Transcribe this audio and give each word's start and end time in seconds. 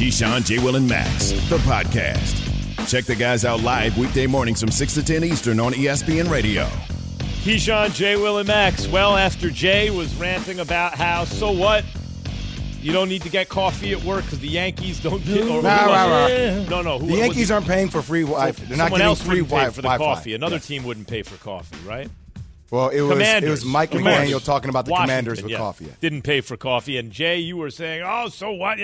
Keyshawn, 0.00 0.46
J. 0.46 0.58
Will, 0.64 0.76
and 0.76 0.88
Max, 0.88 1.30
the 1.50 1.58
podcast. 1.58 2.88
Check 2.88 3.04
the 3.04 3.14
guys 3.14 3.44
out 3.44 3.60
live 3.60 3.98
weekday 3.98 4.26
mornings 4.26 4.58
from 4.58 4.70
6 4.70 4.94
to 4.94 5.02
10 5.04 5.24
Eastern 5.24 5.60
on 5.60 5.74
ESPN 5.74 6.30
Radio. 6.30 6.64
Keyshawn, 7.44 7.92
J. 7.92 8.16
Will, 8.16 8.38
and 8.38 8.48
Max. 8.48 8.88
Well, 8.88 9.14
after 9.14 9.50
Jay 9.50 9.90
was 9.90 10.14
ranting 10.14 10.58
about 10.60 10.94
how, 10.94 11.26
so 11.26 11.50
what? 11.52 11.84
You 12.80 12.92
don't 12.94 13.10
need 13.10 13.20
to 13.22 13.28
get 13.28 13.50
coffee 13.50 13.92
at 13.92 14.02
work 14.02 14.24
because 14.24 14.38
the 14.40 14.48
Yankees 14.48 15.00
don't 15.00 15.22
get. 15.22 15.42
Or, 15.42 15.60
Nah, 15.62 15.76
who 15.76 15.86
nah, 15.90 16.10
was 16.22 16.30
it? 16.30 16.70
nah. 16.70 16.76
No, 16.76 16.82
no. 16.82 16.98
Who, 16.98 17.06
The 17.08 17.16
Yankees 17.18 17.50
it? 17.50 17.52
aren't 17.52 17.66
paying 17.66 17.90
for 17.90 18.00
free 18.00 18.22
Wi-Fi. 18.22 18.64
They're 18.64 18.78
not 18.78 18.84
Someone 18.84 19.00
getting 19.00 19.06
else 19.06 19.20
free 19.22 19.42
wouldn't 19.42 19.48
pay 19.50 19.56
wi- 19.56 19.70
for 19.70 19.82
the 19.82 19.88
Wi-Fi. 19.88 20.04
coffee. 20.14 20.34
Another 20.34 20.56
Yes. 20.56 20.66
team 20.66 20.84
wouldn't 20.84 21.08
pay 21.08 21.22
for 21.22 21.36
coffee, 21.44 21.76
right? 21.86 22.08
Well, 22.70 22.88
it 22.88 23.02
was 23.02 23.18
it 23.20 23.44
was 23.50 23.64
Mike 23.66 23.90
Commanders. 23.90 24.30
McDaniel 24.32 24.42
talking 24.44 24.70
about 24.70 24.86
the 24.86 24.92
Washington, 24.92 25.08
Commanders 25.24 25.42
with 25.42 25.52
yeah. 25.52 25.58
coffee. 25.58 25.88
Didn't 26.00 26.22
pay 26.22 26.40
for 26.40 26.56
coffee, 26.56 26.96
and 26.96 27.10
Jay, 27.12 27.38
you 27.38 27.58
were 27.58 27.70
saying, 27.70 28.02
"Oh, 28.06 28.28
so 28.28 28.52
what?" 28.52 28.78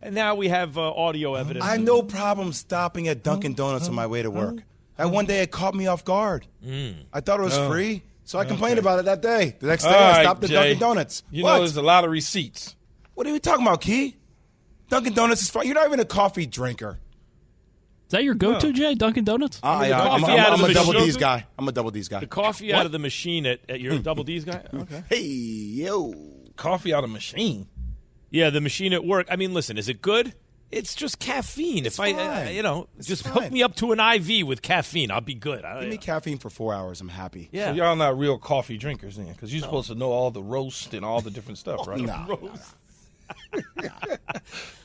Yeah. 0.00 0.06
And 0.06 0.14
now 0.14 0.34
we 0.34 0.48
have 0.48 0.78
uh, 0.78 0.92
audio 0.92 1.34
evidence. 1.34 1.64
I 1.64 1.72
have 1.72 1.80
no 1.82 2.02
problem 2.02 2.52
stopping 2.52 3.08
at 3.08 3.22
Dunkin' 3.22 3.54
Donuts 3.54 3.88
on 3.88 3.94
my 3.94 4.06
way 4.06 4.22
to 4.22 4.30
work. 4.30 4.56
That 4.96 5.10
one 5.10 5.26
day 5.26 5.42
it 5.42 5.50
caught 5.50 5.74
me 5.74 5.86
off 5.86 6.04
guard. 6.04 6.46
Mm. 6.64 7.04
I 7.12 7.20
thought 7.20 7.40
it 7.40 7.42
was 7.42 7.56
free, 7.56 8.02
so 8.24 8.38
I 8.38 8.44
complained 8.44 8.78
about 8.78 8.98
it 8.98 9.06
that 9.06 9.22
day. 9.22 9.56
The 9.58 9.66
next 9.66 9.84
day 9.84 9.90
All 9.90 9.94
I 9.94 10.10
right, 10.10 10.22
stopped 10.24 10.44
at 10.44 10.50
Jay. 10.50 10.54
Dunkin' 10.54 10.78
Donuts. 10.78 11.22
You 11.30 11.44
what? 11.44 11.52
know, 11.54 11.58
there's 11.60 11.76
a 11.76 11.82
lot 11.82 12.04
of 12.04 12.10
receipts. 12.10 12.76
what 13.14 13.26
are 13.26 13.32
we 13.32 13.40
talking 13.40 13.66
about, 13.66 13.80
Key? 13.80 14.16
Dunkin' 14.88 15.14
Donuts 15.14 15.42
is 15.42 15.50
fine. 15.50 15.66
You're 15.66 15.74
not 15.74 15.86
even 15.86 16.00
a 16.00 16.04
coffee 16.04 16.46
drinker. 16.46 16.98
Is 18.08 18.12
that 18.12 18.24
your 18.24 18.34
go-to, 18.34 18.72
Jay? 18.72 18.94
Dunkin' 18.96 19.24
Donuts? 19.24 19.60
I, 19.62 19.88
the 19.88 19.94
am 19.94 20.00
coffee 20.06 20.24
I'm, 20.32 20.38
out 20.40 20.46
of 20.48 20.54
I'm 20.54 20.60
the 20.62 20.70
a 20.70 20.74
double 20.74 20.92
machine. 20.94 21.06
D's 21.06 21.16
guy. 21.16 21.46
I'm 21.56 21.68
a 21.68 21.72
double 21.72 21.90
D's 21.92 22.08
guy. 22.08 22.18
the 22.20 22.26
coffee 22.26 22.74
out 22.74 22.84
of 22.84 22.90
the 22.90 22.98
machine 22.98 23.46
at, 23.46 23.60
at 23.68 23.80
your 23.80 23.98
Double 24.00 24.24
D's 24.24 24.44
guy. 24.44 24.64
Okay. 24.74 25.04
Hey 25.08 25.22
yo. 25.22 26.12
Coffee 26.56 26.92
out 26.92 27.04
of 27.04 27.10
machine. 27.10 27.68
Yeah, 28.30 28.50
the 28.50 28.60
machine 28.60 28.92
at 28.92 29.04
work. 29.04 29.26
I 29.30 29.36
mean, 29.36 29.52
listen, 29.54 29.76
is 29.78 29.88
it 29.88 30.00
good? 30.02 30.34
It's 30.70 30.94
just 30.94 31.18
caffeine. 31.18 31.84
It's 31.84 31.96
if 31.96 32.00
I, 32.00 32.12
uh, 32.12 32.44
fine. 32.44 32.54
you 32.54 32.62
know, 32.62 32.86
It's 32.96 33.08
just 33.08 33.26
hook 33.26 33.50
me 33.50 33.60
up 33.64 33.74
to 33.76 33.90
an 33.90 33.98
IV 33.98 34.46
with 34.46 34.62
caffeine, 34.62 35.10
I'll 35.10 35.20
be 35.20 35.34
good. 35.34 35.64
I, 35.64 35.80
Give 35.80 35.90
me 35.90 35.96
caffeine 35.96 36.38
for 36.38 36.48
four 36.48 36.72
hours. 36.72 37.00
I'm 37.00 37.08
happy. 37.08 37.48
yeah. 37.50 37.70
So 37.72 37.74
y'all 37.76 37.96
not 37.96 38.16
real 38.16 38.38
coffee 38.38 38.76
drinkers 38.78 39.16
then, 39.16 39.32
because 39.32 39.52
you're 39.52 39.62
supposed 39.62 39.88
to 39.88 39.96
know 39.96 40.12
all 40.12 40.30
the 40.30 40.42
roast 40.42 40.94
and 40.94 41.04
all 41.04 41.20
the 41.20 41.30
different 41.32 41.58
stuff, 41.58 41.86
right? 41.88 42.00
Nah. 42.00 42.24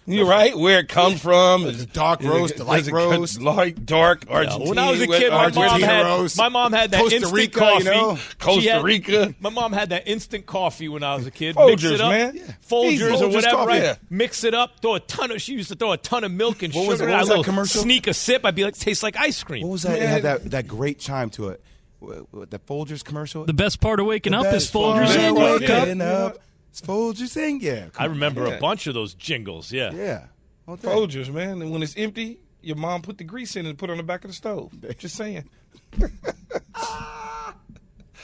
You're 0.07 0.27
right. 0.27 0.55
Where 0.55 0.79
it 0.81 0.87
comes 0.87 1.19
from? 1.19 1.63
The 1.63 1.87
dark 1.91 2.21
roast, 2.21 2.57
the 2.57 2.63
light 2.63 2.87
it 2.87 2.93
roast. 2.93 3.41
light, 3.41 3.87
dark, 3.87 4.25
Yeah, 4.29 4.57
when 4.57 4.77
I 4.77 4.91
was 4.91 5.01
a 5.01 5.07
kid, 5.07 5.31
my 5.31 5.49
mom 5.49 5.81
had 5.81 6.37
my 6.37 6.49
mom 6.49 6.73
had 6.73 6.91
that 6.91 6.99
Costa 7.01 7.15
instant 7.15 7.33
Rica, 7.35 7.59
coffee. 7.59 7.83
you 7.85 7.89
know? 7.89 8.15
She 8.15 8.35
Costa 8.37 8.71
had- 8.71 8.83
Rica. 8.83 9.33
My 9.39 9.49
mom 9.49 9.73
had 9.73 9.89
that 9.89 10.07
instant 10.07 10.45
coffee 10.45 10.89
when 10.89 11.01
I 11.01 11.15
was 11.15 11.25
a 11.25 11.31
kid. 11.31 11.55
Mix 11.55 11.81
Folgers, 11.81 11.91
it 11.93 12.01
up, 12.01 12.11
man. 12.11 12.35
Yeah. 12.35 12.43
Folgers 12.69 12.91
Easy. 12.91 13.03
or 13.03 13.27
whatever. 13.29 13.55
coffee, 13.55 13.67
right? 13.71 13.81
yeah. 13.81 13.95
Mix 14.11 14.43
it 14.43 14.53
up. 14.53 14.79
Throw 14.79 14.93
a 14.93 14.99
ton 14.99 15.31
of. 15.31 15.41
She 15.41 15.53
used 15.53 15.69
to 15.69 15.75
throw 15.75 15.91
a 15.91 15.97
ton 15.97 16.23
of 16.23 16.31
milk 16.31 16.61
and 16.61 16.71
What 16.71 16.81
sugar. 16.83 16.91
was 16.91 17.01
what 17.01 17.19
was 17.21 17.27
that 17.29 17.43
commercial? 17.43 17.81
Sneak 17.81 18.05
a 18.05 18.13
sip. 18.13 18.45
I'd 18.45 18.53
be 18.53 18.63
like, 18.63 18.77
tastes 18.77 19.01
like 19.01 19.17
ice 19.17 19.41
cream. 19.43 19.63
What 19.63 19.71
was 19.71 19.83
that? 19.83 19.97
It 19.97 20.07
had 20.07 20.21
that, 20.21 20.51
that 20.51 20.67
great 20.67 20.99
chime 20.99 21.31
to 21.31 21.49
it. 21.49 21.61
What, 21.97 22.31
what, 22.31 22.51
the 22.51 22.59
Folgers 22.59 23.03
commercial. 23.03 23.45
The 23.45 23.53
best 23.53 23.81
part 23.81 23.99
of 23.99 24.05
waking 24.05 24.33
The 24.33 24.37
up 24.39 24.45
is 24.47 24.51
best 24.65 24.73
part 24.73 24.97
Folgers 25.03 25.15
of 25.15 25.15
in. 25.15 25.35
Yeah. 25.35 25.81
waking 25.83 26.01
up. 26.01 26.37
It's 26.77 26.85
Folgers 26.85 27.37
in. 27.37 27.61
Yeah. 27.61 27.85
I 27.97 28.05
remember 28.05 28.47
Yeah. 28.47 28.55
a 28.55 28.59
bunch 28.59 28.85
of 28.85 28.93
those 28.93 29.13
jingles. 29.13 29.71
Yeah. 29.71 29.93
Yeah. 29.93 30.25
All. 30.67 30.75
Folgers, 30.75 31.31
man. 31.31 31.61
And 31.61 31.71
when 31.71 31.81
it's 31.81 31.95
empty, 31.95 32.39
your 32.61 32.75
mom 32.75 33.01
put 33.01 33.17
the 33.17 33.23
grease 33.23 33.55
in 33.55 33.65
and 33.65 33.77
put 33.77 33.89
it 33.89 33.93
on 33.93 33.97
the 33.97 34.03
back 34.03 34.25
of 34.25 34.29
the 34.29 34.35
stove. 34.35 34.73
Just 34.97 35.15
saying. 35.15 35.49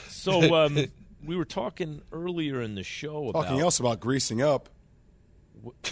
So 0.10 0.54
um, 0.54 0.78
we 1.26 1.36
were 1.36 1.46
talking 1.46 2.04
earlier 2.12 2.62
in 2.62 2.76
the 2.76 2.84
show 2.84 3.30
about 3.30 3.46
Talking 3.46 3.60
else 3.60 3.80
about 3.80 4.00
greasing 4.00 4.42
up. 4.42 4.70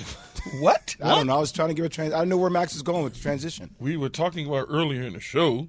What? 0.62 0.96
I 1.04 1.16
don't 1.16 1.28
know. 1.28 1.36
I 1.36 1.40
was 1.40 1.52
trying 1.52 1.68
to 1.70 1.74
give 1.74 1.84
a 1.84 1.90
trans. 1.90 2.14
I 2.14 2.20
didn't 2.20 2.30
know 2.30 2.38
where 2.38 2.50
Max 2.50 2.76
is 2.76 2.82
going 2.82 3.04
with 3.04 3.14
the 3.16 3.20
transition. 3.20 3.76
We 3.80 3.98
were 3.98 4.08
talking 4.08 4.48
about 4.48 4.68
earlier 4.70 5.02
in 5.02 5.14
the 5.14 5.20
show. 5.20 5.68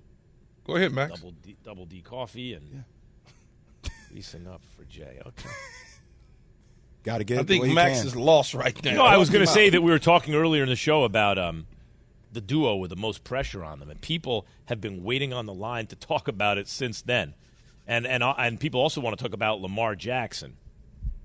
Go 0.65 0.77
ahead, 0.77 0.93
Max. 0.93 1.12
double 1.15 1.33
D, 1.43 1.57
double 1.65 1.87
D 1.87 2.01
coffee 2.03 2.53
and 2.55 2.69
yeah. 2.72 3.91
greasing 4.12 4.47
up 4.47 4.61
for 4.77 4.84
Jay. 4.84 5.21
Okay. 5.27 5.49
Got 7.03 7.19
to 7.19 7.25
get 7.25 7.38
I 7.38 7.41
it 7.41 7.47
the 7.47 7.53
think 7.55 7.62
way 7.62 7.69
you 7.71 7.75
Max 7.75 7.99
can. 7.99 8.06
is 8.09 8.16
lost 8.16 8.55
right 8.55 8.84
now. 8.84 8.94
No, 8.94 9.05
I 9.05 9.16
was 9.16 9.31
going 9.31 9.44
to 9.44 9.50
say 9.50 9.71
that 9.71 9.83
we 9.83 9.91
were 9.91 9.99
talking 9.99 10.34
earlier 10.34 10.62
in 10.62 10.69
the 10.69 10.77
show 10.77 11.05
about 11.05 11.38
um, 11.38 11.66
the 12.33 12.41
duo 12.41 12.77
with 12.77 12.91
the 12.91 12.97
most 12.97 13.25
pressure 13.25 13.65
on 13.65 13.81
them, 13.81 13.88
and 13.91 14.00
people 14.00 14.47
have 14.66 14.81
been 14.81 15.03
waiting 15.03 15.33
on 15.33 15.47
the 15.47 15.55
line 15.55 15.87
to 15.89 15.97
talk 15.97 16.28
about 16.28 16.59
it 16.59 16.69
since 16.69 17.00
then, 17.03 17.34
and 17.87 18.06
and 18.06 18.22
uh, 18.22 18.34
and 18.39 18.60
people 18.60 18.81
also 18.81 19.00
want 19.00 19.16
to 19.19 19.22
talk 19.22 19.33
about 19.33 19.60
Lamar 19.60 19.94
Jackson. 19.94 20.56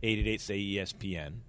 Eight 0.01 0.19
eight 0.19 0.27
eight 0.27 0.41
say 0.41 0.57
E 0.57 0.75
ESPN. 0.77 1.39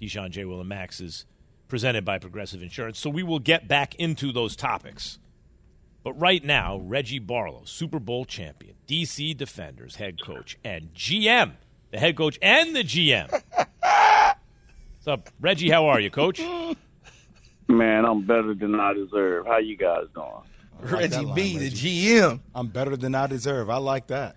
Keyshawn 0.00 0.30
J. 0.30 0.46
Will 0.46 0.60
and 0.60 0.68
Max 0.68 1.00
is 1.00 1.26
presented 1.68 2.04
by 2.04 2.18
Progressive 2.18 2.62
Insurance, 2.62 2.98
so 2.98 3.10
we 3.10 3.22
will 3.22 3.38
get 3.38 3.68
back 3.68 3.94
into 3.96 4.32
those 4.32 4.56
topics. 4.56 5.18
But 6.02 6.14
right 6.14 6.42
now, 6.42 6.78
Reggie 6.78 7.18
Barlow, 7.18 7.62
Super 7.64 7.98
Bowl 7.98 8.24
champion, 8.24 8.74
DC 8.88 9.36
Defenders 9.36 9.96
head 9.96 10.22
coach, 10.22 10.56
and 10.64 10.94
GM, 10.94 11.52
the 11.90 11.98
head 11.98 12.16
coach 12.16 12.38
and 12.42 12.74
the 12.74 12.82
GM. 12.84 13.30
What's 13.30 15.06
up, 15.06 15.30
Reggie? 15.40 15.70
How 15.70 15.86
are 15.86 16.00
you, 16.00 16.10
Coach? 16.10 16.40
Man, 17.68 18.04
I'm 18.04 18.22
better 18.26 18.54
than 18.54 18.78
I 18.78 18.92
deserve. 18.92 19.46
How 19.46 19.58
you 19.58 19.76
guys 19.76 20.04
doing? 20.14 20.26
like 20.82 20.92
Reggie 20.92 21.16
line, 21.16 21.34
B, 21.34 21.58
the 21.58 21.70
GM. 21.70 22.40
I'm 22.54 22.68
better 22.68 22.96
than 22.96 23.14
I 23.14 23.26
deserve. 23.26 23.68
I 23.70 23.76
like 23.76 24.06
that. 24.08 24.36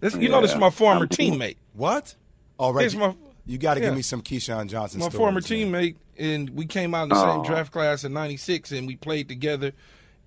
This, 0.00 0.14
you 0.16 0.28
know, 0.28 0.40
this 0.40 0.52
is 0.52 0.58
my 0.58 0.70
former 0.70 1.00
I'm- 1.02 1.08
teammate. 1.08 1.56
What? 1.74 2.14
Oh, 2.58 2.72
Reggie, 2.72 2.98
my- 2.98 3.14
you 3.46 3.58
got 3.58 3.74
to 3.74 3.80
yeah. 3.80 3.86
give 3.86 3.96
me 3.96 4.02
some 4.02 4.22
Keyshawn 4.22 4.68
Johnson. 4.68 5.00
My 5.00 5.08
stories, 5.08 5.16
former 5.18 5.40
man. 5.40 5.42
teammate, 5.42 5.96
and 6.16 6.50
we 6.50 6.64
came 6.66 6.94
out 6.94 7.04
in 7.04 7.08
the 7.10 7.20
same 7.34 7.42
draft 7.44 7.72
class 7.72 8.04
in 8.04 8.12
'96, 8.12 8.72
and 8.72 8.86
we 8.86 8.96
played 8.96 9.28
together 9.28 9.72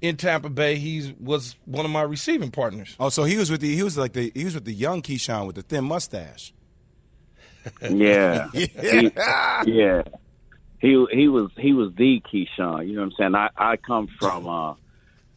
in 0.01 0.17
Tampa 0.17 0.49
Bay. 0.49 0.75
He 0.75 1.15
was 1.19 1.55
one 1.65 1.85
of 1.85 1.91
my 1.91 2.01
receiving 2.01 2.51
partners. 2.51 2.95
Oh, 2.99 3.09
so 3.09 3.23
he 3.23 3.37
was 3.37 3.49
with 3.51 3.61
the 3.61 3.75
he 3.75 3.83
was 3.83 3.97
like 3.97 4.13
the 4.13 4.31
he 4.33 4.45
was 4.45 4.55
with 4.55 4.65
the 4.65 4.73
young 4.73 5.01
Keyshawn 5.01 5.47
with 5.47 5.55
the 5.55 5.61
thin 5.61 5.85
mustache. 5.85 6.53
Yeah, 7.81 8.49
he, 8.51 8.69
yeah. 9.65 10.03
He 10.79 11.05
he 11.11 11.27
was 11.27 11.49
he 11.57 11.73
was 11.73 11.91
the 11.95 12.21
Keyshawn. 12.31 12.87
You 12.87 12.95
know 12.95 13.01
what 13.01 13.05
I'm 13.05 13.11
saying? 13.17 13.35
I 13.35 13.49
I 13.57 13.77
come 13.77 14.07
from 14.19 14.47
uh, 14.47 14.75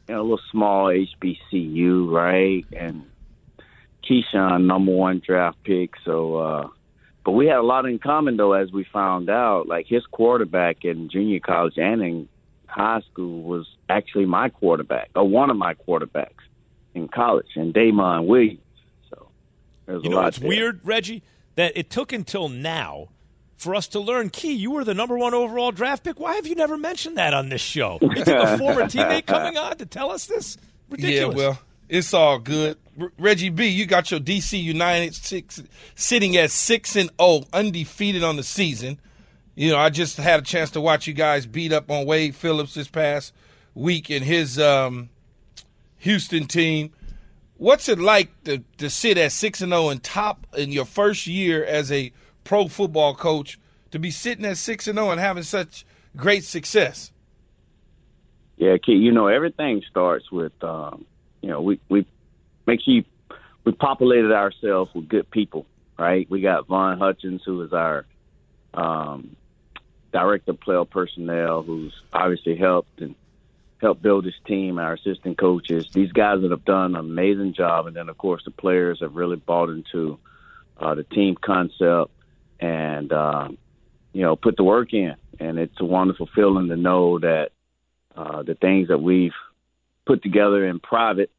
you 0.09 0.15
know, 0.15 0.21
a 0.21 0.23
little 0.23 0.41
small 0.51 0.87
HBCU, 0.87 2.11
right? 2.11 2.67
And 2.77 3.07
Keyshawn, 4.05 4.65
number 4.65 4.93
one 4.93 5.23
draft 5.25 5.63
pick. 5.65 5.93
So, 6.05 6.37
uh, 6.37 6.69
but 7.25 7.33
we 7.33 7.47
had 7.47 7.57
a 7.57 7.63
lot 7.63 7.87
in 7.87 7.99
common 7.99 8.37
though, 8.37 8.53
as 8.53 8.73
we 8.73 8.85
found 8.85 9.31
out. 9.31 9.69
Like 9.69 9.87
his 9.87 10.05
quarterback 10.07 10.85
in 10.85 11.09
junior 11.09 11.41
college 11.41 11.79
and 11.79 12.03
in 12.03 12.29
high 12.69 13.01
school 13.11 13.43
was 13.43 13.67
actually 13.89 14.27
my 14.27 14.49
quarterback, 14.49 15.11
or 15.15 15.29
one 15.29 15.51
of 15.51 15.57
my 15.57 15.75
quarterbacks 15.75 16.31
in 16.95 17.09
college, 17.09 17.47
and 17.57 17.73
Damon 17.75 18.27
Williams. 18.27 18.61
So 19.11 19.29
there's 19.87 20.03
You 20.05 20.09
a 20.09 20.11
know 20.11 20.17
lot 20.17 20.25
what's 20.27 20.39
there. 20.39 20.49
weird, 20.49 20.81
Reggie? 20.85 21.23
That 21.57 21.73
it 21.77 21.91
took 21.91 22.13
until 22.13 22.49
now 22.49 23.09
for 23.57 23.75
us 23.75 23.89
to 23.89 23.99
learn, 24.01 24.31
Key, 24.31 24.53
you 24.53 24.71
were 24.71 24.85
the 24.85 24.95
number 24.95 25.19
one 25.19 25.35
overall 25.35 25.73
draft 25.73 26.05
pick. 26.05 26.21
Why 26.21 26.35
have 26.37 26.47
you 26.47 26.55
never 26.55 26.77
mentioned 26.79 27.19
that 27.19 27.35
on 27.35 27.49
this 27.49 27.61
show? 27.61 27.99
You 28.01 28.15
took 28.15 28.29
a 28.29 28.57
former 28.59 28.83
teammate 28.83 29.27
coming 29.27 29.57
on 29.57 29.77
to 29.79 29.87
tell 29.87 30.13
us 30.13 30.27
this? 30.27 30.57
Ridiculous. 30.89 31.37
Yeah, 31.37 31.43
well, 31.49 31.59
it's 31.89 32.15
all 32.15 32.39
good. 32.39 32.79
R- 33.01 33.11
Reggie 33.19 33.49
B, 33.49 33.67
you 33.67 33.87
got 33.87 34.11
your 34.13 34.21
DC 34.21 34.63
United 34.63 35.15
six, 35.17 35.61
sitting 35.97 36.37
at 36.37 36.53
six 36.53 36.95
and 36.95 37.11
zero, 37.21 37.43
undefeated 37.53 38.23
on 38.23 38.37
the 38.37 38.45
season. 38.45 39.01
You 39.59 39.73
know, 39.73 39.79
I 39.79 39.91
just 39.91 40.19
had 40.19 40.39
a 40.39 40.45
chance 40.45 40.71
to 40.71 40.81
watch 40.81 41.09
you 41.09 41.15
guys 41.15 41.45
beat 41.45 41.73
up 41.73 41.91
on 41.91 42.07
Wade 42.07 42.37
Phillips 42.37 42.75
this 42.75 42.87
past 42.87 43.33
week 43.75 44.09
and 44.09 44.25
his 44.25 44.57
um, 44.57 45.09
Houston 45.97 46.47
team. 46.47 46.93
What's 47.57 47.89
it 47.89 47.99
like 47.99 48.31
to, 48.45 48.63
to 48.77 48.89
sit 48.89 49.19
at 49.19 49.33
six 49.33 49.61
and 49.61 49.73
zero 49.73 49.89
and 49.89 50.01
top 50.01 50.47
in 50.57 50.71
your 50.71 50.85
first 50.85 51.27
year 51.27 51.65
as 51.65 51.91
a 51.91 52.13
pro 52.45 52.69
football 52.69 53.17
coach 53.17 53.59
to 53.91 53.99
be 53.99 54.13
sitting 54.13 54.45
at 54.45 54.59
six 54.59 54.87
and 54.87 54.97
zero 54.97 55.11
and 55.11 55.19
having 55.19 55.43
such 55.43 55.85
great 56.17 56.45
success? 56.45 57.11
Yeah, 58.59 58.77
Key, 58.77 58.93
you 58.93 59.11
know, 59.11 59.27
everything 59.27 59.83
starts 59.91 60.31
with, 60.31 60.53
um, 60.63 61.05
you 61.43 61.49
know, 61.49 61.63
we, 61.63 61.81
we 61.89 62.07
make 62.65 62.81
sure 62.85 62.95
you, 62.95 63.05
we 63.65 63.73
populated 63.73 64.31
ourselves 64.31 64.93
with 64.95 65.09
good 65.09 65.29
people, 65.33 65.67
right? 65.99 66.31
We 66.31 66.43
got 66.43 66.69
Von 66.69 66.97
Hutchins, 67.01 67.43
who 67.45 67.61
is 67.63 67.73
our 67.73 68.07
um, 68.73 69.35
director 70.13 70.53
of 70.53 70.61
player 70.61 70.85
personnel, 70.85 71.63
who's 71.63 71.95
obviously 72.13 72.57
helped 72.57 73.01
and 73.01 73.15
helped 73.81 74.03
build 74.03 74.25
this 74.25 74.35
team, 74.47 74.79
our 74.79 74.95
assistant 74.95 75.39
coaches. 75.39 75.89
These 75.93 76.13
guys 76.13 76.41
that 76.43 76.51
have 76.51 76.65
done 76.65 76.95
an 76.95 77.01
amazing 77.01 77.55
job, 77.55 77.87
and 77.87 77.97
then 77.97 78.09
of 78.09 78.19
course 78.19 78.43
the 78.45 78.51
players 78.51 79.01
have 79.01 79.15
really 79.15 79.37
bought 79.37 79.71
into 79.71 80.19
uh, 80.77 80.95
the 80.95 81.05
team 81.05 81.37
concept 81.41 82.11
and 82.61 83.13
uh, 83.13 83.49
you 84.13 84.23
know 84.23 84.37
put 84.37 84.57
the 84.57 84.65
work 84.65 84.93
in. 84.93 85.15
And 85.41 85.59
it's 85.59 85.81
a 85.81 85.85
wonderful 85.85 86.29
feeling 86.35 86.69
to 86.69 86.77
know 86.77 87.21
that 87.21 87.51
uh, 88.17 88.43
the 88.43 88.55
things 88.55 88.89
that 88.89 88.99
we've 88.99 89.35
put 90.05 90.23
together 90.23 90.67
in 90.67 90.81
private 90.81 91.31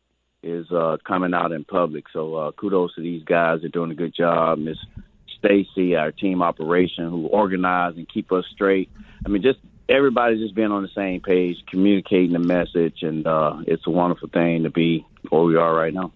is 0.42 0.72
uh, 0.72 0.96
coming 1.06 1.34
out 1.34 1.52
in 1.52 1.66
public. 1.66 2.06
So 2.14 2.36
uh, 2.36 2.52
kudos 2.54 2.96
to 2.96 3.02
these 3.02 3.24
guys; 3.24 3.60
they're 3.62 3.70
doing 3.70 3.92
a 3.92 3.96
good 3.96 4.16
job. 4.16 4.60
Stacy, 5.40 5.96
our 5.96 6.12
team 6.12 6.42
operation, 6.42 7.10
who 7.10 7.28
organize 7.28 7.96
and 7.96 8.08
keep 8.08 8.32
us 8.32 8.46
straight. 8.54 8.90
I 9.26 9.30
mean, 9.30 9.42
just 9.42 9.60
everybody's 9.90 10.40
just 10.40 10.56
being 10.56 10.72
on 10.72 10.84
the 10.84 10.90
same 10.96 11.22
page, 11.22 11.58
communicating 11.68 12.34
the 12.34 12.40
message, 12.40 13.02
and 13.02 13.26
uh, 13.26 13.58
it's 13.66 13.86
a 13.88 13.90
wonderful 13.90 14.30
thing 14.30 14.64
to 14.64 14.70
be 14.70 15.06
where 15.30 15.44
we 15.44 15.56
are 15.56 15.74
right 15.74 15.94
now. 15.94 16.12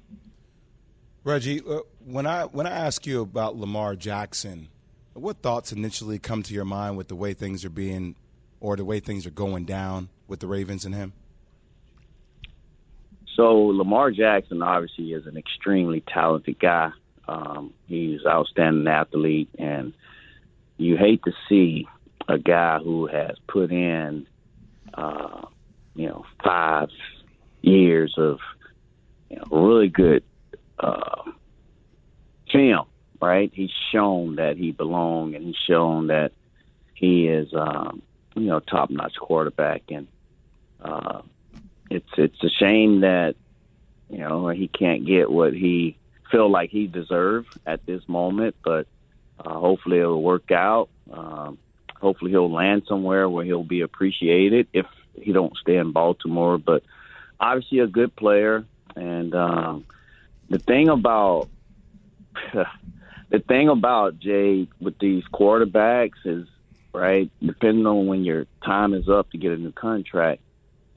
Reggie, 1.23 1.61
uh, 1.67 1.79
when 2.05 2.25
I 2.25 2.43
when 2.45 2.67
I 2.67 2.71
ask 2.71 3.05
you 3.05 3.21
about 3.21 3.55
Lamar 3.55 3.95
Jackson, 3.95 4.67
what 5.13 5.41
thoughts 5.41 5.71
initially 5.71 6.19
come 6.19 6.43
to 6.43 6.53
your 6.53 6.65
mind 6.65 6.97
with 6.97 7.07
the 7.07 7.15
way 7.15 7.33
things 7.33 7.63
are 7.65 7.69
being, 7.69 8.15
or 8.59 8.75
the 8.75 8.85
way 8.85 8.99
things 8.99 9.25
are 9.25 9.31
going 9.31 9.65
down 9.65 10.09
with 10.27 10.39
the 10.39 10.47
Ravens 10.47 10.85
and 10.85 10.93
him? 10.93 11.13
So 13.35 13.55
Lamar 13.55 14.11
Jackson 14.11 14.61
obviously 14.61 15.13
is 15.13 15.25
an 15.25 15.37
extremely 15.37 16.01
talented 16.01 16.59
guy. 16.59 16.91
Um, 17.27 17.73
he's 17.87 18.21
an 18.21 18.31
outstanding 18.31 18.87
athlete, 18.87 19.49
and 19.57 19.93
you 20.77 20.97
hate 20.97 21.23
to 21.23 21.33
see 21.47 21.87
a 22.27 22.37
guy 22.37 22.79
who 22.79 23.07
has 23.07 23.37
put 23.47 23.71
in, 23.71 24.27
uh, 24.93 25.45
you 25.95 26.07
know, 26.07 26.25
five 26.43 26.89
years 27.61 28.15
of 28.17 28.39
you 29.29 29.37
know, 29.37 29.43
really 29.51 29.89
good 29.89 30.23
uh, 30.79 31.23
film. 32.51 32.87
Right? 33.21 33.51
He's 33.53 33.71
shown 33.91 34.35
that 34.35 34.57
he 34.57 34.71
belongs, 34.71 35.35
and 35.35 35.45
he's 35.45 35.55
shown 35.55 36.07
that 36.07 36.33
he 36.93 37.27
is, 37.27 37.53
um, 37.53 38.01
you 38.35 38.47
know, 38.47 38.59
top-notch 38.59 39.15
quarterback, 39.15 39.83
and 39.89 40.07
uh, 40.81 41.21
it's 41.89 42.09
it's 42.17 42.43
a 42.43 42.49
shame 42.49 43.01
that 43.01 43.35
you 44.09 44.17
know 44.17 44.49
he 44.49 44.67
can't 44.67 45.05
get 45.05 45.31
what 45.31 45.53
he 45.53 45.97
feel 46.33 46.49
like 46.49 46.71
he 46.71 46.87
deserves 46.87 47.47
at 47.65 47.85
this 47.85 48.01
moment, 48.09 48.55
but 48.63 48.87
uh, 49.39 49.53
hopefully 49.53 49.99
it'll 49.99 50.21
work 50.21 50.51
out. 50.51 50.89
Um, 51.11 51.59
hopefully 52.01 52.31
he'll 52.31 52.51
land 52.51 52.83
somewhere 52.87 53.29
where 53.29 53.45
he'll 53.45 53.63
be 53.63 53.81
appreciated 53.81 54.67
if 54.73 54.87
he 55.13 55.31
don't 55.31 55.55
stay 55.57 55.77
in 55.77 55.91
Baltimore. 55.91 56.57
But 56.57 56.83
obviously 57.39 57.79
a 57.79 57.87
good 57.87 58.15
player, 58.15 58.65
and 58.95 59.35
um, 59.35 59.85
the 60.49 60.57
thing 60.57 60.89
about 60.89 61.49
the 63.29 63.39
thing 63.47 63.69
about 63.69 64.19
Jay 64.19 64.67
with 64.81 64.97
these 64.97 65.23
quarterbacks 65.31 66.25
is 66.25 66.47
right, 66.93 67.29
depending 67.45 67.85
on 67.85 68.07
when 68.07 68.23
your 68.23 68.47
time 68.65 68.95
is 68.95 69.07
up 69.07 69.29
to 69.31 69.37
get 69.37 69.51
a 69.51 69.57
new 69.57 69.71
contract, 69.71 70.41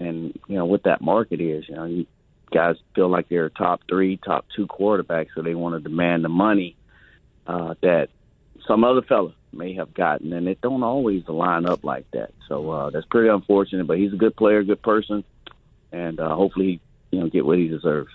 and 0.00 0.39
you 0.49 0.56
know 0.56 0.65
what 0.65 0.85
that 0.85 1.03
market 1.03 1.43
is. 1.43 1.69
You 1.69 1.75
know, 1.75 1.85
you, 1.85 2.06
guys 2.56 2.76
feel 2.94 3.08
like 3.08 3.29
they're 3.29 3.50
top 3.50 3.82
three, 3.87 4.17
top 4.17 4.47
two 4.56 4.67
quarterbacks, 4.67 5.29
so 5.35 5.43
they 5.43 5.55
want 5.55 5.75
to 5.75 5.81
demand 5.87 6.25
the 6.25 6.31
money 6.31 6.75
uh, 7.47 7.75
that 7.82 8.08
some 8.67 8.82
other 8.82 9.03
fella 9.03 9.35
may 9.53 9.75
have 9.75 9.93
gotten, 9.93 10.32
and 10.32 10.49
it 10.49 10.61
don't 10.62 10.82
always 10.82 11.29
line 11.29 11.67
up 11.67 11.85
like 11.85 12.11
that. 12.12 12.32
So 12.49 12.70
uh, 12.70 12.91
that's 12.91 13.05
pretty 13.06 13.29
unfortunate. 13.29 13.87
But 13.87 13.99
he's 13.99 14.14
a 14.14 14.17
good 14.17 14.35
player, 14.37 14.62
good 14.64 14.81
person, 14.81 15.23
and 15.93 16.19
uh, 16.19 16.35
hopefully, 16.35 16.81
you 17.11 17.20
know, 17.20 17.29
get 17.29 17.44
what 17.44 17.58
he 17.58 17.69
deserves. 17.69 18.11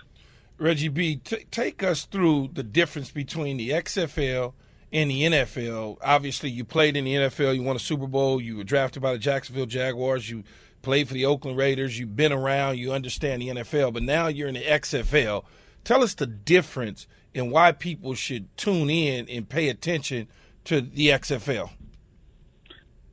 Reggie 0.58 0.88
B, 0.88 1.16
t- 1.16 1.46
take 1.52 1.84
us 1.84 2.04
through 2.04 2.50
the 2.52 2.64
difference 2.64 3.12
between 3.12 3.58
the 3.58 3.70
XFL 3.70 4.54
and 4.92 5.10
the 5.10 5.22
NFL. 5.22 5.98
Obviously, 6.02 6.50
you 6.50 6.64
played 6.64 6.96
in 6.96 7.04
the 7.04 7.14
NFL, 7.14 7.54
you 7.54 7.62
won 7.62 7.76
a 7.76 7.80
Super 7.80 8.08
Bowl, 8.08 8.40
you 8.40 8.56
were 8.56 8.64
drafted 8.64 9.02
by 9.02 9.12
the 9.12 9.18
Jacksonville 9.18 9.66
Jaguars, 9.66 10.28
you 10.28 10.42
played 10.82 11.08
for 11.08 11.14
the 11.14 11.24
Oakland 11.24 11.56
Raiders, 11.56 11.98
you've 11.98 12.16
been 12.16 12.32
around, 12.32 12.78
you 12.78 12.92
understand 12.92 13.42
the 13.42 13.48
NFL, 13.48 13.92
but 13.92 14.02
now 14.02 14.26
you're 14.26 14.48
in 14.48 14.54
the 14.54 14.62
XFL. 14.62 15.44
Tell 15.84 16.02
us 16.02 16.14
the 16.14 16.26
difference 16.26 17.06
and 17.34 17.50
why 17.50 17.72
people 17.72 18.14
should 18.14 18.54
tune 18.56 18.90
in 18.90 19.28
and 19.28 19.48
pay 19.48 19.68
attention 19.68 20.28
to 20.64 20.80
the 20.80 21.08
XFL. 21.08 21.70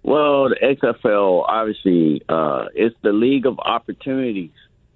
Well, 0.03 0.49
the 0.49 0.55
XFL 0.55 1.45
obviously 1.47 2.21
uh, 2.27 2.65
it's 2.73 2.95
the 3.01 3.11
league 3.11 3.45
of 3.45 3.59
opportunities, 3.59 4.51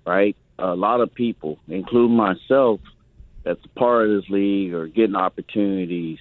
right? 0.06 0.36
A 0.60 0.76
lot 0.76 1.02
of 1.02 1.14
people, 1.14 1.60
including 1.68 2.16
myself, 2.16 2.80
that's 3.44 3.66
part 3.76 4.10
of 4.10 4.22
this 4.22 4.30
league 4.30 4.74
are 4.74 4.88
getting 4.88 5.16
opportunities 5.16 6.20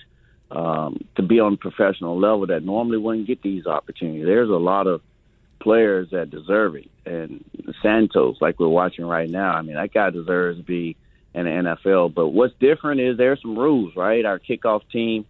um, 0.50 1.04
to 1.16 1.22
be 1.22 1.40
on 1.40 1.54
a 1.54 1.56
professional 1.56 2.18
level 2.18 2.46
that 2.48 2.64
normally 2.64 2.98
wouldn't 2.98 3.26
get 3.26 3.42
these 3.42 3.66
opportunities. 3.66 4.24
There's 4.24 4.50
a 4.50 4.54
lot 4.54 4.86
of 4.86 5.00
players 5.62 6.08
that 6.10 6.30
deserve 6.30 6.76
it. 6.76 6.90
And 7.06 7.44
Santos, 7.82 8.36
like 8.40 8.58
we're 8.58 8.68
watching 8.68 9.04
right 9.04 9.30
now, 9.30 9.52
I 9.52 9.62
mean, 9.62 9.76
that 9.76 9.92
guy 9.92 10.10
deserves 10.10 10.58
to 10.58 10.64
be 10.64 10.96
in 11.34 11.44
the 11.44 11.50
NFL. 11.50 12.14
But 12.14 12.28
what's 12.28 12.54
different 12.58 13.00
is 13.00 13.16
there's 13.16 13.40
some 13.40 13.58
rules, 13.58 13.94
right? 13.96 14.24
Our 14.24 14.38
kickoff 14.38 14.82
team, 14.90 15.24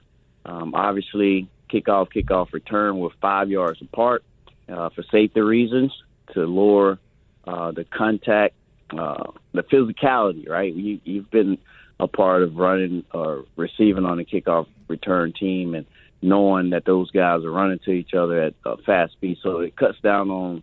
um, 0.45 0.75
obviously, 0.75 1.49
kickoff, 1.71 2.09
kickoff 2.15 2.53
return 2.53 2.99
with 2.99 3.13
five 3.21 3.51
yards 3.51 3.81
apart 3.83 4.25
uh, 4.69 4.89
for 4.91 5.03
safety 5.11 5.41
reasons 5.41 5.93
to 6.35 6.41
lower 6.41 6.99
uh, 7.45 7.73
the 7.73 7.85
contact, 7.85 8.55
uh, 8.97 9.33
the 9.53 9.63
physicality, 9.63 10.49
right? 10.49 10.75
You, 10.75 11.01
you've 11.05 11.31
been 11.31 11.59
a 12.01 12.09
part 12.09 12.43
of 12.43 12.57
running 12.57 13.05
or 13.13 13.45
receiving 13.57 14.05
on 14.05 14.19
a 14.19 14.25
kickoff 14.25 14.67
return 14.89 15.33
team, 15.33 15.75
and 15.75 15.87
knowing 16.23 16.71
that 16.71 16.85
those 16.85 17.11
guys 17.11 17.45
are 17.45 17.51
running 17.51 17.81
to 17.85 17.91
each 17.91 18.15
other 18.15 18.43
at 18.43 18.55
a 18.65 18.77
fast 18.79 19.13
speed. 19.13 19.39
So 19.43 19.59
it 19.59 19.77
cuts 19.77 19.99
down 20.01 20.31
on 20.31 20.63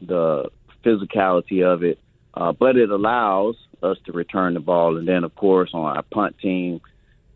the 0.00 0.50
physicality 0.84 1.64
of 1.64 1.82
it, 1.82 1.98
uh, 2.34 2.52
but 2.52 2.76
it 2.76 2.90
allows 2.90 3.56
us 3.82 3.96
to 4.06 4.12
return 4.12 4.54
the 4.54 4.60
ball. 4.60 4.96
And 4.96 5.06
then, 5.06 5.24
of 5.24 5.34
course, 5.34 5.70
on 5.72 5.84
our 5.96 6.02
punt 6.02 6.36
team, 6.38 6.80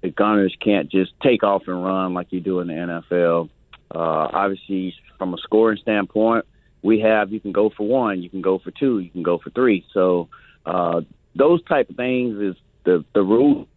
the 0.02 0.10
gunners 0.10 0.54
can't 0.60 0.90
just 0.90 1.12
take 1.22 1.44
off 1.44 1.62
and 1.68 1.84
run 1.84 2.14
like 2.14 2.28
you 2.30 2.40
do 2.40 2.60
in 2.60 2.66
the 2.66 2.74
NFL. 2.74 3.48
Uh, 3.94 4.28
obviously, 4.32 4.94
from 5.18 5.34
a 5.34 5.38
scoring 5.38 5.78
standpoint, 5.80 6.44
we 6.82 7.00
have 7.00 7.32
you 7.32 7.38
can 7.38 7.52
go 7.52 7.70
for 7.70 7.86
one, 7.86 8.22
you 8.22 8.28
can 8.28 8.42
go 8.42 8.58
for 8.58 8.72
two, 8.72 8.98
you 8.98 9.10
can 9.10 9.22
go 9.22 9.38
for 9.38 9.50
three. 9.50 9.84
So 9.92 10.28
uh, 10.66 11.02
those 11.36 11.62
type 11.64 11.90
of 11.90 11.96
things 11.96 12.40
is 12.40 12.56
the 12.84 13.04
the 13.14 13.22
rules, 13.22 13.68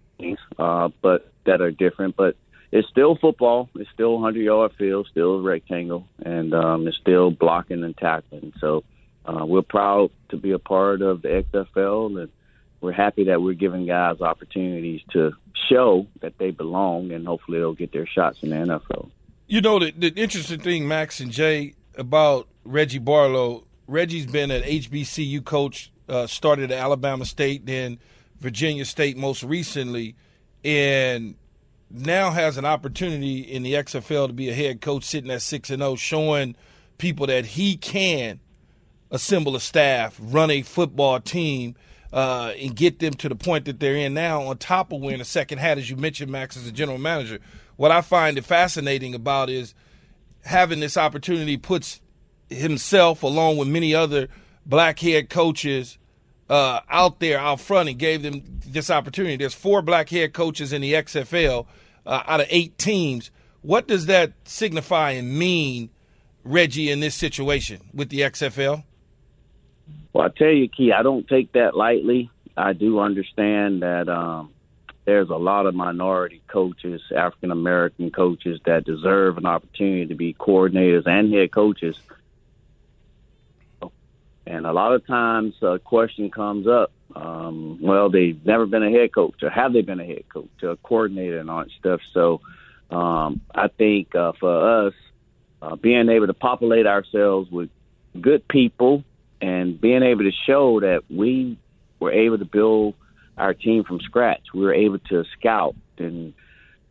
uh, 0.57 0.89
but 1.01 1.31
that 1.45 1.61
are 1.61 1.71
different. 1.71 2.15
But 2.15 2.35
it's 2.75 2.89
still 2.89 3.15
football. 3.15 3.69
It's 3.75 3.89
still 3.91 4.15
100 4.15 4.41
yard 4.41 4.73
field, 4.77 5.07
still 5.09 5.35
a 5.35 5.41
rectangle, 5.41 6.09
and 6.21 6.53
um, 6.53 6.85
it's 6.87 6.97
still 6.97 7.31
blocking 7.31 7.85
and 7.85 7.95
tackling. 7.95 8.51
So 8.59 8.83
uh, 9.25 9.45
we're 9.45 9.61
proud 9.61 10.11
to 10.29 10.37
be 10.37 10.51
a 10.51 10.59
part 10.59 11.01
of 11.01 11.21
the 11.21 11.45
XFL, 11.53 12.21
and 12.21 12.29
we're 12.81 12.91
happy 12.91 13.23
that 13.25 13.41
we're 13.41 13.53
giving 13.53 13.85
guys 13.85 14.19
opportunities 14.19 15.01
to 15.13 15.31
show 15.69 16.05
that 16.19 16.37
they 16.37 16.51
belong, 16.51 17.13
and 17.13 17.25
hopefully 17.25 17.59
they'll 17.59 17.73
get 17.73 17.93
their 17.93 18.05
shots 18.05 18.39
in 18.43 18.49
the 18.49 18.57
NFL. 18.57 19.09
You 19.47 19.61
know, 19.61 19.79
the, 19.79 19.91
the 19.91 20.09
interesting 20.09 20.59
thing, 20.59 20.85
Max 20.85 21.21
and 21.21 21.31
Jay, 21.31 21.75
about 21.97 22.49
Reggie 22.65 22.99
Barlow, 22.99 23.63
Reggie's 23.87 24.25
been 24.25 24.51
an 24.51 24.63
HBCU 24.63 25.45
coach, 25.45 25.93
uh, 26.09 26.27
started 26.27 26.73
at 26.73 26.77
Alabama 26.77 27.23
State, 27.23 27.65
then 27.65 27.99
Virginia 28.41 28.83
State 28.83 29.15
most 29.15 29.43
recently, 29.43 30.15
and 30.65 31.35
now 31.89 32.31
has 32.31 32.57
an 32.57 32.65
opportunity 32.65 33.39
in 33.39 33.63
the 33.63 33.73
XFL 33.73 34.27
to 34.27 34.33
be 34.33 34.49
a 34.49 34.53
head 34.53 34.81
coach 34.81 35.03
sitting 35.03 35.31
at 35.31 35.41
6 35.41 35.69
and 35.69 35.81
0 35.81 35.95
showing 35.95 36.55
people 36.97 37.27
that 37.27 37.45
he 37.45 37.77
can 37.77 38.39
assemble 39.11 39.55
a 39.55 39.59
staff, 39.59 40.17
run 40.19 40.49
a 40.49 40.61
football 40.61 41.19
team 41.19 41.75
uh, 42.11 42.53
and 42.59 42.75
get 42.75 42.99
them 42.99 43.13
to 43.13 43.29
the 43.29 43.35
point 43.35 43.65
that 43.65 43.79
they're 43.79 43.95
in 43.95 44.13
now 44.13 44.41
on 44.43 44.57
top 44.57 44.91
of 44.91 45.01
wearing 45.01 45.21
a 45.21 45.25
second 45.25 45.59
hat 45.59 45.77
as 45.77 45.89
you 45.89 45.95
mentioned 45.95 46.31
Max 46.31 46.57
as 46.57 46.67
a 46.67 46.71
general 46.71 46.97
manager. 46.97 47.39
What 47.75 47.91
I 47.91 48.01
find 48.01 48.37
it 48.37 48.45
fascinating 48.45 49.13
about 49.13 49.49
is 49.49 49.73
having 50.43 50.79
this 50.79 50.97
opportunity 50.97 51.57
puts 51.57 52.01
himself 52.49 53.23
along 53.23 53.57
with 53.57 53.67
many 53.67 53.93
other 53.93 54.27
black 54.65 54.99
head 54.99 55.29
coaches 55.29 55.97
uh, 56.49 56.81
out 56.89 57.19
there 57.19 57.39
out 57.39 57.59
front 57.59 57.89
and 57.89 57.97
gave 57.97 58.21
them 58.21 58.43
this 58.65 58.89
opportunity. 58.89 59.35
There's 59.35 59.53
four 59.53 59.81
black 59.81 60.09
head 60.09 60.33
coaches 60.33 60.73
in 60.73 60.81
the 60.81 60.93
XFL 60.93 61.65
uh, 62.05 62.23
out 62.27 62.41
of 62.41 62.47
eight 62.49 62.77
teams. 62.77 63.31
What 63.61 63.87
does 63.87 64.05
that 64.05 64.33
signify 64.45 65.11
and 65.11 65.37
mean, 65.37 65.89
Reggie, 66.43 66.91
in 66.91 66.99
this 66.99 67.15
situation 67.15 67.81
with 67.93 68.09
the 68.09 68.19
XFL? 68.19 68.83
Well, 70.13 70.25
I 70.25 70.29
tell 70.29 70.51
you, 70.51 70.67
Key, 70.67 70.93
I 70.93 71.03
don't 71.03 71.27
take 71.27 71.51
that 71.53 71.75
lightly. 71.75 72.29
I 72.55 72.73
do 72.73 72.99
understand 72.99 73.81
that, 73.81 74.07
um, 74.07 74.51
there's 75.05 75.29
a 75.29 75.35
lot 75.35 75.67
of 75.67 75.75
minority 75.75 76.41
coaches, 76.47 77.01
African 77.15 77.51
American 77.51 78.09
coaches 78.09 78.59
that 78.65 78.85
deserve 78.85 79.37
an 79.37 79.45
opportunity 79.45 80.07
to 80.07 80.15
be 80.15 80.33
coordinators 80.33 81.05
and 81.05 81.31
head 81.31 81.51
coaches. 81.51 81.97
And 84.47 84.65
a 84.65 84.73
lot 84.73 84.93
of 84.93 85.05
times 85.07 85.55
a 85.61 85.79
question 85.79 86.29
comes 86.29 86.67
up, 86.67 86.91
um, 87.15 87.79
well, 87.81 88.09
they've 88.09 88.43
never 88.45 88.65
been 88.65 88.83
a 88.83 88.91
head 88.91 89.13
coach, 89.13 89.41
or 89.41 89.49
have 89.49 89.73
they 89.73 89.81
been 89.81 89.99
a 89.99 90.05
head 90.05 90.27
coach, 90.29 90.49
or 90.61 90.71
a 90.71 90.77
coordinator, 90.77 91.39
and 91.39 91.49
all 91.49 91.59
that 91.63 91.71
stuff. 91.79 92.01
So 92.13 92.41
um, 92.95 93.41
I 93.53 93.67
think 93.69 94.13
uh, 94.13 94.33
for 94.39 94.87
us, 94.87 94.93
uh, 95.61 95.75
being 95.75 96.09
able 96.09 96.27
to 96.27 96.33
populate 96.33 96.85
ourselves 96.85 97.49
with 97.49 97.69
good 98.19 98.47
people 98.47 99.03
and 99.41 99.79
being 99.79 100.03
able 100.03 100.23
to 100.23 100.31
show 100.45 100.79
that 100.81 101.03
we 101.09 101.57
were 101.99 102.11
able 102.11 102.37
to 102.37 102.45
build 102.45 102.93
our 103.37 103.53
team 103.53 103.83
from 103.83 103.99
scratch. 104.01 104.41
We 104.53 104.61
were 104.61 104.73
able 104.73 104.99
to 104.99 105.23
scout 105.37 105.75
and 105.97 106.33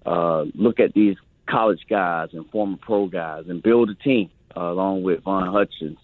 uh, 0.04 0.44
look 0.54 0.80
at 0.80 0.92
these 0.92 1.16
college 1.48 1.82
guys 1.88 2.30
and 2.32 2.48
former 2.50 2.76
pro 2.80 3.06
guys 3.06 3.44
and 3.48 3.62
build 3.62 3.90
a 3.90 3.94
team 3.94 4.30
uh, 4.56 4.60
along 4.60 5.02
with 5.02 5.22
Von 5.22 5.52
Hutchins 5.52 5.98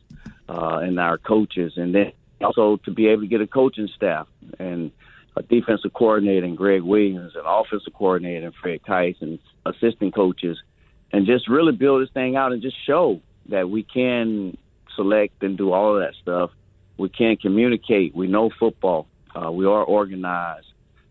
uh, 0.50 0.78
and 0.82 0.98
our 0.98 1.16
coaches, 1.16 1.74
and 1.76 1.94
then 1.94 2.12
also 2.40 2.76
to 2.84 2.90
be 2.90 3.06
able 3.06 3.22
to 3.22 3.28
get 3.28 3.40
a 3.40 3.46
coaching 3.46 3.88
staff 3.94 4.26
and 4.58 4.90
a 5.36 5.42
defensive 5.42 5.92
coordinator 5.92 6.44
and 6.44 6.56
Gregg 6.56 6.82
Williams 6.82 7.36
an 7.36 7.42
offensive 7.46 7.92
coordinator 7.94 8.46
and 8.46 8.54
Fred 8.56 8.82
Kaiss 8.82 9.16
and 9.20 9.38
assistant 9.64 10.12
coaches, 10.14 10.58
and 11.12 11.24
just 11.26 11.48
really 11.48 11.72
build 11.72 12.02
this 12.02 12.12
thing 12.12 12.34
out 12.34 12.52
and 12.52 12.60
just 12.60 12.76
show 12.84 13.20
that 13.48 13.70
we 13.70 13.84
can 13.84 14.56
select 14.96 15.40
and 15.42 15.56
do 15.56 15.72
all 15.72 15.96
of 15.96 16.02
that 16.02 16.14
stuff. 16.20 16.50
We 16.98 17.08
can 17.08 17.36
communicate. 17.36 18.14
We 18.14 18.26
know 18.26 18.50
football. 18.58 19.06
Uh, 19.34 19.52
we 19.52 19.66
are 19.66 19.84
organized. 19.84 20.66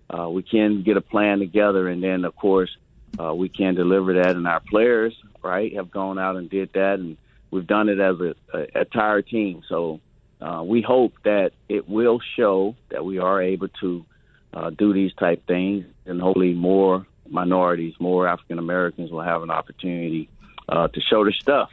Uh, 0.10 0.30
we 0.30 0.44
can 0.44 0.84
get 0.84 0.98
a 0.98 1.02
plan 1.02 1.40
together, 1.40 1.88
and 1.88 2.04
then 2.04 2.26
of 2.26 2.36
course 2.36 2.76
uh, 3.18 3.34
we 3.34 3.48
can 3.48 3.74
deliver 3.76 4.14
that. 4.16 4.36
And 4.36 4.48
our 4.48 4.60
players, 4.60 5.16
right, 5.42 5.74
have 5.76 5.92
gone 5.92 6.20
out 6.20 6.36
and 6.36 6.50
did 6.50 6.74
that, 6.74 7.00
and 7.00 7.16
we've 7.52 7.68
done 7.68 7.90
it 7.90 8.00
as 8.00 8.16
a, 8.20 8.36
a 8.54 8.80
entire 8.82 9.22
team. 9.22 9.62
So 9.68 10.00
uh, 10.42 10.64
we 10.66 10.82
hope 10.82 11.14
that 11.24 11.52
it 11.68 11.88
will 11.90 12.20
show 12.38 12.76
that 12.90 13.04
we 13.06 13.20
are 13.20 13.42
able 13.42 13.68
to 13.82 14.06
uh, 14.54 14.70
do 14.72 14.94
these 14.94 15.14
type 15.14 15.46
things, 15.48 15.86
and 16.06 16.20
hopefully 16.22 16.54
more 16.54 17.06
minorities, 17.30 17.94
more 18.00 18.28
African 18.28 18.58
Americans 18.60 19.12
will 19.12 19.22
have 19.22 19.44
an 19.44 19.52
opportunity 19.52 20.30
uh, 20.68 20.88
to 20.88 21.02
show 21.02 21.24
their 21.24 21.34
stuff 21.34 21.70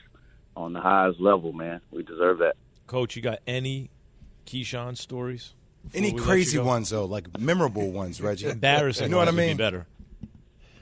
on 0.57 0.73
the 0.73 0.81
highest 0.81 1.21
level. 1.21 1.53
Man, 1.53 1.81
we 1.91 2.03
deserve 2.03 2.39
that. 2.39 2.57
Coach, 2.87 3.17
you 3.17 3.23
got 3.23 3.39
any 3.47 3.91
Keyshawn 4.47 4.97
stories? 4.97 5.55
Any 5.95 6.13
crazy 6.13 6.59
ones 6.59 6.91
though, 6.91 7.05
like 7.05 7.39
memorable 7.39 7.91
ones, 7.93 8.21
Reggie? 8.21 8.49
Embarrassing. 8.49 9.05
You 9.05 9.11
know 9.11 9.19
what 9.19 9.29
I 9.29 9.31
ones 9.31 9.37
would 9.37 9.43
be 9.43 9.49
mean? 9.49 9.57
better. 9.57 9.87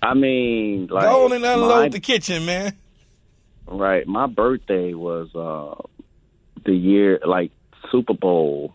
I 0.02 0.14
mean, 0.14 0.86
like 0.88 1.04
Go 1.04 1.26
on 1.26 1.32
and 1.32 1.44
unload 1.44 1.68
my- 1.82 1.88
the 1.90 2.00
kitchen, 2.00 2.44
man. 2.46 2.76
Right. 3.66 4.06
My 4.06 4.26
birthday 4.26 4.94
was 4.94 5.34
uh 5.34 5.80
the 6.64 6.74
year 6.74 7.20
like 7.26 7.50
Super 7.90 8.14
Bowl. 8.14 8.74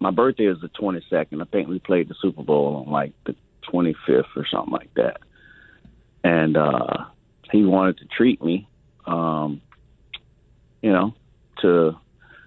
My 0.00 0.10
birthday 0.10 0.44
is 0.46 0.60
the 0.60 0.68
twenty 0.68 1.02
second. 1.08 1.40
I 1.42 1.44
think 1.46 1.68
we 1.68 1.78
played 1.78 2.08
the 2.08 2.14
Super 2.20 2.42
Bowl 2.42 2.84
on 2.86 2.92
like 2.92 3.12
the 3.26 3.34
twenty 3.62 3.94
fifth 4.06 4.36
or 4.36 4.46
something 4.50 4.72
like 4.72 4.92
that. 4.94 5.20
And 6.24 6.56
uh 6.56 7.06
he 7.50 7.64
wanted 7.64 7.98
to 7.98 8.04
treat 8.06 8.42
me. 8.42 8.68
Um 9.06 9.62
you 10.82 10.92
know, 10.92 11.14
to 11.62 11.92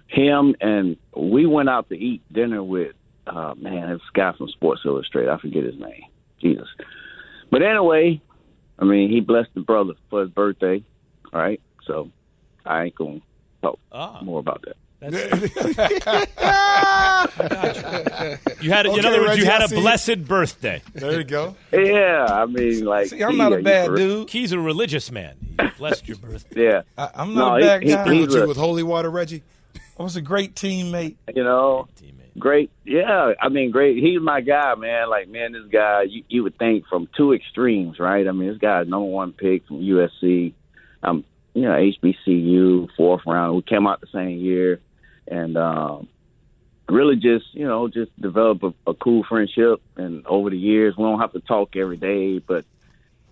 him 0.06 0.54
and 0.60 0.96
we 1.16 1.46
went 1.46 1.68
out 1.68 1.88
to 1.88 1.96
eat 1.96 2.22
dinner 2.32 2.62
with 2.62 2.94
uh 3.26 3.54
man, 3.58 3.90
this 3.90 4.00
guy 4.14 4.32
from 4.38 4.48
Sports 4.48 4.82
Illustrated, 4.84 5.30
I 5.30 5.38
forget 5.38 5.64
his 5.64 5.78
name. 5.78 6.04
Jesus. 6.40 6.68
But 7.50 7.62
anyway, 7.62 8.22
I 8.78 8.84
mean 8.84 9.10
he 9.10 9.20
blessed 9.20 9.50
the 9.54 9.60
brother 9.60 9.94
for 10.10 10.22
his 10.22 10.30
birthday, 10.30 10.84
right? 11.32 11.60
So 11.86 12.10
I 12.64 12.84
ain't 12.84 12.94
gonna 12.94 13.20
talk 13.62 13.78
Ah. 13.92 14.20
more 14.22 14.40
about 14.40 14.64
that. 14.66 14.76
You 18.60 18.70
had, 18.70 18.86
in 18.86 19.04
other 19.04 19.18
words, 19.20 19.30
Reggie, 19.30 19.40
you 19.42 19.46
had 19.50 19.62
a 19.62 19.68
see 19.68 19.74
you. 19.76 19.80
blessed 19.82 20.24
birthday. 20.26 20.80
There 20.94 21.18
you 21.18 21.24
go. 21.24 21.56
Yeah, 21.72 22.26
I 22.30 22.46
mean, 22.46 22.84
like 22.84 23.08
See, 23.08 23.20
I'm 23.22 23.32
he- 23.32 23.38
not 23.38 23.52
a 23.52 23.60
bad 23.62 23.86
for- 23.88 23.96
dude. 23.96 24.30
He's 24.30 24.52
a 24.52 24.58
religious 24.60 25.10
man. 25.10 25.34
He 25.60 25.66
blessed 25.78 26.06
your 26.08 26.18
birthday. 26.18 26.64
Yeah, 26.66 26.82
I, 26.96 27.10
I'm 27.16 27.34
not 27.34 27.60
he- 27.60 27.66
a 27.66 27.68
bad 27.68 27.82
he- 27.82 27.88
guy. 27.88 27.96
he- 27.96 28.02
Sprinkled 28.04 28.32
you 28.42 28.46
with 28.48 28.56
holy 28.56 28.82
water, 28.84 29.10
Reggie. 29.10 29.42
I 29.98 30.02
was 30.02 30.14
a 30.16 30.22
great 30.22 30.54
teammate. 30.54 31.16
you 31.34 31.42
know, 31.44 31.88
Teammate. 32.00 32.38
great. 32.38 32.70
Yeah, 32.84 33.32
I 33.40 33.48
mean, 33.48 33.70
great. 33.72 33.96
He's 33.98 34.20
my 34.20 34.40
guy, 34.40 34.74
man. 34.76 35.10
Like, 35.10 35.28
man, 35.28 35.52
this 35.52 35.66
guy, 35.70 36.02
you, 36.02 36.22
you 36.28 36.42
would 36.44 36.56
think 36.58 36.86
from 36.86 37.08
two 37.16 37.32
extremes, 37.32 37.98
right? 37.98 38.26
I 38.28 38.32
mean, 38.32 38.48
this 38.48 38.58
guy's 38.58 38.86
number 38.86 39.06
one 39.08 39.32
pick 39.32 39.66
from 39.66 39.80
USC. 39.80 40.52
Um, 41.02 41.24
you 41.54 41.62
know, 41.62 41.72
HBCU, 41.72 42.88
fourth 42.96 43.22
round. 43.26 43.56
We 43.56 43.62
came 43.62 43.86
out 43.86 44.00
the 44.00 44.06
same 44.08 44.38
year, 44.38 44.80
and 45.28 45.56
um, 45.56 46.08
really 46.88 47.16
just, 47.16 47.52
you 47.54 47.66
know, 47.66 47.88
just 47.88 48.10
develop 48.20 48.62
a, 48.62 48.74
a 48.86 48.94
cool 48.94 49.24
friendship. 49.24 49.82
And 49.96 50.26
over 50.26 50.50
the 50.50 50.58
years, 50.58 50.96
we 50.96 51.04
don't 51.04 51.20
have 51.20 51.32
to 51.32 51.40
talk 51.40 51.76
every 51.76 51.96
day, 51.96 52.38
but 52.38 52.64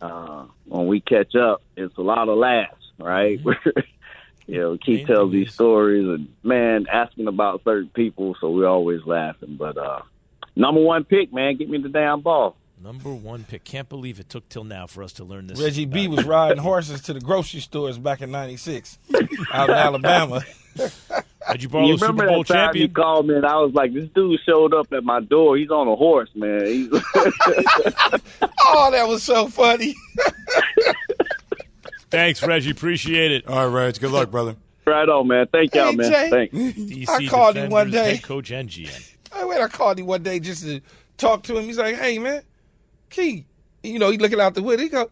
uh, 0.01 0.45
when 0.67 0.87
we 0.87 1.01
catch 1.01 1.35
up, 1.35 1.63
it's 1.77 1.97
a 1.97 2.03
lot 2.03 2.29
of 2.29 2.39
laughs, 2.39 2.91
right? 2.99 3.41
you 4.47 4.61
know, 4.61 4.79
Keith 4.79 5.07
tells 5.07 5.33
these 5.33 5.53
stories 5.53 6.07
and 6.07 6.29
man 6.43 6.87
asking 6.91 7.29
about 7.29 7.65
certain 7.65 7.91
people, 7.91 8.37
so 8.41 8.51
we're 8.51 8.67
always 8.67 9.05
laughing. 9.05 9.57
But 9.57 9.77
uh, 9.77 10.03
number 10.57 10.81
one 10.81 11.05
pick, 11.05 11.33
man, 11.33 11.57
get 11.57 11.69
me 11.69 11.79
the 11.79 11.89
damn 11.89 12.21
ball. 12.21 12.57
Number 12.83 13.13
one 13.13 13.45
pick. 13.45 13.63
Can't 13.65 13.89
believe 13.91 14.21
it 14.21 14.31
took 14.31 14.49
till 14.49 14.65
now 14.65 14.87
for 14.87 15.03
us 15.03 15.13
to 15.15 15.25
learn 15.25 15.47
this. 15.47 15.61
Reggie 15.61 15.85
B 15.85 16.09
was 16.09 16.25
riding 16.25 16.57
horses 16.59 17.03
to 17.03 17.13
the 17.13 17.21
grocery 17.21 17.61
stores 17.61 17.99
back 17.99 18.23
in 18.23 18.31
'96 18.31 18.99
out 19.53 19.69
in 19.69 19.75
Alabama. 19.77 20.43
Reggie 21.49 21.67
Barlow, 21.67 21.89
you 21.89 21.95
remember 21.97 22.23
Super 22.25 22.33
Bowl 22.33 22.43
that 22.45 22.49
time 22.49 22.59
you 22.77 22.87
champion. 22.87 22.95
called 22.95 23.27
me 23.27 23.35
and 23.35 23.45
I 23.45 23.57
was 23.57 23.75
like, 23.75 23.93
this 23.93 24.09
dude 24.15 24.39
showed 24.47 24.73
up 24.73 24.91
at 24.93 25.05
my 25.05 25.21
door. 25.21 25.57
He's 25.59 25.71
on 25.71 25.89
a 25.89 25.97
horse, 25.97 26.31
man. 26.35 26.65
He's 26.65 26.89
Oh, 28.65 28.91
that 28.93 29.07
was 29.07 29.23
so 29.23 29.49
funny. 29.49 29.95
Thanks, 32.11 32.43
Reggie. 32.43 32.71
Appreciate 32.71 33.31
it. 33.33 33.47
All 33.47 33.69
right, 33.69 33.85
Reg. 33.87 34.01
Good 34.01 34.11
luck, 34.11 34.31
brother. 34.31 34.57
right 34.87 35.09
on, 35.09 35.29
man. 35.29 35.47
Thank 35.53 35.75
y'all, 35.75 35.91
Hey, 35.91 35.97
man. 35.97 36.11
Jay. 36.11 36.31
Thanks. 36.31 36.55
DC 36.55 37.09
I 37.09 37.27
called 37.27 37.57
him 37.57 37.71
one 37.71 37.91
day. 37.91 38.19
Coach 38.19 38.51
NGN. 38.51 39.15
I 39.33 39.45
went. 39.45 39.61
I 39.61 39.69
called 39.69 39.99
him 39.99 40.07
one 40.07 40.23
day 40.23 40.41
just 40.41 40.65
to 40.65 40.81
talk 41.19 41.43
to 41.45 41.57
him. 41.57 41.65
He's 41.65 41.79
like, 41.79 41.97
"Hey, 41.97 42.19
man, 42.19 42.43
Key, 43.11 43.45
you 43.83 43.99
know, 43.99 44.11
he 44.11 44.19
looking 44.19 44.41
out 44.41 44.55
the 44.55 44.63
window. 44.63 44.83
He 44.83 44.89
go, 44.89 45.11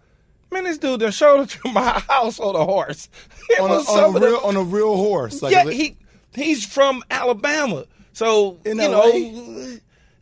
man, 0.50 0.64
this 0.64 0.78
dude 0.78 1.00
done 1.00 1.11
showed 1.12 1.40
up 1.40 1.49
to 1.50 1.69
my 1.73 1.99
house 2.09 2.38
on 2.40 2.55
a 2.57 2.64
horse. 2.64 3.09
On 3.61 3.71
a, 3.71 3.75
on 3.75 3.99
a 4.05 4.07
of 4.09 4.14
the- 4.14 4.21
real 4.21 4.40
on 4.45 4.57
a 4.57 4.62
real 4.62 4.97
horse. 4.97 5.43
Like 5.43 5.52
yeah, 5.52 5.64
li- 5.64 5.75
he 5.75 5.97
he's 6.35 6.64
from 6.67 7.02
Alabama, 7.11 7.87
so 8.12 8.59
In 8.64 8.76
you 8.78 8.88
LA? 8.88 8.90
know, 8.90 9.02
oh, 9.05 9.76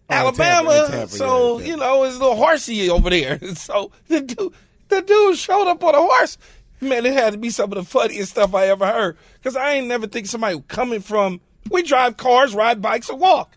Alabama. 0.09 0.71
Tampa, 0.71 0.91
Tampa, 0.93 1.13
so 1.13 1.59
yeah. 1.59 1.67
you 1.67 1.77
know, 1.77 2.05
it's 2.05 2.17
a 2.17 2.19
little 2.21 2.37
horsey 2.37 2.89
over 2.89 3.11
there. 3.11 3.39
So 3.57 3.91
the 4.09 4.21
dude, 4.21 4.53
the 4.89 5.03
dude 5.03 5.37
showed 5.37 5.69
up 5.69 5.83
on 5.83 5.95
a 5.95 6.01
horse. 6.01 6.39
Man, 6.81 7.05
it 7.07 7.13
had 7.15 7.33
to 7.33 7.39
be 7.39 7.51
some 7.51 7.73
of 7.73 7.77
the 7.77 7.85
funniest 7.85 8.31
stuff 8.33 8.55
I 8.55 8.69
ever 8.69 8.87
heard. 8.87 9.17
Cause 9.43 9.57
I 9.57 9.73
ain't 9.73 9.87
never 9.89 10.07
think 10.07 10.27
somebody 10.27 10.63
coming 10.69 11.01
from. 11.01 11.41
We 11.71 11.83
drive 11.83 12.17
cars, 12.17 12.55
ride 12.55 12.81
bikes, 12.81 13.11
or 13.11 13.17
walk. 13.17 13.57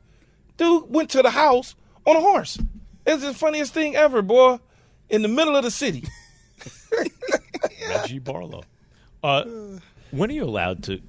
Dude 0.58 0.90
went 0.90 1.12
to 1.12 1.22
the 1.22 1.30
house 1.30 1.76
on 2.08 2.16
a 2.16 2.22
horse. 2.22 2.58
It's 3.10 3.24
the 3.24 3.34
funniest 3.34 3.74
thing 3.74 3.96
ever, 3.96 4.22
boy. 4.22 4.60
In 5.10 5.24
the 5.24 5.28
middle 5.28 5.56
of 5.56 5.64
the 5.64 5.72
city. 5.72 6.04
Reggie 7.90 8.20
Barlow. 8.20 8.64
Uh, 9.24 9.44
when 10.12 10.30
are 10.30 10.34
you 10.34 10.44
allowed 10.44 10.84
to 10.84 11.02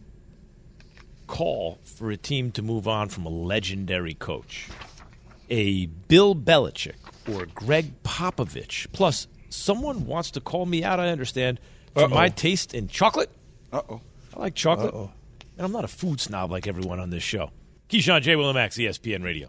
call 1.27 1.79
for 1.85 2.11
a 2.11 2.17
team 2.17 2.51
to 2.53 2.63
move 2.63 2.89
on 2.89 3.09
from 3.11 3.27
a 3.27 3.29
legendary 3.29 4.15
coach? 4.15 4.69
A 5.51 5.87
Bill 5.87 6.35
Belichick 6.35 6.95
or 7.31 7.45
Gregg 7.47 8.03
Popovich? 8.03 8.91
Plus, 8.93 9.27
someone 9.51 10.07
wants 10.07 10.31
to 10.33 10.41
call 10.41 10.65
me 10.65 10.83
out, 10.83 11.01
I 11.01 11.09
understand, 11.09 11.61
for 11.95 12.09
my 12.09 12.31
taste 12.31 12.73
in 12.73 12.89
chocolate. 12.89 13.31
Uh 13.73 13.83
oh. 13.91 14.01
I 14.35 14.41
like 14.41 14.55
chocolate. 14.55 14.95
oh 14.95 15.11
And 15.59 15.67
I'm 15.67 15.73
not 15.73 15.85
a 15.85 15.89
food 15.89 16.21
snob 16.21 16.51
like 16.51 16.67
everyone 16.67 16.99
on 16.99 17.11
this 17.11 17.23
show. 17.23 17.51
Keyshawn 17.91 18.23
J. 18.23 18.35
Willimax, 18.37 18.79
ESPN 18.79 19.23
Radio. 19.23 19.49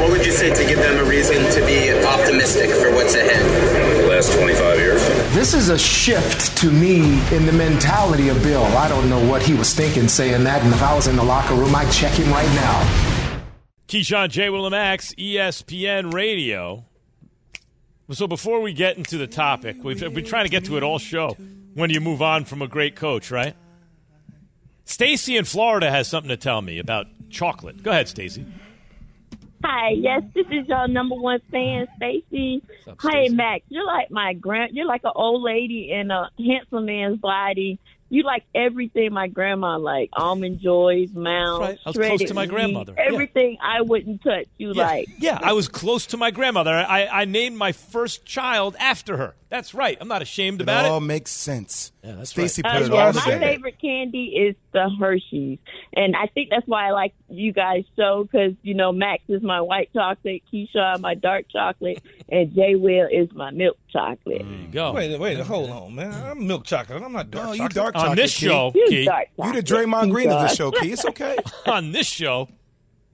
What 0.00 0.10
would 0.10 0.24
you 0.24 0.32
say 0.32 0.54
to 0.54 0.64
give 0.64 0.78
them 0.78 1.04
a 1.04 1.08
reason 1.08 1.36
to 1.52 1.66
be 1.66 1.92
optimistic 2.04 2.70
for 2.70 2.92
what's 2.94 3.14
ahead? 3.14 3.44
The 4.02 4.08
last 4.08 4.32
25 4.32 4.78
years. 4.78 5.02
This 5.34 5.54
is 5.54 5.68
a 5.68 5.78
shift 5.78 6.56
to 6.58 6.70
me 6.70 7.20
in 7.34 7.46
the 7.46 7.52
mentality 7.52 8.28
of 8.28 8.42
Bill. 8.42 8.64
I 8.64 8.88
don't 8.88 9.10
know 9.10 9.24
what 9.28 9.42
he 9.42 9.54
was 9.54 9.74
thinking 9.74 10.08
saying 10.08 10.44
that, 10.44 10.62
and 10.62 10.72
if 10.72 10.82
I 10.82 10.94
was 10.94 11.08
in 11.08 11.16
the 11.16 11.24
locker 11.24 11.54
room, 11.54 11.74
I'd 11.74 11.92
check 11.92 12.12
him 12.12 12.30
right 12.30 12.48
now. 12.54 13.42
Keyshawn, 13.88 14.30
J. 14.30 14.50
Will, 14.50 14.66
and 14.66 14.72
Max, 14.72 15.14
ESPN 15.14 16.12
Radio. 16.12 16.84
So 18.10 18.26
before 18.26 18.60
we 18.60 18.72
get 18.72 18.96
into 18.96 19.18
the 19.18 19.26
topic, 19.26 19.82
we've 19.82 19.98
been 20.00 20.24
trying 20.24 20.44
to 20.44 20.50
get 20.50 20.64
to 20.66 20.76
it 20.76 20.82
all 20.82 20.98
show. 20.98 21.36
When 21.74 21.90
you 21.90 22.00
move 22.00 22.22
on 22.22 22.44
from 22.44 22.62
a 22.62 22.68
great 22.68 22.96
coach, 22.96 23.30
right? 23.30 23.54
Stacy 24.84 25.36
in 25.36 25.44
Florida 25.44 25.90
has 25.90 26.08
something 26.08 26.30
to 26.30 26.36
tell 26.36 26.62
me 26.62 26.78
about 26.78 27.06
chocolate. 27.30 27.82
Go 27.82 27.90
ahead, 27.90 28.08
Stacy. 28.08 28.46
Hi, 29.64 29.90
yes, 29.90 30.22
this 30.34 30.46
is 30.46 30.68
your 30.68 30.86
number 30.88 31.16
one 31.16 31.40
fan, 31.50 31.88
Stacy. 31.96 32.62
Hey, 33.02 33.28
Max, 33.28 33.64
you're 33.68 33.84
like 33.86 34.10
my 34.10 34.32
grand. 34.34 34.74
You're 34.74 34.86
like 34.86 35.02
an 35.04 35.12
old 35.14 35.42
lady 35.42 35.90
in 35.90 36.10
a 36.10 36.30
handsome 36.38 36.86
man's 36.86 37.18
body. 37.18 37.78
You 38.10 38.22
like 38.22 38.44
everything 38.54 39.12
my 39.12 39.26
grandma 39.28 39.76
like 39.76 40.08
almond 40.14 40.60
joys, 40.60 41.12
mounds, 41.12 41.60
Right. 41.60 41.78
I 41.84 41.88
was 41.90 41.96
close 41.96 42.24
to 42.24 42.34
my 42.34 42.46
grandmother. 42.46 42.94
Yeah. 42.96 43.04
Everything 43.12 43.58
I 43.60 43.82
wouldn't 43.82 44.22
touch. 44.22 44.46
You 44.56 44.72
Yeah, 44.74 44.86
like? 44.86 45.08
yeah, 45.18 45.38
I 45.42 45.52
was 45.52 45.68
close 45.68 46.06
to 46.06 46.16
my 46.16 46.30
grandmother. 46.30 46.72
I, 46.72 47.06
I 47.06 47.24
named 47.26 47.56
my 47.58 47.72
first 47.72 48.24
child 48.24 48.76
after 48.78 49.16
her. 49.18 49.34
That's 49.50 49.72
right. 49.72 49.96
I'm 50.00 50.08
not 50.08 50.20
ashamed 50.20 50.60
about 50.60 50.80
It 50.80 50.80
about 50.80 50.92
all 50.92 51.00
makes 51.00 51.30
sense. 51.30 51.92
Yeah, 52.04 52.16
that's 52.16 52.30
Stacy 52.30 52.60
right. 52.62 52.72
put 52.74 52.82
Uh, 52.82 52.84
it 52.84 52.92
yeah, 52.92 53.06
all 53.06 53.12
my 53.14 53.20
together. 53.20 53.38
favorite 53.40 53.80
candy 53.80 54.24
is 54.26 54.54
the 54.72 54.90
Hershey's, 55.00 55.58
and 55.94 56.14
I 56.14 56.26
think 56.26 56.50
that's 56.50 56.66
why 56.66 56.88
I 56.88 56.90
like 56.90 57.14
you 57.30 57.52
guys' 57.52 57.84
so 57.96 58.24
because 58.24 58.52
you 58.62 58.74
know 58.74 58.92
Max 58.92 59.22
is 59.28 59.42
my 59.42 59.60
white 59.62 59.90
chocolate, 59.94 60.42
Keisha 60.52 61.00
my 61.00 61.14
dark 61.14 61.46
chocolate, 61.50 62.02
and 62.28 62.54
Jay 62.54 62.74
Will 62.74 63.08
is 63.10 63.28
my 63.34 63.50
milk 63.50 63.78
chocolate. 63.90 64.42
There 64.42 64.58
you 64.60 64.68
go. 64.68 64.92
Wait, 64.92 65.18
wait, 65.18 65.38
hold 65.40 65.70
on, 65.70 65.94
man. 65.94 66.12
I'm 66.12 66.46
milk 66.46 66.64
chocolate. 66.64 67.02
I'm 67.02 67.12
not 67.12 67.30
dark 67.30 67.46
No, 67.46 67.52
you 67.52 67.58
chocolate. 67.68 67.74
dark 67.94 67.96
On 67.96 68.16
this 68.16 68.36
Key. 68.38 68.46
show, 68.46 68.72
You 68.74 68.86
Key, 68.88 69.04
dark 69.06 69.28
You 69.38 69.52
the 69.54 69.62
chocolate, 69.62 69.88
Draymond 69.88 70.10
Green 70.10 70.30
of 70.30 70.40
the 70.42 70.48
show, 70.48 70.70
Key. 70.70 70.92
It's 70.92 71.06
okay. 71.06 71.36
on 71.66 71.92
this 71.92 72.06
show, 72.06 72.48
You 72.50 72.54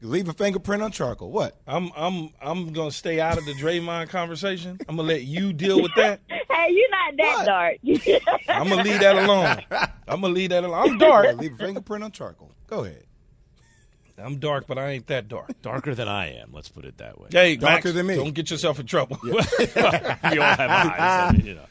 leave 0.05 0.29
a 0.29 0.33
fingerprint 0.33 0.83
on 0.83 0.93
charcoal. 0.93 1.31
What? 1.31 1.61
I'm 1.67 1.91
I'm 1.97 2.31
I'm 2.41 2.73
gonna 2.73 2.91
stay 2.91 3.21
out 3.21 3.39
of 3.39 3.45
the 3.45 3.53
Draymond 3.53 4.09
conversation. 4.11 4.79
I'm 4.89 4.97
gonna 4.97 5.09
let 5.09 5.23
you 5.23 5.53
deal 5.53 5.81
with 5.83 5.93
that. 5.97 6.21
Hey, 6.51 6.73
you're 6.73 6.91
not 6.91 7.17
that 7.19 7.37
What? 7.39 7.47
dark. 7.47 7.77
I'm 8.49 8.69
gonna 8.71 8.83
leave 8.85 9.01
that 9.01 9.17
alone. 9.17 9.59
I'm 10.09 10.21
gonna 10.23 10.33
leave 10.33 10.49
that 10.51 10.65
alone. 10.65 10.93
I'm 10.93 10.99
dark. 10.99 11.37
Leave 11.37 11.53
a 11.55 11.57
fingerprint 11.57 12.05
on 12.05 12.11
charcoal. 12.13 12.53
Go 12.69 12.85
ahead. 12.85 13.05
I'm 14.17 14.39
dark, 14.39 14.67
but 14.67 14.79
I 14.79 14.91
ain't 14.93 15.07
that 15.09 15.29
dark. 15.29 15.51
darker 15.61 15.95
than 15.95 16.09
I 16.09 16.35
am. 16.39 16.53
Let's 16.53 16.69
put 16.71 16.85
it 16.87 16.97
that 16.99 17.21
way. 17.21 17.29
Hey, 17.33 17.57
Darker 17.57 17.89
Max, 17.89 17.93
than 17.93 18.07
me. 18.07 18.15
Don't 18.17 18.33
get 18.35 18.51
yourself 18.51 18.79
in 18.81 18.87
trouble. 18.87 19.19
we 19.23 19.33
all 19.33 19.41
have 19.75 20.61
eyes, 20.71 20.97
I 21.01 21.31
mean, 21.37 21.45
you 21.45 21.55
know. 21.57 21.67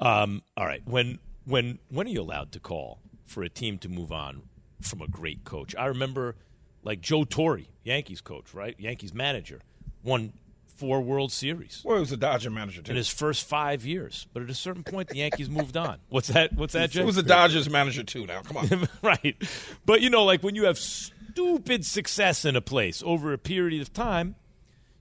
Um, 0.00 0.42
all 0.56 0.64
right. 0.66 0.82
When 0.84 1.18
when 1.44 1.78
when 1.90 2.06
are 2.06 2.10
you 2.10 2.22
allowed 2.22 2.50
to 2.52 2.60
call 2.60 2.98
for 3.26 3.42
a 3.44 3.48
team 3.48 3.78
to 3.78 3.88
move 3.88 4.10
on 4.10 4.42
from 4.80 5.00
a 5.02 5.06
great 5.06 5.44
coach? 5.44 5.76
I 5.76 5.86
remember 5.86 6.34
like 6.82 7.00
Joe 7.00 7.24
Torre, 7.24 7.60
Yankees 7.84 8.20
coach, 8.20 8.54
right? 8.54 8.74
Yankees 8.78 9.12
manager, 9.14 9.60
won 10.02 10.32
four 10.76 11.00
World 11.00 11.30
Series 11.30 11.80
Well, 11.84 11.96
he 11.96 12.00
was 12.00 12.10
a 12.12 12.16
Dodger 12.16 12.50
manager 12.50 12.82
in 12.88 12.96
his 12.96 13.08
first 13.08 13.46
five 13.46 13.84
years. 13.86 14.26
But 14.32 14.42
at 14.42 14.50
a 14.50 14.54
certain 14.54 14.82
point, 14.82 15.08
the 15.08 15.18
Yankees 15.18 15.48
moved 15.48 15.76
on. 15.76 15.98
What's 16.08 16.28
that? 16.28 16.52
What's 16.54 16.72
that, 16.72 16.92
He 16.92 16.98
Joe? 16.98 17.04
was 17.04 17.16
a 17.16 17.22
Dodgers 17.22 17.70
manager 17.70 18.02
too. 18.02 18.26
Now, 18.26 18.42
come 18.42 18.56
on. 18.56 18.88
right. 19.02 19.36
But 19.86 20.00
you 20.00 20.10
know, 20.10 20.24
like 20.24 20.42
when 20.42 20.54
you 20.56 20.64
have 20.64 20.78
stupid 20.78 21.84
success 21.86 22.44
in 22.44 22.56
a 22.56 22.60
place 22.60 23.02
over 23.06 23.32
a 23.32 23.38
period 23.38 23.80
of 23.80 23.92
time, 23.92 24.34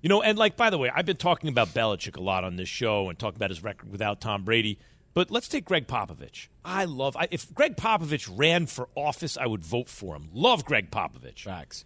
you 0.02 0.10
know, 0.10 0.22
and 0.22 0.38
like 0.38 0.56
by 0.56 0.70
the 0.70 0.78
way, 0.78 0.92
I've 0.94 1.06
been 1.06 1.18
talking 1.18 1.50
about 1.50 1.70
Belichick 1.70 2.16
a 2.18 2.22
lot 2.22 2.44
on 2.44 2.56
this 2.58 2.70
show 2.70 3.10
and 3.10 3.18
talking 3.18 3.38
about 3.38 3.50
his 3.50 3.64
record 3.64 3.92
without 3.92 4.22
Tom 4.22 4.44
Brady. 4.44 4.78
But 5.14 5.30
let's 5.30 5.48
take 5.48 5.66
Gregg 5.66 5.88
Popovich. 5.88 6.48
I 6.64 6.86
love 6.86 7.18
I, 7.18 7.28
if 7.32 7.54
Gregg 7.54 7.76
Popovich 7.76 8.30
ran 8.34 8.66
for 8.66 8.88
office, 8.96 9.38
I 9.38 9.46
would 9.46 9.64
vote 9.64 9.90
for 9.90 10.16
him. 10.16 10.30
Love 10.34 10.64
Gregg 10.66 10.90
Popovich. 10.90 11.44
Facts. 11.44 11.86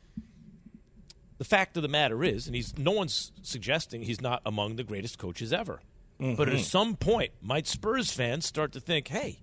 The 1.37 1.43
fact 1.45 1.75
of 1.75 1.83
the 1.83 1.89
matter 1.89 2.23
is, 2.23 2.47
and 2.47 2.55
he's 2.55 2.77
no 2.77 2.91
one's 2.91 3.31
suggesting 3.41 4.03
he's 4.03 4.21
not 4.21 4.41
among 4.45 4.75
the 4.75 4.83
greatest 4.83 5.17
coaches 5.17 5.51
ever. 5.51 5.81
But 6.17 6.47
at 6.47 6.61
some 6.61 6.95
point, 6.95 7.31
might 7.41 7.67
Spurs 7.67 8.09
fans 8.09 8.45
start 8.45 8.71
to 8.73 8.79
think, 8.79 9.09
"Hey, 9.09 9.39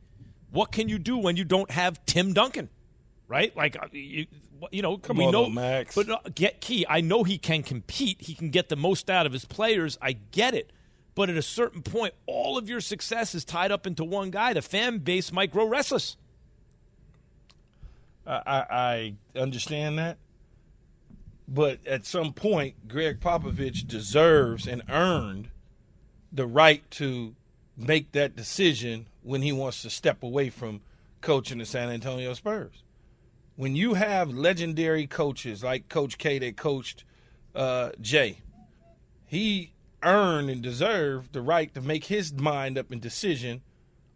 what 0.51 0.73
can 0.73 0.89
you 0.89 0.99
do 0.99 1.19
when 1.19 1.37
you 1.37 1.45
don't 1.45 1.71
have 1.71 2.05
Tim 2.07 2.33
Duncan?" 2.33 2.71
Right? 3.29 3.55
Like 3.55 3.77
uh, 3.77 3.89
you, 3.93 4.27
you 4.71 4.81
know, 4.81 4.97
Come 4.97 5.19
we 5.19 5.27
on, 5.27 5.33
know 5.33 5.51
Max. 5.51 5.95
But 5.95 6.09
uh, 6.09 6.19
get 6.35 6.63
key. 6.63 6.87
I 6.89 7.03
know 7.03 7.25
he 7.25 7.37
can 7.37 7.63
compete. 7.63 8.23
He 8.23 8.35
can 8.35 8.49
get 8.49 8.71
the 8.71 8.77
most 8.77 9.11
out 9.11 9.27
of 9.27 9.33
his 9.33 9.45
players. 9.45 9.99
I 10.01 10.13
get 10.13 10.55
it. 10.55 10.73
But 11.15 11.29
at 11.29 11.37
a 11.37 11.43
certain 11.43 11.83
point, 11.83 12.15
all 12.27 12.57
of 12.57 12.69
your 12.69 12.81
success 12.81 13.35
is 13.35 13.45
tied 13.45 13.71
up 13.71 13.87
into 13.87 14.05
one 14.05 14.31
guy. 14.31 14.53
The 14.55 14.63
fan 14.63 14.99
base 14.99 15.31
might 15.31 15.53
grow 15.53 15.67
restless. 15.67 16.17
I, 18.27 19.15
I, 19.35 19.39
understand 19.39 19.99
that. 19.99 20.17
But 21.49 21.85
at 21.87 22.07
some 22.07 22.33
point, 22.33 22.89
Gregg 22.89 23.21
Popovich 23.21 23.87
deserves 23.87 24.67
and 24.67 24.83
earned 24.89 25.49
the 26.31 26.47
right 26.47 26.89
to 26.93 27.35
make 27.77 28.13
that 28.13 28.37
decision 28.37 29.07
when 29.23 29.43
he 29.43 29.53
wants 29.53 29.83
to 29.83 29.91
step 29.91 30.23
away 30.23 30.51
from 30.51 30.81
coaching 31.21 31.59
the 31.59 31.67
San 31.67 31.91
Antonio 31.91 32.33
Spurs. 32.35 32.83
When 33.57 33.77
you 33.77 33.95
have 33.95 34.31
legendary 34.31 35.07
coaches 35.07 35.63
like 35.63 35.89
Coach 35.89 36.17
K 36.17 36.39
that 36.39 36.57
coached 36.57 37.05
uh, 37.55 37.91
Jay, 38.01 38.39
he 39.27 39.72
earned 40.03 40.51
and 40.51 40.63
deserved 40.63 41.33
the 41.33 41.41
right 41.43 41.73
to 41.75 41.81
make 41.81 42.05
his 42.07 42.33
mind 42.33 42.77
up 42.79 42.91
and 42.91 43.01
decision 43.01 43.63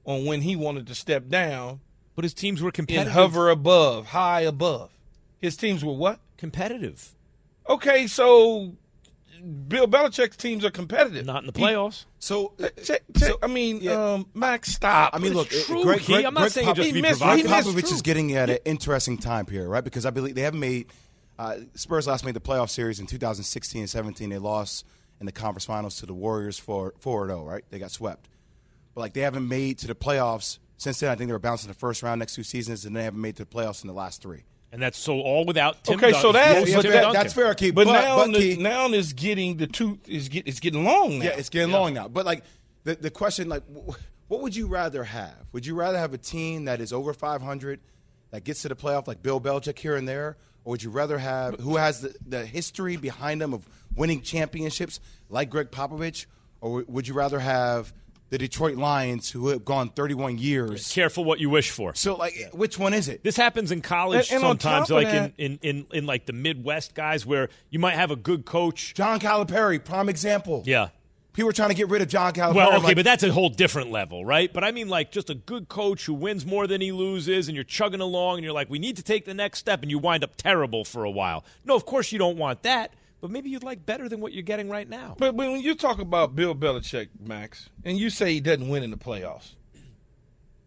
on 0.04 0.24
when 0.24 0.42
he 0.42 0.56
wanted 0.56 0.86
to 0.86 0.94
step 0.94 1.28
down 1.28 1.80
But 2.14 2.24
his 2.24 2.34
teams 2.34 2.62
were 2.62 2.68
and 2.68 2.74
competitive. 2.74 3.12
hover 3.12 3.50
above, 3.50 4.06
high 4.06 4.42
above. 4.42 4.90
His 5.38 5.56
teams 5.56 5.84
were 5.84 5.92
what? 5.92 6.20
competitive. 6.36 7.14
Okay, 7.68 8.06
so 8.06 8.72
Bill 9.68 9.86
Belichick's 9.86 10.36
teams 10.36 10.64
are 10.64 10.70
competitive. 10.70 11.24
Not 11.26 11.42
in 11.42 11.46
the 11.46 11.52
playoffs. 11.52 12.04
So, 12.18 12.52
uh, 12.62 12.68
Check- 12.82 13.02
check- 13.16 13.28
so- 13.28 13.38
I 13.42 13.46
mean, 13.48 13.80
yeah. 13.80 14.12
um, 14.14 14.26
Max, 14.34 14.72
stop. 14.72 15.14
I 15.14 15.18
mean, 15.18 15.34
look, 15.34 15.48
it's 15.52 15.64
uh, 15.68 15.72
true, 15.72 15.82
Greg, 15.82 16.04
Greg, 16.04 16.24
I'm 16.24 16.34
not 16.34 16.40
Greg 16.40 16.52
saying 16.52 16.66
it 16.66 16.70
Pop- 16.70 16.76
just 16.76 16.92
be 16.94 17.02
missed- 17.02 17.20
provocative. 17.20 17.50
Popovich 17.50 17.92
is 17.92 18.02
getting 18.02 18.34
at 18.34 18.50
an 18.50 18.58
interesting 18.64 19.18
time 19.18 19.46
period, 19.46 19.68
right? 19.68 19.84
Because 19.84 20.06
I 20.06 20.10
believe 20.10 20.34
they 20.34 20.42
haven't 20.42 20.60
made 20.60 20.86
uh, 21.38 21.56
Spurs 21.74 22.06
last 22.06 22.24
made 22.24 22.34
the 22.34 22.40
playoff 22.40 22.70
series 22.70 22.98
in 22.98 23.06
2016 23.06 23.82
and 23.82 23.90
17. 23.90 24.30
They 24.30 24.38
lost 24.38 24.86
in 25.20 25.26
the 25.26 25.32
conference 25.32 25.64
finals 25.64 25.96
to 25.98 26.06
the 26.06 26.14
Warriors 26.14 26.58
for 26.58 26.94
4 27.00 27.26
0, 27.28 27.44
right? 27.44 27.64
They 27.70 27.78
got 27.78 27.90
swept. 27.90 28.28
But 28.94 29.00
like 29.02 29.12
they 29.14 29.20
haven't 29.22 29.48
made 29.48 29.78
to 29.78 29.86
the 29.86 29.94
playoffs 29.94 30.58
since 30.76 31.00
then. 31.00 31.10
I 31.10 31.14
think 31.14 31.28
they 31.28 31.32
were 31.32 31.38
bouncing 31.38 31.68
the 31.68 31.74
first 31.74 32.02
round 32.02 32.18
next 32.18 32.34
two 32.34 32.42
seasons, 32.42 32.84
and 32.84 32.94
they 32.96 33.04
haven't 33.04 33.20
made 33.20 33.36
to 33.36 33.44
the 33.44 33.50
playoffs 33.50 33.82
in 33.82 33.88
the 33.88 33.94
last 33.94 34.22
three. 34.22 34.44
And 34.72 34.82
that's 34.82 34.98
so 34.98 35.20
all 35.20 35.44
without 35.46 35.84
Tim 35.84 35.94
Okay, 35.96 36.10
Duncan. 36.10 36.20
so 36.22 36.32
that- 36.32 36.60
Most 36.60 36.74
but 36.74 36.82
Tim 36.82 36.92
that- 36.92 37.12
that's 37.12 37.32
fair, 37.32 37.54
Keith. 37.54 37.74
but, 37.74 37.86
But, 37.86 37.92
now, 37.92 38.16
but 38.16 38.32
the, 38.32 38.56
Key- 38.56 38.62
now 38.62 38.88
is 38.88 39.12
getting 39.12 39.56
the 39.56 39.66
tooth 39.66 39.98
is 40.08 40.28
get 40.28 40.46
it's 40.46 40.60
getting 40.60 40.84
long 40.84 41.18
now. 41.20 41.26
Yeah, 41.26 41.30
it's 41.38 41.48
getting 41.48 41.72
long 41.72 41.94
now. 41.94 42.08
But 42.08 42.26
like 42.26 42.42
the 42.84 42.94
the 42.96 43.10
question, 43.10 43.48
like, 43.48 43.62
what 44.28 44.42
would 44.42 44.54
you 44.56 44.66
rather 44.66 45.04
have? 45.04 45.34
Would 45.52 45.64
you 45.66 45.74
rather 45.74 45.98
have 45.98 46.12
a 46.12 46.18
team 46.18 46.64
that 46.66 46.80
is 46.80 46.92
over 46.92 47.12
500 47.14 47.80
that 48.32 48.44
gets 48.44 48.62
to 48.62 48.68
the 48.68 48.74
playoff, 48.76 49.06
like 49.06 49.22
Bill 49.22 49.40
Belichick 49.40 49.78
here 49.78 49.94
and 49.96 50.06
there, 50.06 50.36
or 50.64 50.72
would 50.72 50.82
you 50.82 50.90
rather 50.90 51.16
have 51.18 51.60
who 51.60 51.76
has 51.76 52.00
the, 52.00 52.14
the 52.26 52.44
history 52.44 52.96
behind 52.96 53.40
them 53.40 53.54
of 53.54 53.66
winning 53.94 54.22
championships, 54.22 55.00
like 55.28 55.50
Gregg 55.50 55.70
Popovich, 55.70 56.26
or 56.60 56.84
would 56.88 57.06
you 57.08 57.14
rather 57.14 57.38
have 57.38 57.92
the 58.28 58.38
Detroit 58.38 58.76
Lions, 58.76 59.30
who 59.30 59.48
have 59.48 59.64
gone 59.64 59.88
31 59.90 60.38
years. 60.38 60.92
Careful 60.92 61.24
what 61.24 61.38
you 61.38 61.48
wish 61.48 61.70
for. 61.70 61.94
So, 61.94 62.16
like, 62.16 62.34
which 62.52 62.76
one 62.76 62.92
is 62.92 63.08
it? 63.08 63.22
This 63.22 63.36
happens 63.36 63.70
in 63.70 63.82
college 63.82 64.30
And- 64.32 64.42
and 64.42 64.60
sometimes, 64.60 64.90
like 64.90 65.06
that- 65.08 65.32
in, 65.38 65.58
in, 65.62 65.76
in, 65.76 65.86
in 65.92 66.06
like 66.06 66.26
the 66.26 66.32
Midwest 66.32 66.94
guys, 66.94 67.24
where 67.24 67.48
you 67.70 67.78
might 67.78 67.94
have 67.94 68.10
a 68.10 68.16
good 68.16 68.44
coach. 68.44 68.94
John 68.94 69.20
Calipari, 69.20 69.82
prime 69.84 70.08
example. 70.08 70.64
Yeah. 70.66 70.88
People 71.34 71.50
are 71.50 71.52
trying 71.52 71.68
to 71.68 71.74
get 71.76 71.88
rid 71.88 72.02
of 72.02 72.08
John 72.08 72.32
Calipari. 72.32 72.54
Well, 72.54 72.76
okay, 72.78 72.84
like, 72.86 72.96
but 72.96 73.04
that's 73.04 73.22
a 73.22 73.30
whole 73.30 73.50
different 73.50 73.92
level, 73.92 74.24
right? 74.24 74.52
But 74.52 74.64
I 74.64 74.72
mean, 74.72 74.88
like, 74.88 75.12
just 75.12 75.30
a 75.30 75.34
good 75.34 75.68
coach 75.68 76.06
who 76.06 76.14
wins 76.14 76.44
more 76.44 76.66
than 76.66 76.80
he 76.80 76.90
loses, 76.92 77.46
and 77.46 77.54
you're 77.54 77.62
chugging 77.62 78.00
along, 78.00 78.38
and 78.38 78.44
you're 78.44 78.54
like, 78.54 78.70
we 78.70 78.78
need 78.80 78.96
to 78.96 79.02
take 79.04 79.24
the 79.26 79.34
next 79.34 79.58
step, 79.60 79.82
and 79.82 79.90
you 79.90 79.98
wind 79.98 80.24
up 80.24 80.34
terrible 80.36 80.84
for 80.84 81.04
a 81.04 81.10
while. 81.10 81.44
No, 81.64 81.76
of 81.76 81.84
course 81.86 82.10
you 82.10 82.18
don't 82.18 82.38
want 82.38 82.62
that, 82.64 82.92
but 83.20 83.30
maybe 83.30 83.50
you'd 83.50 83.64
like 83.64 83.84
better 83.86 84.08
than 84.08 84.20
what 84.20 84.32
you're 84.32 84.42
getting 84.42 84.68
right 84.68 84.88
now. 84.88 85.14
But 85.18 85.34
when 85.34 85.60
you 85.60 85.74
talk 85.74 85.98
about 85.98 86.34
Bill 86.36 86.54
Belichick, 86.54 87.08
Max, 87.18 87.68
and 87.84 87.98
you 87.98 88.10
say 88.10 88.32
he 88.34 88.40
doesn't 88.40 88.68
win 88.68 88.82
in 88.82 88.90
the 88.90 88.96
playoffs, 88.96 89.54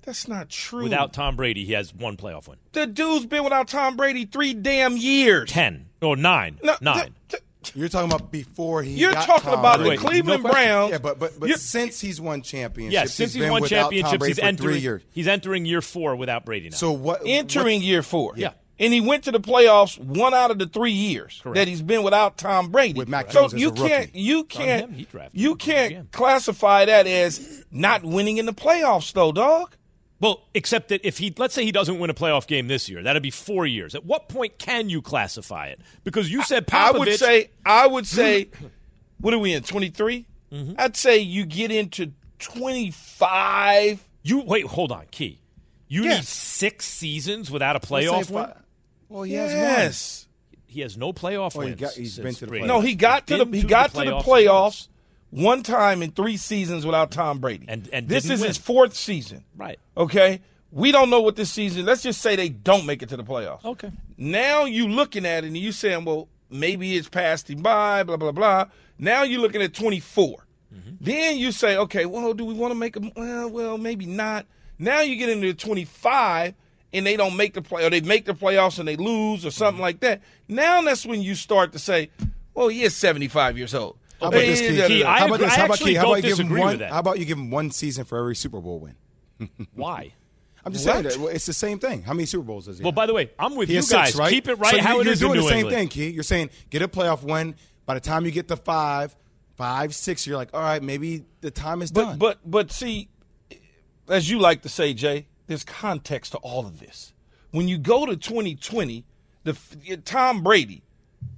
that's 0.01 0.27
not 0.27 0.49
true. 0.49 0.83
Without 0.83 1.13
Tom 1.13 1.35
Brady, 1.35 1.65
he 1.65 1.73
has 1.73 1.93
one 1.93 2.17
playoff 2.17 2.47
win. 2.47 2.57
the 2.71 2.87
dude's 2.87 3.25
been 3.25 3.43
without 3.43 3.67
Tom 3.67 3.95
Brady 3.97 4.25
three 4.25 4.53
damn 4.53 4.97
years. 4.97 5.49
Ten. 5.51 5.87
Or 6.01 6.15
nine. 6.15 6.59
No, 6.63 6.75
nine. 6.81 7.13
th- 7.27 7.43
You're 7.75 7.89
talking 7.89 8.09
about 8.11 8.31
before 8.31 8.81
he. 8.81 8.91
You're 8.91 9.11
got 9.11 9.25
talking 9.25 9.49
Tom 9.51 9.59
about 9.59 9.79
the 9.79 9.97
Cleveland 9.97 10.41
question. 10.43 10.63
Browns. 10.65 10.91
Yeah, 10.91 10.97
but 10.99 11.19
but, 11.19 11.37
but 11.39 11.47
You're- 11.49 11.59
since 11.59 11.99
he's 11.99 12.19
won 12.21 12.41
championships, 12.41 12.93
yeah, 12.93 13.05
since 13.05 13.33
he's 13.33 13.41
been 13.43 13.51
won 13.51 13.65
championships, 13.65 14.25
he's 14.25 14.39
entering, 14.39 14.75
three 14.75 14.79
years. 14.81 15.01
he's 15.11 15.27
entering 15.27 15.65
year 15.65 15.81
four 15.81 16.15
without 16.15 16.45
Brady 16.45 16.69
now. 16.69 16.77
So 16.77 16.93
what? 16.93 17.21
entering 17.25 17.81
year 17.81 18.01
four. 18.01 18.33
Yeah. 18.37 18.53
And 18.79 18.93
he 18.93 19.01
went 19.01 19.25
to 19.25 19.31
the 19.31 19.39
playoffs 19.39 19.99
one 19.99 20.33
out 20.33 20.51
of 20.51 20.59
the 20.59 20.65
three 20.65 20.91
years 20.93 21.39
Correct. 21.43 21.55
that 21.55 21.67
he's 21.67 21.81
been 21.81 22.01
without 22.01 22.37
Tom 22.37 22.69
Brady. 22.71 22.97
With 22.97 23.09
Mac 23.09 23.31
so 23.31 23.41
Jones 23.47 23.53
you 23.61 23.71
can't 23.71 24.15
you 24.15 24.45
can't 24.45 24.91
him, 24.91 25.29
you 25.33 25.55
can't 25.55 26.11
classify 26.11 26.85
that 26.85 27.05
as 27.05 27.65
not 27.71 28.03
winning 28.03 28.37
in 28.37 28.45
the 28.45 28.53
playoffs 28.53 29.11
though, 29.13 29.31
dog. 29.31 29.75
Well, 30.21 30.41
except 30.53 30.89
that 30.89 31.05
if 31.07 31.17
he, 31.17 31.33
let's 31.37 31.53
say 31.53 31.63
he 31.63 31.71
doesn't 31.71 31.97
win 31.97 32.09
a 32.09 32.13
playoff 32.13 32.45
game 32.45 32.67
this 32.67 32.89
year, 32.89 33.01
that'd 33.01 33.23
be 33.23 33.31
four 33.31 33.65
years. 33.65 33.95
At 33.95 34.05
what 34.05 34.27
point 34.27 34.57
can 34.57 34.89
you 34.89 35.01
classify 35.01 35.67
it? 35.67 35.79
Because 36.03 36.29
you 36.29 36.43
said 36.43 36.67
Popovich. 36.67 36.95
I 36.95 36.97
would 36.97 37.15
say 37.19 37.49
I 37.65 37.87
would 37.87 38.07
say 38.07 38.49
what 39.21 39.33
are 39.33 39.39
we 39.39 39.53
in 39.53 39.63
23? 39.63 40.25
Mm-hmm. 40.51 40.73
I'd 40.77 40.97
say 40.97 41.19
you 41.19 41.45
get 41.45 41.71
into 41.71 42.11
25 42.39 44.05
you 44.23 44.41
wait. 44.41 44.65
Hold 44.65 44.91
on, 44.91 45.05
Key. 45.11 45.39
You 45.87 46.03
Yes. 46.03 46.17
need 46.17 46.25
six 46.25 46.85
seasons 46.85 47.49
without 47.49 47.75
a 47.75 47.79
playoff 47.79 48.29
win. 48.29 48.51
Fi- 49.09 49.13
Well, 49.13 49.23
he 49.23 49.33
has 49.33 49.49
one. 49.51 49.57
Yes. 49.61 50.27
He 50.67 50.81
has 50.81 50.97
no 50.97 51.11
playoff 51.13 51.55
Well, 51.55 51.65
he 51.67 51.71
wins. 51.71 51.81
got- 51.81 51.93
he's 51.93 52.13
since 52.13 52.23
been 52.23 52.35
to 52.35 52.45
the 52.45 52.51
playoffs. 52.59 52.67
No, 52.67 52.79
he 52.81 52.95
got 52.95 53.27
to 53.27 53.43
the 53.43 53.57
he 53.57 53.63
got 53.63 53.91
to 53.91 53.97
the 53.97 54.03
playoffs 54.05 54.23
playoffs 54.23 54.87
one 55.31 55.63
time 55.63 56.01
in 56.03 56.11
3 56.11 56.37
seasons 56.37 56.85
without 56.85 57.11
Tom 57.11 57.39
Brady. 57.39 57.65
And- 57.67 57.89
and 57.91 58.07
this 58.07 58.23
didn't 58.23 58.35
is 58.35 58.39
win. 58.41 58.47
his 58.49 58.57
fourth 58.57 58.95
season. 58.95 59.43
Right. 59.57 59.79
Okay? 59.97 60.41
We 60.71 60.91
don't 60.91 61.09
know 61.09 61.21
what 61.21 61.35
this 61.35 61.51
season. 61.51 61.85
Let's 61.85 62.03
just 62.03 62.21
say 62.21 62.35
they 62.35 62.49
don't 62.49 62.85
make 62.85 63.01
it 63.01 63.09
to 63.09 63.17
the 63.17 63.23
playoffs. 63.23 63.65
Okay. 63.65 63.91
Now 64.17 64.65
you 64.65 64.87
looking 64.87 65.25
at 65.25 65.43
it 65.43 65.47
and 65.47 65.57
you 65.57 65.71
saying, 65.71 66.05
well, 66.05 66.27
maybe 66.51 66.95
it's 66.95 67.09
passed 67.09 67.49
him 67.49 67.63
by, 67.63 68.03
blah 68.03 68.17
blah 68.17 68.31
blah. 68.31 68.65
Now 68.99 69.23
you're 69.23 69.41
looking 69.41 69.61
at 69.63 69.73
24. 69.73 70.45
Mm-hmm. 70.71 70.89
Then 71.01 71.37
you 71.37 71.51
say, 71.51 71.77
okay, 71.77 72.05
well, 72.05 72.33
do 72.35 72.45
we 72.45 72.53
want 72.53 72.71
to 72.71 72.75
make 72.75 72.93
them? 72.93 73.11
Well, 73.15 73.49
well, 73.49 73.77
maybe 73.79 74.05
not. 74.05 74.45
Now 74.77 75.01
you 75.01 75.15
get 75.15 75.29
into 75.29 75.51
25 75.55 76.53
and 76.93 77.05
they 77.05 77.15
don't 77.17 77.35
make 77.37 77.53
the 77.53 77.61
play, 77.61 77.85
or 77.85 77.89
they 77.89 78.01
make 78.01 78.25
the 78.25 78.33
playoffs 78.33 78.79
and 78.79 78.87
they 78.87 78.95
lose, 78.95 79.45
or 79.45 79.49
Mm-hmm. 79.49 79.57
something 79.57 79.81
like 79.81 79.99
that. 80.01 80.21
Now 80.47 80.81
that's 80.81 81.05
when 81.05 81.21
you 81.21 81.35
start 81.35 81.71
to 81.73 81.79
say, 81.79 82.09
well, 82.53 82.67
he 82.67 82.83
is 82.83 82.95
75 82.95 83.57
years 83.57 83.73
old. 83.75 83.97
How 84.19 84.27
about 84.27 84.39
this, 84.39 84.59
Key? 84.59 84.75
da, 84.75 84.81
da, 84.81 84.87
Key, 84.87 85.01
How 85.03 85.25
about 85.27 85.39
this? 85.39 85.55
How 85.55 85.65
about 85.65 85.79
Key? 85.79 85.93
How 85.93 86.05
about 86.07 86.15
you 86.23 86.35
give 86.35 86.39
him 86.39 86.57
one? 86.57 86.79
How 86.79 86.99
about 86.99 87.19
you 87.19 87.25
give 87.25 87.37
him 87.37 87.51
one 87.51 87.71
season 87.71 88.03
for 88.05 88.17
every 88.17 88.35
Super 88.35 88.59
Bowl 88.59 88.79
win? 88.79 88.95
Why? 89.73 90.13
I'm 90.65 90.73
just 90.73 90.85
What? 90.85 91.05
saying 91.05 91.19
that 91.21 91.35
it's 91.35 91.45
the 91.45 91.53
same 91.53 91.79
thing. 91.79 92.01
How 92.01 92.11
many 92.13 92.25
Super 92.25 92.43
Bowls 92.43 92.65
does 92.65 92.77
he? 92.79 92.83
Well, 92.83 92.91
have? 92.91 92.95
by 92.95 93.05
the 93.05 93.13
way, 93.13 93.31
I'm 93.39 93.55
with 93.55 93.69
He 93.69 93.75
you 93.75 93.79
guys. 93.81 94.07
six, 94.09 94.15
right? 94.17 94.29
Keep 94.29 94.49
it 94.49 94.55
right 94.55 94.75
So 94.75 94.81
how 94.81 94.97
you, 94.99 95.05
you're 95.05 95.15
doing 95.15 95.31
in 95.31 95.37
New 95.37 95.43
the 95.43 95.49
same 95.49 95.57
England. 95.59 95.77
thing, 95.77 95.87
Key. 95.87 96.09
You're 96.09 96.23
saying 96.23 96.49
get 96.69 96.81
a 96.81 96.87
playoff 96.89 97.23
win. 97.23 97.55
By 97.85 97.93
the 97.93 98.01
time 98.01 98.25
you 98.25 98.31
get 98.31 98.49
to 98.49 98.57
five, 98.57 99.15
five, 99.55 99.95
six, 99.95 100.27
you're 100.27 100.35
like, 100.35 100.49
all 100.53 100.59
right, 100.61 100.83
maybe 100.83 101.23
the 101.39 101.49
time 101.49 101.81
is 101.81 101.91
But 101.93 102.03
done. 102.03 102.17
but 102.17 102.39
but 102.45 102.71
see, 102.73 103.07
as 104.09 104.29
you 104.29 104.39
like 104.39 104.63
to 104.63 104.69
say, 104.69 104.93
Jay, 104.93 105.27
there's 105.49 105.63
context 105.63 106.33
to 106.33 106.37
all 106.37 106.67
of 106.67 106.79
this. 106.79 107.11
When 107.49 107.67
you 107.67 107.79
go 107.79 108.05
to 108.05 108.15
2020, 108.15 109.03
the 109.43 109.57
Tom 110.05 110.43
Brady, 110.43 110.83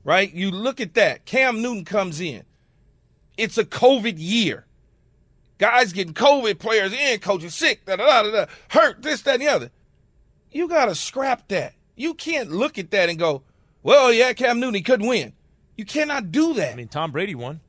right? 0.04 0.32
You 0.32 0.52
look 0.52 0.82
at 0.82 0.95
that. 0.95 1.24
Cam 1.24 1.62
Newton 1.62 1.86
comes 1.86 2.19
in. 2.19 2.43
It's 3.38 3.58
a 3.58 3.63
COVID 3.63 4.15
year. 4.17 4.65
Guys 5.60 5.93
getting 5.93 6.13
COVID, 6.13 6.60
players 6.60 6.91
in, 6.91 7.19
coaches 7.19 7.56
sick, 7.56 7.86
da 7.86 7.95
da 7.95 8.24
da 8.24 8.32
da, 8.32 8.45
hurt, 8.69 9.02
this, 9.02 9.21
that, 9.21 9.36
and 9.36 9.43
the 9.43 9.47
other. 9.47 9.71
You 10.52 10.67
gotta 10.67 10.93
scrap 10.93 11.47
that. 11.47 11.74
You 11.95 12.13
can't 12.13 12.52
look 12.52 12.78
at 12.78 12.91
that 12.91 13.08
and 13.08 13.17
go, 13.17 13.43
"Well, 13.82 14.12
yeah, 14.12 14.34
Cam 14.34 14.60
Newton 14.60 14.76
he 14.76 14.82
couldn't 14.82 15.08
win." 15.08 15.32
You 15.78 15.86
cannot 15.86 16.34
do 16.34 16.54
that. 16.56 16.74
I 16.74 16.76
mean, 16.76 16.89
Tom 16.89 17.12
Brady 17.12 17.36
won. 17.36 17.62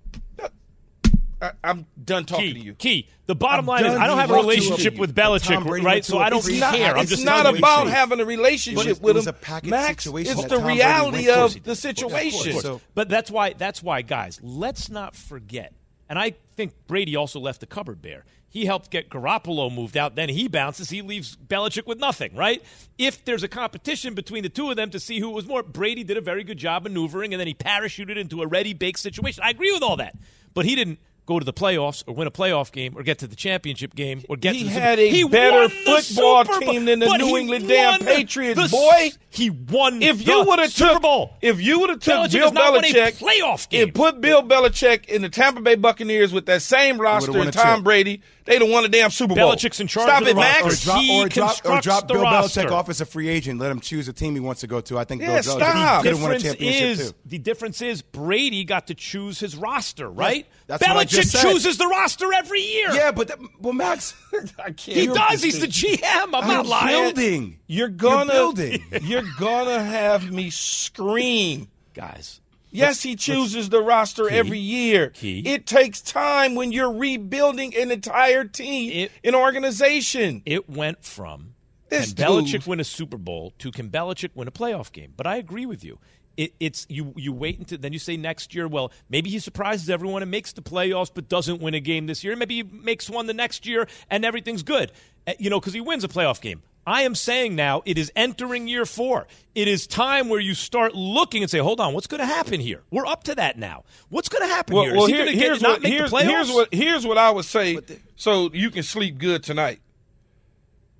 I, 1.42 1.52
am 1.64 1.87
done 2.02 2.24
talking 2.24 2.46
Key, 2.46 2.52
to 2.55 2.61
you. 2.61 2.74
Key. 2.74 3.09
The 3.26 3.35
bottom 3.35 3.68
I'm 3.68 3.83
line 3.83 3.85
is. 3.87 3.94
I 3.94 4.07
don't 4.07 4.18
have 4.18 4.31
a 4.31 4.35
walked 4.35 4.44
to 4.44 4.48
a- 4.48 4.55
relationship 4.55 4.96
with 4.96 5.14
Tom 5.16 5.24
Belichick, 5.33 5.66
Brady 5.66 5.85
right? 5.87 6.05
So 6.05 6.18
I 6.18 6.31
don't 6.31 6.38
It's 6.46 6.61
not, 6.61 6.74
care. 6.74 6.94
I'm 6.96 7.02
it's 7.02 7.11
just 7.11 7.24
not 7.24 7.42
telling 7.42 7.55
you 7.57 7.59
about 7.59 7.88
having 7.88 8.20
a 8.20 8.24
relationship 8.24 8.85
But 8.85 8.87
it 8.90 9.02
with 9.02 9.16
was 9.16 9.26
him. 9.26 9.35
a 9.35 9.61
Max, 9.66 10.05
situation 10.05 10.38
it's 10.38 10.48
the 10.48 10.57
Tom 10.57 10.66
reality 10.66 11.28
of 11.31 11.62
the 11.64 11.74
situation. 11.74 12.61
So- 12.61 12.81
But 12.94 13.09
that's 13.09 13.31
why 13.31 13.55
that's 13.55 13.83
why 13.83 14.02
guys, 14.02 14.38
let's 14.42 14.88
not 14.90 15.16
forget. 15.16 15.72
And 16.09 16.18
I 16.18 16.35
think 16.57 16.72
Brady 16.87 17.16
also 17.16 17.40
left 17.40 17.61
the 17.61 17.66
cupboard 17.66 18.02
bare. 18.02 18.24
He 18.50 18.66
helped 18.66 18.90
get 18.90 19.09
Garoppolo 19.09 19.74
moved 19.74 19.96
out. 19.96 20.14
Then 20.14 20.28
he 20.28 20.46
bounces. 20.46 20.90
He 20.90 21.00
leaves 21.00 21.37
Belichick 21.37 21.87
with 21.87 21.98
nothing, 21.98 22.37
right? 22.37 22.62
If 22.98 23.24
there's 23.24 23.42
a 23.42 23.48
competition 23.48 24.12
between 24.12 24.42
the 24.42 24.50
two 24.50 24.68
of 24.68 24.76
them 24.76 24.90
to 24.90 25.00
see 25.00 25.18
who 25.20 25.31
was 25.31 25.46
more, 25.46 25.62
Brady 25.62 26.05
did 26.05 26.18
a 26.18 26.20
very 26.20 26.44
good 26.44 26.59
job 26.59 26.83
maneuvering, 26.83 27.33
and 27.33 27.40
then 27.40 27.46
he 27.46 27.55
parachuted 27.55 28.18
into 28.18 28.42
a 28.42 28.46
ready 28.46 28.74
baked 28.74 28.98
situation. 28.98 29.42
I 29.42 29.50
agree 29.50 29.72
with 29.72 29.83
all 29.83 29.96
that, 29.96 30.16
but 30.52 30.66
he 30.66 30.74
didn't 30.74 30.98
go 31.27 31.39
to 31.39 31.45
the 31.45 31.53
playoffs 31.53 32.03
or 32.07 32.15
win 32.15 32.27
a 32.27 32.31
playoff 32.31 32.73
game 32.73 32.97
or 32.97 33.03
get 33.03 33.19
to 33.21 33.27
the 33.27 33.37
championship 33.37 33.95
game 33.95 34.23
or 34.29 34.37
get 34.37 34.55
He 34.55 34.61
to 34.65 34.65
the 34.67 34.71
had 34.81 34.99
a 34.99 35.09
he 35.09 35.25
better 35.25 35.69
football 35.69 36.45
team 36.45 36.85
than 36.85 36.99
the 36.99 37.17
New 37.17 37.37
England 37.37 37.69
damn 37.69 38.01
Patriots, 38.01 38.61
the- 38.61 38.69
boy. 38.69 39.11
He 39.35 39.49
won. 39.49 40.03
If 40.03 40.27
you 40.27 40.42
the 40.42 40.49
would 40.51 40.59
have 40.59 40.71
Super 40.71 40.92
took, 40.92 41.03
Bowl, 41.03 41.35
if 41.40 41.59
you 41.61 41.81
would 41.81 41.88
have 41.90 42.01
took 42.01 42.14
Belichick 42.14 42.33
Bill 42.33 42.42
has 42.42 42.53
not 42.53 42.73
won 42.75 42.85
a 42.85 42.88
Belichick 42.88 43.12
playoff 43.18 43.68
game. 43.71 43.85
and 43.85 43.95
put 43.95 44.21
Bill 44.21 44.42
Belichick 44.42 45.07
in 45.07 45.23
the 45.23 45.31
Tampa 45.31 45.62
Bay 45.62 45.75
Buccaneers 45.75 46.33
with 46.35 46.45
that 46.47 46.61
same 46.62 47.01
roster 47.01 47.38
and 47.38 47.51
Tom 47.53 47.79
chip. 47.79 47.85
Brady, 47.85 48.21
they'd 48.45 48.61
have 48.61 48.71
won 48.71 48.85
a 48.85 48.88
damn 48.88 49.09
Super 49.11 49.35
Bowl. 49.35 49.53
Belichick's 49.55 49.81
in 49.81 49.87
charge 49.87 50.07
Stop 50.09 50.21
of 50.21 50.27
the 50.27 50.33
it, 50.33 50.37
Max. 50.37 50.62
roster. 50.87 50.90
or 50.90 50.95
drop, 50.95 51.01
He 51.03 51.23
or 51.23 51.29
drop, 51.29 51.57
or 51.64 51.81
drop 51.81 52.09
the 52.09 52.14
Bill 52.14 52.23
roster. 52.25 52.62
Belichick 52.64 52.71
off 52.73 52.88
as 52.90 53.01
a 53.01 53.07
free 53.07 53.29
agent. 53.29 53.59
Let 53.59 53.71
him 53.71 53.81
choose 53.81 54.07
a 54.09 54.12
team 54.12 54.35
he 54.35 54.40
wants 54.40 54.61
to 54.61 54.66
go 54.66 54.83
to. 54.83 54.99
I 54.99 55.05
think 55.05 55.23
Yeah, 55.23 55.40
Bill 55.40 55.57
Belichick 55.57 55.57
stop. 55.57 56.03
could 56.03 56.12
have 56.12 56.23
won 56.23 56.31
a 56.33 56.38
difference 56.38 56.42
championship 56.59 56.88
is 57.01 57.11
too. 57.12 57.16
the 57.25 57.38
difference 57.38 57.81
is 57.83 58.03
Brady 58.03 58.64
got 58.64 58.88
to 58.88 58.95
choose 58.95 59.40
his 59.40 59.57
roster, 59.57 60.11
right? 60.11 60.47
that's 60.66 60.87
what 60.87 60.97
I 60.97 61.05
Belichick 61.05 61.09
just 61.09 61.31
said. 61.31 61.42
chooses 61.51 61.79
the 61.79 61.87
roster 61.87 62.33
every 62.35 62.61
year. 62.61 62.92
Yeah, 62.92 63.12
but 63.12 63.29
that, 63.29 63.38
well, 63.61 63.73
Max, 63.73 64.14
I 64.59 64.73
can't. 64.73 64.79
he 64.79 65.07
does. 65.07 65.42
He's 65.42 65.59
the 65.61 65.66
GM. 65.68 66.03
I'm 66.05 66.35
I'm 66.35 66.47
not 66.49 66.66
lying, 66.66 66.88
building. 67.14 67.59
You're 67.66 67.88
gonna 67.88 68.31
building. 68.33 68.83
You're 69.03 69.22
gonna 69.39 69.83
have 69.83 70.31
me 70.33 70.51
scream. 70.51 71.69
guys. 71.95 72.41
Yes, 72.75 73.03
he 73.03 73.17
chooses 73.17 73.69
the 73.69 73.83
roster 73.83 74.31
every 74.31 74.59
year. 74.59 75.11
Key. 75.11 75.41
It 75.45 75.67
takes 75.67 76.01
time 76.01 76.55
when 76.55 76.73
you're 76.73 76.91
rebuilding 76.93 77.77
an 77.77 77.91
entire 77.91 78.45
team, 78.45 78.91
It- 78.93 79.13
an 79.23 79.35
organization. 79.35 80.41
It 80.47 80.71
went 80.71 81.05
from 81.05 81.55
This 81.91 82.15
can 82.15 82.25
Belichick 82.27 82.67
win 82.67 82.81
a 82.81 82.85
Super 82.85 83.19
Bowl 83.19 83.53
to 83.59 83.71
can 83.71 83.91
Belichick 83.91 84.31
win 84.35 84.49
a 84.49 84.51
playoff 84.51 84.91
game. 84.91 85.13
But 85.17 85.27
I 85.27 85.37
agree 85.37 85.67
with 85.67 85.85
you. 85.85 85.99
It, 86.39 86.55
it's 86.61 86.87
you. 86.89 87.13
You 87.15 87.35
wait 87.35 87.59
until 87.59 87.77
then. 87.77 87.93
You 87.93 87.99
say 87.99 88.17
next 88.17 88.55
year. 88.55 88.67
Well, 88.67 88.91
maybe 89.11 89.29
he 89.29 89.39
surprises 89.39 89.91
everyone 89.91 90.23
and 90.23 90.31
makes 90.31 90.55
the 90.55 90.63
playoffs, 90.63 91.11
but 91.15 91.29
doesn't 91.29 91.61
win 91.61 91.75
a 91.75 91.81
game 91.81 92.07
this 92.07 92.25
year. 92.25 92.35
Maybe 92.37 92.55
he 92.55 92.63
makes 92.63 93.11
one 93.11 93.27
the 93.27 93.35
next 93.35 93.67
year 93.67 93.87
and 94.09 94.25
everything's 94.25 94.63
good. 94.63 94.93
Uh, 95.27 95.35
You 95.39 95.51
know, 95.51 95.61
because 95.61 95.75
he 95.75 95.83
wins 95.83 96.05
a 96.05 96.09
playoff 96.09 96.41
game. 96.41 96.63
I 96.87 97.03
am 97.03 97.14
saying 97.14 97.55
now 97.55 97.83
it 97.85 97.97
is 97.97 98.11
entering 98.16 98.66
year 98.66 98.85
four. 98.85 99.27
It 99.55 99.68
is 99.68 99.87
time 99.87 100.29
where 100.29 100.40
you 100.40 100.55
start 100.55 100.95
looking 100.95 101.42
and 101.42 101.51
say, 101.51 101.59
"Hold 101.59 101.79
on, 101.81 101.95
what's 101.95 102.09
going 102.09 102.21
to 102.21 102.27
happen 102.27 102.59
here? 102.61 102.83
We're 102.90 103.07
up 103.07 103.23
to 103.25 103.35
that 103.37 103.57
now. 103.57 103.85
What's 104.09 104.29
going 104.29 104.42
to 104.42 104.53
happen 104.53 104.75
Well, 104.75 104.85
here? 104.85 104.95
well 104.95 105.05
Is 105.05 105.11
he 105.11 105.14
here- 105.14 105.25
going 105.27 105.37
to 105.38 105.45
here's, 105.45 105.62
not 105.62 105.68
what, 105.71 105.83
make 105.83 105.92
here's, 105.92 106.11
the 106.11 106.16
playoffs?" 106.16 106.23
here's 106.25 106.51
what 106.53 106.75
here's 106.75 107.07
what 107.07 107.18
I 107.18 107.31
would 107.31 107.45
say, 107.45 107.79
so 108.16 108.51
you 108.53 108.71
can 108.71 108.83
sleep 108.83 109.18
good 109.18 109.42
tonight. 109.45 109.81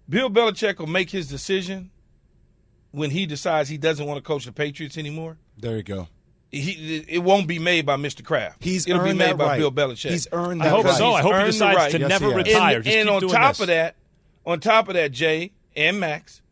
Bill 0.09 0.31
Belichick 0.31 0.79
will 0.79 0.87
make 0.87 1.11
his 1.11 1.27
decision 1.29 1.91
when 2.91 3.11
he 3.11 3.27
decides 3.27 3.69
he 3.69 3.79
doesn't 3.79 4.07
want 4.07 4.19
to 4.19 4.23
coach 4.23 4.45
the 4.45 4.53
Patriots 4.53 4.99
anymore. 4.99 5.39
There 5.59 5.77
you 5.77 5.83
go. 5.83 6.09
He, 6.51 7.03
it 7.09 7.21
won't 7.21 7.49
be 7.49 7.59
made 7.59 7.87
by 7.87 7.97
Mr. 7.97 8.23
Kraft. 8.23 8.63
He's 8.63 8.87
It'll 8.87 9.03
be 9.03 9.15
made 9.15 9.31
that 9.31 9.39
by 9.39 9.45
right. 9.47 9.59
Bill 9.59 9.73
Belichick. 9.73 10.11
He's 10.11 10.29
earned 10.33 10.61
I 10.61 10.67
that 10.67 10.71
hope 10.75 10.85
right. 10.85 10.95
so. 10.99 11.13
I 11.15 11.23
hope 11.23 11.33
he 11.33 11.39
earned 11.39 11.47
decides 11.53 11.77
right. 11.79 11.91
to 11.93 11.99
Yes, 12.01 12.09
never 12.11 12.29
retire. 12.29 12.77
And, 12.77 12.85
Just 12.85 12.97
and 12.97 13.07
keep 13.09 13.15
on 13.15 13.21
doing 13.21 13.33
top 13.33 13.51
this. 13.53 13.61
of 13.61 13.67
that, 13.69 13.97
on 14.45 14.61
top 14.61 14.89
of 14.89 14.95
that, 14.95 15.13
Jay 15.13 15.53
and 15.77 16.01
Max, 16.01 16.43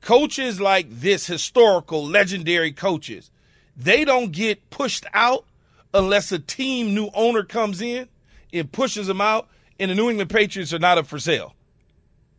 coaches 0.00 0.60
like 0.60 0.86
this, 0.90 1.26
historical, 1.26 2.04
legendary 2.04 2.72
coaches, 2.72 3.30
they 3.76 4.04
don't 4.04 4.32
get 4.32 4.70
pushed 4.70 5.04
out 5.12 5.44
unless 5.92 6.32
a 6.32 6.38
team 6.38 6.94
new 6.94 7.10
owner 7.14 7.42
comes 7.42 7.80
in 7.80 8.08
and 8.52 8.70
pushes 8.72 9.06
them 9.06 9.20
out 9.20 9.48
and 9.78 9.90
the 9.90 9.94
New 9.94 10.08
England 10.08 10.30
Patriots 10.30 10.72
are 10.72 10.78
not 10.78 10.98
up 10.98 11.06
for 11.06 11.18
sale. 11.18 11.54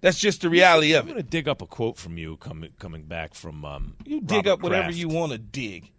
That's 0.02 0.20
just 0.20 0.42
the 0.42 0.50
reality 0.50 0.94
I'm 0.94 1.00
of 1.02 1.08
it. 1.08 1.10
I'm 1.10 1.14
going 1.16 1.24
to 1.26 1.30
dig 1.30 1.48
up 1.48 1.62
a 1.62 1.66
quote 1.66 1.98
from 1.98 2.18
you 2.18 2.38
coming 2.38 2.72
coming 2.80 3.04
back 3.04 3.34
from 3.34 3.66
um, 3.66 3.96
You 4.06 4.22
dig 4.22 4.46
Robert 4.46 4.50
up 4.52 4.62
whatever 4.62 4.84
Kraft, 4.84 4.98
you 4.98 5.08
want 5.10 5.32
to 5.32 5.38
dig. 5.38 5.92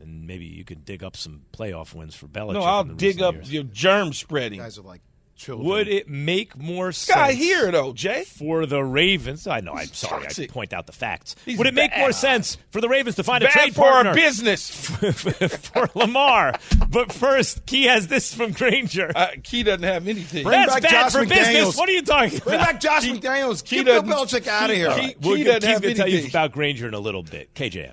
and 0.00 0.26
maybe 0.26 0.46
you 0.46 0.64
can 0.64 0.80
dig 0.80 1.04
up 1.04 1.16
some 1.16 1.42
playoff 1.52 1.94
wins 1.94 2.14
for 2.14 2.26
Belichick. 2.28 2.54
No, 2.54 2.62
I'll 2.62 2.84
dig 2.84 3.20
up 3.20 3.34
years. 3.34 3.52
your 3.52 3.64
germ 3.64 4.12
spreading. 4.12 4.58
guys 4.58 4.78
are 4.78 4.82
like 4.82 5.02
children. 5.36 5.68
Would 5.68 5.88
it 5.88 6.08
make 6.08 6.56
more 6.56 6.92
sense? 6.92 7.16
Guy 7.16 7.32
here 7.32 7.70
though, 7.70 7.92
Jay. 7.92 8.24
for 8.24 8.66
the 8.66 8.82
Ravens. 8.82 9.46
I 9.46 9.60
know. 9.60 9.72
I'm 9.72 9.80
He's 9.86 9.96
sorry. 9.96 10.22
toxic. 10.24 10.50
I 10.50 10.52
point 10.52 10.72
out 10.72 10.86
the 10.86 10.92
facts. 10.92 11.36
He's 11.44 11.58
Would 11.58 11.66
it 11.66 11.74
make 11.74 11.96
more 11.96 12.12
sense 12.12 12.56
for 12.70 12.80
the 12.80 12.88
Ravens 12.88 13.16
to 13.16 13.22
find 13.24 13.42
a 13.44 13.46
Bad 13.46 13.52
trade 13.52 13.74
for 13.74 13.82
partner 13.82 14.10
our 14.10 14.16
business. 14.16 14.70
for 15.70 15.88
Lamar? 15.94 16.54
But 16.88 17.12
first, 17.12 17.66
Key 17.66 17.84
has 17.84 18.08
this 18.08 18.32
from 18.34 18.52
Grainger. 18.52 19.12
Uh, 19.14 19.28
Key 19.42 19.62
doesn't 19.62 19.82
have 19.82 20.08
anything. 20.08 20.44
Bring 20.44 20.58
That's 20.60 20.74
back 20.74 20.82
bad 20.82 20.90
Josh 20.90 21.12
for 21.12 21.26
business. 21.26 21.76
What 21.76 21.88
are 21.88 21.92
you 21.92 22.02
talking 22.02 22.38
Bring 22.40 22.56
about? 22.56 22.66
back 22.66 22.80
Josh 22.80 23.04
McDaniels. 23.04 23.64
Key 23.64 23.76
Get 23.84 23.84
Bill 23.86 24.02
Belichick 24.02 24.46
out 24.46 24.70
of 24.70 24.76
here. 24.76 24.90
Key- 24.94 25.16
We'll 25.20 25.36
Key 25.36 25.44
doesn't 25.44 25.60
Key's 25.62 25.70
have 25.72 25.82
going 25.82 25.94
to 25.94 26.00
tell 26.00 26.08
you 26.08 26.26
about 26.28 26.52
Grainger 26.52 26.88
in 26.88 26.94
a 26.94 26.98
little 26.98 27.22
bit. 27.22 27.52
KJM. 27.54 27.92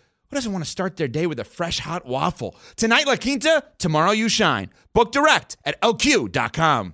who 0.31 0.37
doesn't 0.37 0.53
want 0.53 0.63
to 0.63 0.71
start 0.71 0.95
their 0.95 1.09
day 1.09 1.27
with 1.27 1.39
a 1.39 1.43
fresh 1.43 1.79
hot 1.79 2.05
waffle? 2.05 2.55
Tonight, 2.77 3.05
La 3.05 3.17
Quinta, 3.17 3.63
tomorrow, 3.77 4.11
you 4.11 4.29
shine. 4.29 4.69
Book 4.93 5.11
direct 5.11 5.57
at 5.65 5.79
lq.com. 5.81 6.93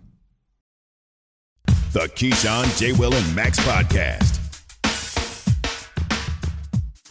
The 1.93 2.10
Keyshawn, 2.15 2.78
J. 2.80 2.93
Will, 2.93 3.13
and 3.13 3.36
Max 3.36 3.60
podcast. 3.60 4.34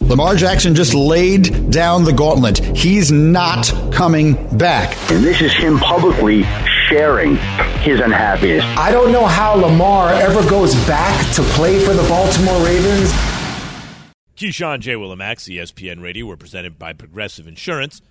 Lamar 0.01 0.35
Jackson 0.35 0.75
just 0.75 0.93
laid 0.93 1.71
down 1.71 2.03
the 2.03 2.13
gauntlet. 2.13 2.59
He's 2.59 3.11
not 3.11 3.73
coming 3.91 4.33
back. 4.57 4.95
And 5.09 5.23
this 5.23 5.41
is 5.41 5.53
him 5.53 5.79
publicly 5.79 6.43
sharing 6.89 7.37
his 7.81 7.99
unhappiness. 8.01 8.63
I 8.77 8.91
don't 8.91 9.11
know 9.11 9.25
how 9.25 9.55
Lamar 9.55 10.09
ever 10.09 10.47
goes 10.49 10.75
back 10.85 11.35
to 11.35 11.41
play 11.41 11.79
for 11.83 11.93
the 11.93 12.03
Baltimore 12.03 12.63
Ravens. 12.65 13.11
Keyshawn, 14.37 14.81
J. 14.81 14.95
Will, 14.95 15.11
and 15.11 15.19
E 15.19 15.25
ESPN 15.25 15.99
Radio. 15.99 16.27
We're 16.27 16.35
presented 16.35 16.77
by 16.77 16.93
Progressive 16.93 17.47
Insurance. 17.47 18.03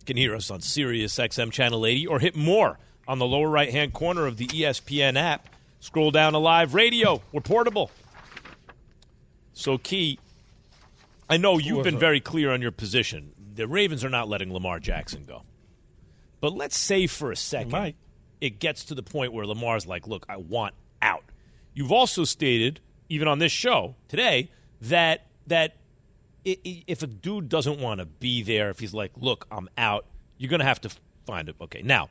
You 0.00 0.06
can 0.06 0.16
hear 0.16 0.34
us 0.34 0.50
on 0.50 0.60
Sirius 0.60 1.14
XM 1.14 1.52
Channel 1.52 1.86
80 1.86 2.08
or 2.08 2.18
hit 2.18 2.34
more 2.34 2.80
on 3.06 3.20
the 3.20 3.24
lower 3.24 3.48
right 3.48 3.70
hand 3.70 3.92
corner 3.92 4.26
of 4.26 4.38
the 4.38 4.48
ESPN 4.48 5.16
app. 5.16 5.48
Scroll 5.78 6.10
down 6.10 6.32
to 6.32 6.38
live 6.38 6.74
radio. 6.74 7.22
We're 7.30 7.42
portable. 7.42 7.92
So, 9.52 9.78
Key, 9.78 10.18
I 11.30 11.36
know 11.36 11.58
you've 11.58 11.84
been 11.84 11.98
very 11.98 12.18
clear 12.18 12.50
on 12.50 12.60
your 12.60 12.72
position. 12.72 13.34
The 13.54 13.68
Ravens 13.68 14.04
are 14.04 14.10
not 14.10 14.28
letting 14.28 14.52
Lamar 14.52 14.80
Jackson 14.80 15.24
go. 15.24 15.42
But 16.40 16.54
let's 16.54 16.76
say 16.76 17.06
for 17.06 17.30
a 17.30 17.36
second 17.36 17.94
it 18.40 18.58
gets 18.58 18.86
to 18.86 18.96
the 18.96 19.02
point 19.04 19.32
where 19.32 19.46
Lamar's 19.46 19.86
like, 19.86 20.08
look, 20.08 20.26
I 20.28 20.38
want 20.38 20.74
out. 21.00 21.22
You've 21.72 21.92
also 21.92 22.24
stated, 22.24 22.80
even 23.08 23.28
on 23.28 23.38
this 23.38 23.52
show 23.52 23.94
today, 24.08 24.50
that 24.80 25.26
that 25.46 25.76
if 26.44 27.02
a 27.02 27.06
dude 27.06 27.48
doesn't 27.48 27.80
want 27.80 28.00
to 28.00 28.06
be 28.06 28.42
there, 28.42 28.68
if 28.70 28.78
he's 28.78 28.92
like, 28.92 29.12
look, 29.16 29.46
I'm 29.50 29.68
out, 29.78 30.04
you're 30.36 30.50
going 30.50 30.60
to 30.60 30.66
have 30.66 30.80
to 30.82 30.90
find 31.26 31.48
it. 31.48 31.56
Okay. 31.60 31.80
Now, 31.82 32.10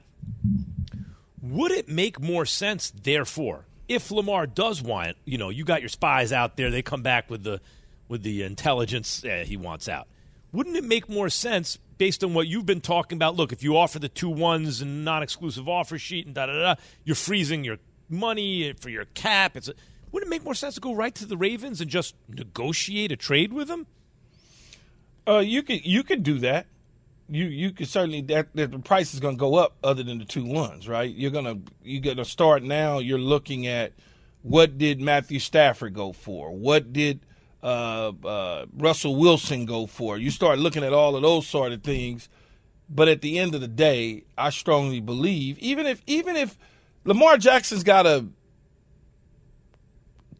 would 1.42 1.72
it 1.72 1.88
make 1.88 2.20
more 2.20 2.46
sense, 2.46 2.92
therefore, 2.92 3.66
if 3.88 4.10
Lamar 4.10 4.48
does 4.48 4.82
want, 4.82 5.18
you 5.26 5.38
know, 5.38 5.50
you 5.50 5.64
got 5.64 5.82
your 5.82 5.90
spies 5.90 6.32
out 6.32 6.58
there, 6.58 6.72
they 6.72 6.82
come 6.82 7.04
back 7.04 7.30
with 7.30 7.44
the 7.44 7.62
with 8.08 8.24
the 8.24 8.44
intelligence 8.44 9.24
eh, 9.24 9.44
he 9.44 9.58
wants 9.58 9.88
out. 9.88 10.08
Wouldn't 10.52 10.76
it 10.76 10.84
make 10.84 11.10
more 11.10 11.30
sense 11.30 11.78
based 11.98 12.24
on 12.24 12.34
what 12.34 12.48
you've 12.48 12.66
been 12.66 12.82
talking 12.82 13.18
about? 13.18 13.36
Look, 13.36 13.52
if 13.52 13.64
you 13.64 13.78
offer 13.78 14.00
the 14.00 14.10
two 14.10 14.30
ones 14.30 14.82
and 14.82 15.04
non-exclusive 15.04 15.68
offer 15.68 15.98
sheet 15.98 16.26
and 16.26 16.36
da 16.36 16.46
da 16.46 16.54
da, 16.54 16.76
you're 17.04 17.16
freezing 17.16 17.64
your 17.64 17.78
money 18.10 18.74
for 18.74 18.90
your 18.90 19.06
cap. 19.06 19.58
It's 19.58 19.70
a, 19.70 19.74
wouldn't 20.14 20.30
it 20.30 20.30
make 20.30 20.46
more 20.46 20.54
sense 20.54 20.76
to 20.76 20.80
go 20.80 20.94
right 20.94 21.14
to 21.16 21.26
the 21.26 21.36
Ravens 21.36 21.82
and 21.82 21.90
just 21.90 22.16
negotiate 22.30 23.12
a 23.12 23.16
trade 23.16 23.52
with 23.52 23.68
them? 23.68 23.88
Uh, 25.28 25.40
you 25.40 25.64
could 25.64 25.86
you 25.86 26.04
could 26.04 26.22
do 26.22 26.38
that. 26.40 26.68
You 27.28 27.46
you 27.46 27.72
could 27.72 27.88
certainly 27.88 28.22
that, 28.22 28.48
that 28.54 28.72
the 28.72 28.80
price 28.80 29.14
is 29.14 29.20
going 29.20 29.36
to 29.36 29.40
go 29.40 29.56
up 29.56 29.76
other 29.84 30.04
than 30.04 30.20
the 30.20 30.26
two 30.26 30.46
ones, 30.46 30.88
right? 30.88 31.14
You're 31.14 31.32
gonna 31.32 31.58
you're 31.84 32.02
gonna 32.02 32.26
start 32.26 32.62
now. 32.62 33.00
You're 33.00 33.18
looking 33.18 33.66
at 33.66 33.94
what 34.44 34.78
did 34.78 35.02
Matthew 35.02 35.40
Stafford 35.40 35.96
go 35.96 36.14
for? 36.14 36.52
What 36.52 36.94
did 36.94 37.22
uh, 37.64 38.12
uh, 38.24 38.66
Russell 38.78 39.16
Wilson 39.16 39.66
go 39.66 39.88
for? 39.88 40.18
You 40.18 40.30
start 40.30 40.60
looking 40.60 40.84
at 40.84 40.94
all 40.94 41.16
of 41.16 41.24
those 41.24 41.48
sort 41.48 41.72
of 41.72 41.82
things. 41.82 42.30
But 42.88 43.08
at 43.08 43.22
the 43.22 43.40
end 43.40 43.56
of 43.56 43.62
the 43.62 43.68
day, 43.68 44.26
I 44.38 44.52
strongly 44.52 45.00
believe 45.00 45.58
even 45.58 45.88
if 45.88 46.04
even 46.06 46.36
if 46.36 46.56
Lamar 47.04 47.38
Jackson's 47.38 47.84
got 47.84 48.04
to 48.04 48.28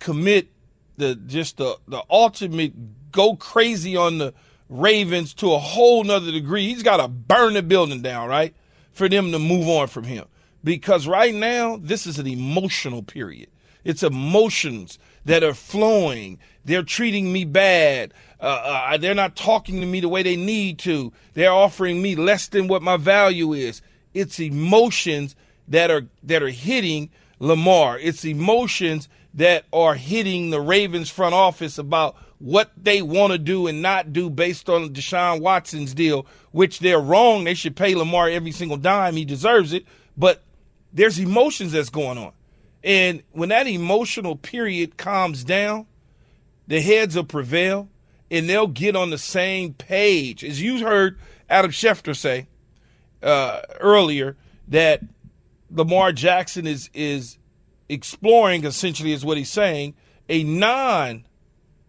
commit 0.04 0.50
the 0.98 1.16
just 1.16 1.58
the 1.58 1.78
the 1.88 2.04
ultimate 2.10 3.12
go 3.12 3.36
crazy 3.36 3.96
on 3.96 4.18
the 4.18 4.34
Ravens 4.70 5.34
to 5.36 5.54
a 5.54 5.60
whole 5.60 6.04
nother 6.04 6.32
degree. 6.32 6.68
He's 6.68 6.84
got 6.84 6.98
to 6.98 7.08
burn 7.08 7.54
the 7.54 7.64
building 7.64 8.02
down, 8.02 8.28
right? 8.28 8.54
For 8.92 9.08
them 9.08 9.32
to 9.32 9.40
move 9.40 9.68
on 9.68 9.88
from 9.88 10.04
him. 10.04 10.26
Because 10.64 11.08
right 11.08 11.34
now, 11.34 11.78
this 11.78 12.08
is 12.08 12.20
an 12.20 12.28
emotional 12.28 13.04
period. 13.04 13.50
It's 13.84 14.02
emotions 14.02 14.98
that 15.26 15.44
are 15.44 15.54
flowing. 15.54 16.40
They're 16.66 16.84
treating 16.84 17.32
me 17.32 17.44
bad. 17.46 18.14
Uh, 18.40 18.88
uh, 18.94 18.98
they're 18.98 19.14
not 19.14 19.36
talking 19.36 19.80
to 19.82 19.86
me 19.86 20.00
the 20.00 20.10
way 20.10 20.24
they 20.24 20.38
need 20.38 20.80
to. 20.80 21.12
They're 21.34 21.52
offering 21.52 22.02
me 22.02 22.16
less 22.16 22.48
than 22.48 22.68
what 22.68 22.82
my 22.82 22.98
value 22.98 23.54
is. 23.54 23.82
It's 24.14 24.40
emotions 24.40 25.36
that 25.68 25.92
are 25.92 26.08
that 26.24 26.42
are 26.42 26.50
hitting 26.50 27.10
Lamar. 27.40 28.00
It's 28.00 28.26
emotions 28.26 29.10
that 29.34 29.66
are 29.74 29.96
hitting 29.96 30.50
the 30.50 30.62
Ravens 30.62 31.10
front 31.10 31.34
office 31.34 31.78
about 31.78 32.16
what 32.40 32.72
they 32.78 33.02
want 33.02 33.32
to 33.32 33.40
do 33.40 33.68
and 33.68 33.82
not 33.82 34.14
do 34.14 34.30
based 34.30 34.70
on 34.70 34.94
Deshaun 34.94 35.42
Watson's 35.42 35.94
deal, 35.94 36.26
which 36.52 36.80
they're 36.80 37.00
wrong. 37.00 37.44
They 37.44 37.54
should 37.54 37.76
pay 37.76 37.96
Lamar 37.96 38.30
every 38.30 38.52
single 38.52 38.78
dime. 38.78 39.16
He 39.16 39.26
deserves 39.26 39.74
it. 39.74 39.86
But 40.18 40.44
there's 40.92 41.20
emotions 41.20 41.72
that's 41.72 41.90
going 41.90 42.18
on. 42.18 42.34
And 42.84 43.24
when 43.32 43.50
that 43.50 43.66
emotional 43.68 44.36
period 44.36 44.98
calms 44.98 45.44
down, 45.44 45.88
the 46.68 46.82
heads 46.82 47.16
will 47.16 47.24
prevail 47.24 47.90
and 48.30 48.50
they'll 48.50 48.68
get 48.68 48.96
on 48.96 49.10
the 49.10 49.18
same 49.18 49.74
page. 49.74 50.44
As 50.44 50.62
you 50.62 50.86
heard 50.86 51.18
Adam 51.50 51.72
Schefter 51.72 52.16
say 52.16 52.48
uh, 53.22 53.62
earlier, 53.80 54.36
that 54.68 55.02
Lamar 55.70 56.12
Jackson 56.12 56.68
is 56.68 56.90
is 56.94 57.38
exploring 57.94 58.66
essentially 58.66 59.12
is 59.14 59.24
what 59.24 59.38
he's 59.38 59.50
saying 59.50 59.96
a 60.30 60.44
non 60.44 61.26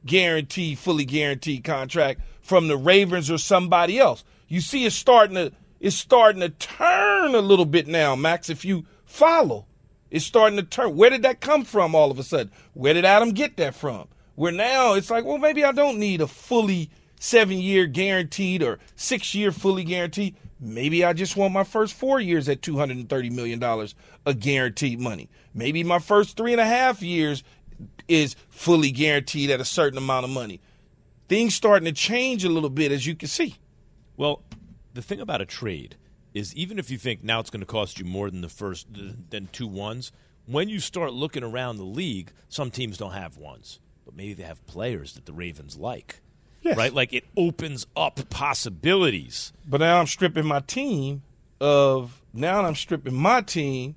guaranteed, 0.04 0.78
fully 0.78 1.04
guaranteed 1.04 1.64
contract 1.64 2.20
from 2.42 2.68
the 2.68 2.76
Ravens 2.76 3.30
or 3.30 3.38
somebody 3.38 3.98
else. 3.98 4.24
You 4.48 4.60
see 4.60 4.84
it's 4.84 4.94
starting 4.94 5.36
to 5.36 5.52
it's 5.80 5.96
starting 5.96 6.40
to 6.40 6.48
turn 6.48 7.34
a 7.34 7.40
little 7.40 7.66
bit 7.66 7.86
now, 7.86 8.16
Max, 8.16 8.48
if 8.48 8.64
you 8.64 8.86
follow. 9.04 9.66
It's 10.10 10.24
starting 10.24 10.56
to 10.56 10.62
turn. 10.62 10.96
Where 10.96 11.10
did 11.10 11.22
that 11.22 11.40
come 11.40 11.64
from 11.64 11.94
all 11.94 12.10
of 12.10 12.18
a 12.18 12.22
sudden? 12.22 12.52
Where 12.72 12.94
did 12.94 13.04
Adam 13.04 13.30
get 13.30 13.56
that 13.56 13.74
from? 13.74 14.08
Where 14.36 14.52
now 14.52 14.94
it's 14.94 15.10
like, 15.10 15.24
well, 15.24 15.38
maybe 15.38 15.64
I 15.64 15.72
don't 15.72 15.98
need 15.98 16.20
a 16.20 16.26
fully 16.26 16.90
seven 17.18 17.58
year 17.58 17.86
guaranteed 17.86 18.62
or 18.62 18.78
six 18.96 19.34
year 19.34 19.52
fully 19.52 19.84
guaranteed. 19.84 20.36
Maybe 20.60 21.04
I 21.04 21.12
just 21.12 21.36
want 21.36 21.52
my 21.52 21.64
first 21.64 21.94
four 21.94 22.20
years 22.20 22.48
at 22.48 22.60
$230 22.62 23.30
million 23.32 23.62
of 23.62 24.40
guaranteed 24.40 25.00
money. 25.00 25.28
Maybe 25.54 25.84
my 25.84 26.00
first 26.00 26.36
three 26.36 26.52
and 26.52 26.60
a 26.60 26.66
half 26.66 27.00
years 27.00 27.44
is 28.08 28.36
fully 28.50 28.90
guaranteed 28.90 29.50
at 29.50 29.60
a 29.60 29.64
certain 29.64 29.98
amount 29.98 30.24
of 30.24 30.30
money. 30.30 30.60
Things 31.28 31.54
starting 31.54 31.86
to 31.86 31.92
change 31.92 32.44
a 32.44 32.48
little 32.48 32.70
bit, 32.70 32.92
as 32.92 33.06
you 33.06 33.14
can 33.14 33.28
see. 33.28 33.56
Well, 34.16 34.42
the 34.92 35.02
thing 35.02 35.20
about 35.20 35.40
a 35.40 35.46
trade 35.46 35.96
is 36.34 36.54
even 36.54 36.78
if 36.78 36.90
you 36.90 36.98
think 36.98 37.22
now 37.22 37.40
it's 37.40 37.50
going 37.50 37.60
to 37.60 37.66
cost 37.66 37.98
you 37.98 38.04
more 38.04 38.30
than 38.30 38.40
the 38.40 38.48
first 38.48 38.86
than 39.30 39.48
two 39.52 39.66
ones, 39.66 40.12
when 40.46 40.68
you 40.68 40.80
start 40.80 41.12
looking 41.12 41.42
around 41.42 41.76
the 41.76 41.84
league, 41.84 42.32
some 42.48 42.70
teams 42.70 42.98
don't 42.98 43.12
have 43.12 43.36
ones, 43.36 43.80
but 44.04 44.14
maybe 44.14 44.34
they 44.34 44.42
have 44.42 44.64
players 44.66 45.14
that 45.14 45.26
the 45.26 45.32
Ravens 45.32 45.76
like. 45.76 46.20
Yes. 46.62 46.76
Right? 46.76 46.92
Like 46.92 47.12
it 47.12 47.24
opens 47.36 47.86
up 47.96 48.28
possibilities. 48.30 49.52
But 49.66 49.80
now 49.80 50.00
I'm 50.00 50.06
stripping 50.06 50.46
my 50.46 50.60
team 50.60 51.22
of 51.60 52.22
now 52.32 52.64
I'm 52.64 52.74
stripping 52.74 53.14
my 53.14 53.40
team 53.40 53.94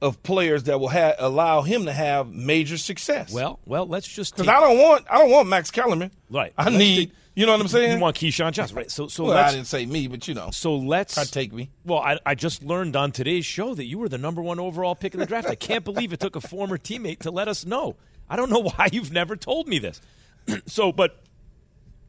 of 0.00 0.22
players 0.22 0.64
that 0.64 0.78
will 0.78 0.88
ha- 0.88 1.14
allow 1.18 1.62
him 1.62 1.86
to 1.86 1.92
have 1.92 2.32
major 2.32 2.76
success. 2.76 3.32
Well, 3.32 3.58
well, 3.64 3.86
let's 3.86 4.06
just 4.06 4.36
because 4.36 4.48
I 4.48 4.60
don't 4.60 4.78
want 4.78 5.06
I 5.10 5.18
don't 5.18 5.30
want 5.30 5.48
Max 5.48 5.70
Kellerman. 5.70 6.10
Right. 6.30 6.52
I 6.56 6.64
Let's 6.64 6.76
need 6.76 6.96
take- 6.96 7.12
you 7.36 7.44
know 7.44 7.52
what 7.52 7.60
I'm 7.60 7.68
saying. 7.68 7.98
You 7.98 8.02
want 8.02 8.16
Keyshawn 8.16 8.52
Johnson, 8.52 8.76
right? 8.78 8.90
So, 8.90 9.08
so 9.08 9.24
well, 9.24 9.34
let's, 9.34 9.52
I 9.52 9.56
didn't 9.56 9.66
say 9.66 9.84
me, 9.84 10.08
but 10.08 10.26
you 10.26 10.32
know. 10.32 10.50
So 10.52 10.74
let's 10.76 11.16
to 11.16 11.30
take 11.30 11.52
me. 11.52 11.68
Well, 11.84 11.98
I, 11.98 12.18
I 12.24 12.34
just 12.34 12.62
learned 12.62 12.96
on 12.96 13.12
today's 13.12 13.44
show 13.44 13.74
that 13.74 13.84
you 13.84 13.98
were 13.98 14.08
the 14.08 14.16
number 14.16 14.40
one 14.40 14.58
overall 14.58 14.94
pick 14.94 15.12
in 15.12 15.20
the 15.20 15.26
draft. 15.26 15.46
I 15.46 15.54
can't 15.54 15.84
believe 15.84 16.14
it 16.14 16.20
took 16.20 16.34
a 16.34 16.40
former 16.40 16.78
teammate 16.78 17.18
to 17.20 17.30
let 17.30 17.46
us 17.46 17.66
know. 17.66 17.96
I 18.26 18.36
don't 18.36 18.48
know 18.48 18.62
why 18.76 18.88
you've 18.90 19.12
never 19.12 19.36
told 19.36 19.68
me 19.68 19.78
this. 19.78 20.00
so, 20.66 20.92
but 20.92 21.22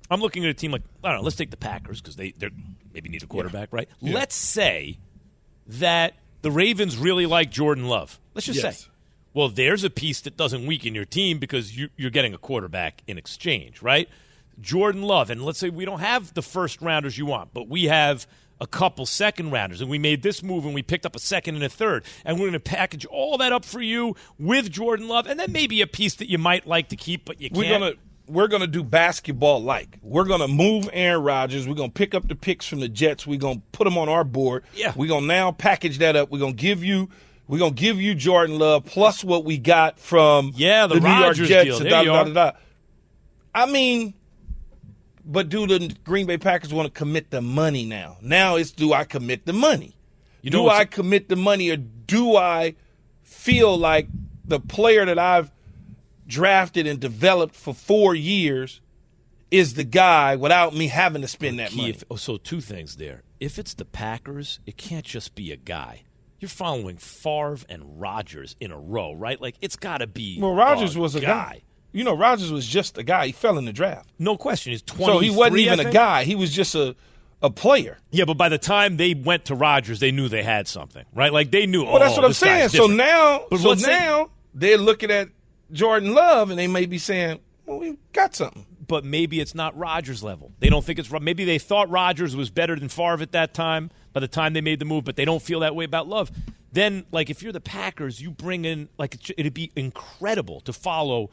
I'm 0.10 0.22
looking 0.22 0.46
at 0.46 0.50
a 0.50 0.54
team 0.54 0.72
like 0.72 0.84
I 1.04 1.10
don't 1.10 1.18
know. 1.18 1.24
Let's 1.24 1.36
take 1.36 1.52
the 1.52 1.58
Packers 1.58 2.00
because 2.00 2.16
they 2.16 2.32
they 2.32 2.50
maybe 2.94 3.10
need 3.10 3.24
a 3.24 3.28
quarterback, 3.28 3.74
right? 3.74 3.90
Yeah. 4.00 4.14
Let's 4.14 4.36
say 4.36 4.98
that 5.68 6.14
the 6.42 6.52
Ravens 6.52 6.98
really 6.98 7.26
like 7.26 7.52
Jordan 7.52 7.88
Love. 7.88 8.20
Let's 8.34 8.46
just 8.48 8.62
Yes. 8.64 8.82
say. 8.82 8.88
Well, 9.34 9.50
there's 9.50 9.84
a 9.84 9.90
piece 9.90 10.22
that 10.22 10.36
doesn't 10.36 10.66
weaken 10.66 10.96
your 10.96 11.06
team 11.06 11.38
because 11.38 11.78
you, 11.78 11.90
you're 11.96 12.10
getting 12.10 12.34
a 12.34 12.38
quarterback 12.40 13.04
in 13.08 13.18
exchange, 13.18 13.82
right? 13.84 14.10
Jordan 14.60 15.04
Love, 15.04 15.30
and 15.30 15.44
let's 15.46 15.60
say 15.60 15.70
we 15.70 15.86
don't 15.86 16.00
have 16.00 16.34
the 16.34 16.42
first 16.42 16.82
rounders 16.82 17.18
you 17.18 17.28
want, 17.28 17.54
but 17.54 17.68
we 17.68 17.86
have 17.86 18.26
a 18.60 18.66
couple 18.66 19.06
second 19.06 19.52
rounders, 19.52 19.82
and 19.82 19.90
we 19.92 20.00
made 20.00 20.24
this 20.24 20.42
move 20.42 20.66
and 20.66 20.74
we 20.74 20.82
picked 20.82 21.06
up 21.06 21.16
a 21.16 21.20
second 21.20 21.54
and 21.54 21.64
a 21.64 21.70
third, 21.70 22.04
and 22.26 22.38
we're 22.38 22.46
going 22.48 22.54
to 22.54 22.60
package 22.60 23.06
all 23.06 23.38
that 23.38 23.54
up 23.54 23.64
for 23.64 23.80
you 23.82 24.16
with 24.40 24.72
Jordan 24.72 25.08
Love, 25.08 25.28
and 25.28 25.40
then 25.40 25.52
maybe 25.52 25.82
a 25.82 25.88
piece 25.88 26.16
that 26.16 26.28
you 26.28 26.40
might 26.40 26.66
like 26.66 26.90
to 26.90 26.96
keep, 26.96 27.26
but 27.26 27.40
you 27.40 27.52
can't. 27.52 27.58
We're 27.60 27.70
gonna 27.80 27.94
we're 28.28 28.48
gonna 28.48 28.68
do 28.68 28.84
basketball 28.84 29.64
like. 29.64 29.98
We're 30.02 30.26
gonna 30.26 30.48
move 30.48 30.90
Aaron 30.94 31.24
Rodgers. 31.24 31.68
We're 31.68 31.76
gonna 31.76 31.90
pick 31.90 32.14
up 32.14 32.28
the 32.28 32.36
picks 32.36 32.66
from 32.68 32.80
the 32.80 32.90
Jets. 32.90 33.26
We're 33.26 33.40
gonna 33.40 33.62
put 33.72 33.86
them 33.86 33.98
on 33.98 34.10
our 34.10 34.24
board. 34.24 34.64
Yeah. 34.76 34.94
We're 34.96 35.08
gonna 35.08 35.26
now 35.28 35.52
package 35.52 36.00
that 36.00 36.16
up. 36.16 36.30
We're 36.32 36.40
gonna 36.40 36.54
give 36.54 36.84
you 36.84 37.10
we're 37.48 37.60
gonna 37.60 37.72
give 37.72 38.02
you 38.02 38.14
Jordan 38.16 38.60
Love 38.60 38.86
plus 38.86 39.24
what 39.24 39.46
we 39.46 39.58
got 39.58 40.00
from 40.00 40.52
Yeah, 40.56 40.88
the 40.88 41.00
New 41.00 41.08
York 41.10 41.36
Jets 41.38 41.80
da, 41.80 42.02
you 42.02 42.08
da, 42.08 42.16
are. 42.16 42.24
da, 42.26 42.34
da, 42.34 42.34
da. 42.34 42.52
I 43.56 43.66
mean, 43.66 44.14
but 45.26 45.50
do 45.50 45.66
the 45.66 45.96
Green 46.04 46.26
Bay 46.26 46.38
Packers 46.38 46.74
want 46.74 46.94
to 46.94 46.98
commit 46.98 47.32
the 47.32 47.42
money 47.42 47.86
now? 47.86 48.18
Now 48.22 48.56
it's 48.58 48.72
do 48.72 48.94
I 48.94 49.04
commit 49.06 49.46
the 49.46 49.54
money? 49.54 49.96
You 50.42 50.52
know 50.52 50.64
do 50.64 50.70
I 50.70 50.86
commit 50.86 51.30
the 51.30 51.36
money 51.36 51.70
or 51.70 51.78
do 51.78 52.36
I 52.36 52.76
feel 53.24 53.78
like 53.78 54.08
the 54.46 54.60
player 54.60 55.06
that 55.06 55.18
I've 55.20 55.52
drafted 56.28 56.86
and 56.86 57.00
developed 57.00 57.56
for 57.56 57.74
four 57.74 58.14
years 58.14 58.82
is 59.50 59.76
the 59.76 59.84
guy 59.84 60.36
without 60.36 60.76
me 60.76 60.88
having 60.88 61.22
to 61.22 61.28
spend 61.28 61.60
that 61.60 61.74
money? 61.74 61.92
if- 61.92 62.04
oh, 62.12 62.16
so 62.18 62.38
two 62.38 62.62
things 62.62 62.98
there. 62.98 63.24
If 63.40 63.60
it's 63.60 63.76
the 63.76 63.86
Packers, 63.86 64.60
it 64.66 64.78
can't 64.78 65.06
just 65.06 65.36
be 65.36 65.52
a 65.52 65.58
guy. 65.58 66.04
You're 66.40 66.50
following 66.50 66.98
Favre 66.98 67.60
and 67.70 68.00
Rodgers 68.00 68.56
in 68.60 68.72
a 68.72 68.78
row, 68.78 69.14
right? 69.14 69.40
Like 69.42 69.56
it's 69.62 69.76
got 69.76 70.00
to 70.00 70.08
be. 70.08 70.40
well, 70.40 70.54
Rodgers 70.54 70.96
a 70.96 71.00
was 71.00 71.16
a 71.16 71.22
guy. 71.22 71.62
You 71.94 72.04
know, 72.04 72.16
Rodgers 72.16 72.52
was 72.52 72.68
just 72.68 72.98
a 72.98 73.04
guy. 73.04 73.28
He 73.28 73.32
fell 73.32 73.58
in 73.58 73.66
the 73.66 73.74
draft. 73.74 74.10
No 74.20 74.38
question. 74.38 74.72
He's 74.72 74.84
twenty. 74.84 75.14
So 75.14 75.20
he 75.20 75.30
wasn't 75.32 75.60
even 75.60 75.80
a 75.80 75.92
guy. 75.92 76.26
He 76.26 76.36
was 76.36 76.54
just 76.54 76.76
a, 76.76 76.96
a 77.42 77.50
player. 77.50 77.98
Yeah, 78.12 78.26
but 78.26 78.36
by 78.36 78.50
the 78.50 78.60
time 78.60 78.98
they 78.98 79.16
went 79.16 79.46
to 79.46 79.56
Rodgers, 79.56 80.00
they 80.00 80.12
knew 80.12 80.30
they 80.30 80.44
had 80.44 80.68
something, 80.68 81.06
right? 81.14 81.34
Like 81.34 81.50
they 81.50 81.66
knew. 81.66 81.86
Well, 81.86 82.00
that's 82.00 82.14
oh, 82.14 82.18
what 82.18 82.26
I'm 82.26 82.34
saying. 82.34 82.70
So 82.70 82.86
now, 82.86 83.46
But 83.50 83.62
so 83.62 83.70
let's 83.70 83.84
say- 83.84 83.92
now 83.92 84.30
they're 84.54 84.78
looking 84.78 85.10
at 85.10 85.30
Jordan 85.72 86.14
Love 86.14 86.50
and 86.50 86.58
they 86.60 86.68
may 86.68 86.86
be 86.86 86.98
saying, 86.98 87.40
well, 87.66 87.80
we 87.80 87.98
got 88.14 88.36
something. 88.36 88.66
but 88.88 89.04
maybe 89.04 89.40
it's 89.42 89.54
not 89.54 89.78
Rodgers 89.78 90.24
level. 90.24 90.52
They 90.60 90.70
don't 90.70 90.84
think 90.86 91.00
it's 91.00 91.12
maybe 91.12 91.44
they 91.46 91.60
thought 91.60 91.90
Rodgers 91.90 92.36
was 92.36 92.50
better 92.50 92.76
than 92.78 92.88
Favre 92.90 93.22
at 93.22 93.34
that 93.34 93.54
time. 93.54 93.92
By 94.14 94.22
the 94.22 94.28
time 94.28 94.54
they 94.54 94.62
made 94.62 94.80
the 94.80 94.86
move, 94.86 95.04
but 95.04 95.16
they 95.16 95.26
don't 95.26 95.42
feel 95.42 95.60
that 95.60 95.76
way 95.76 95.86
about 95.86 96.08
Love. 96.08 96.32
Then, 96.72 97.06
like 97.12 97.30
if 97.30 97.44
you're 97.44 97.52
the 97.52 97.60
Packers, 97.62 98.22
you 98.22 98.32
bring 98.32 98.66
in 98.66 98.90
like 98.98 99.16
it- 99.16 99.32
it'd 99.38 99.54
be 99.54 99.72
incredible 99.76 100.62
to 100.62 100.74
follow 100.74 101.30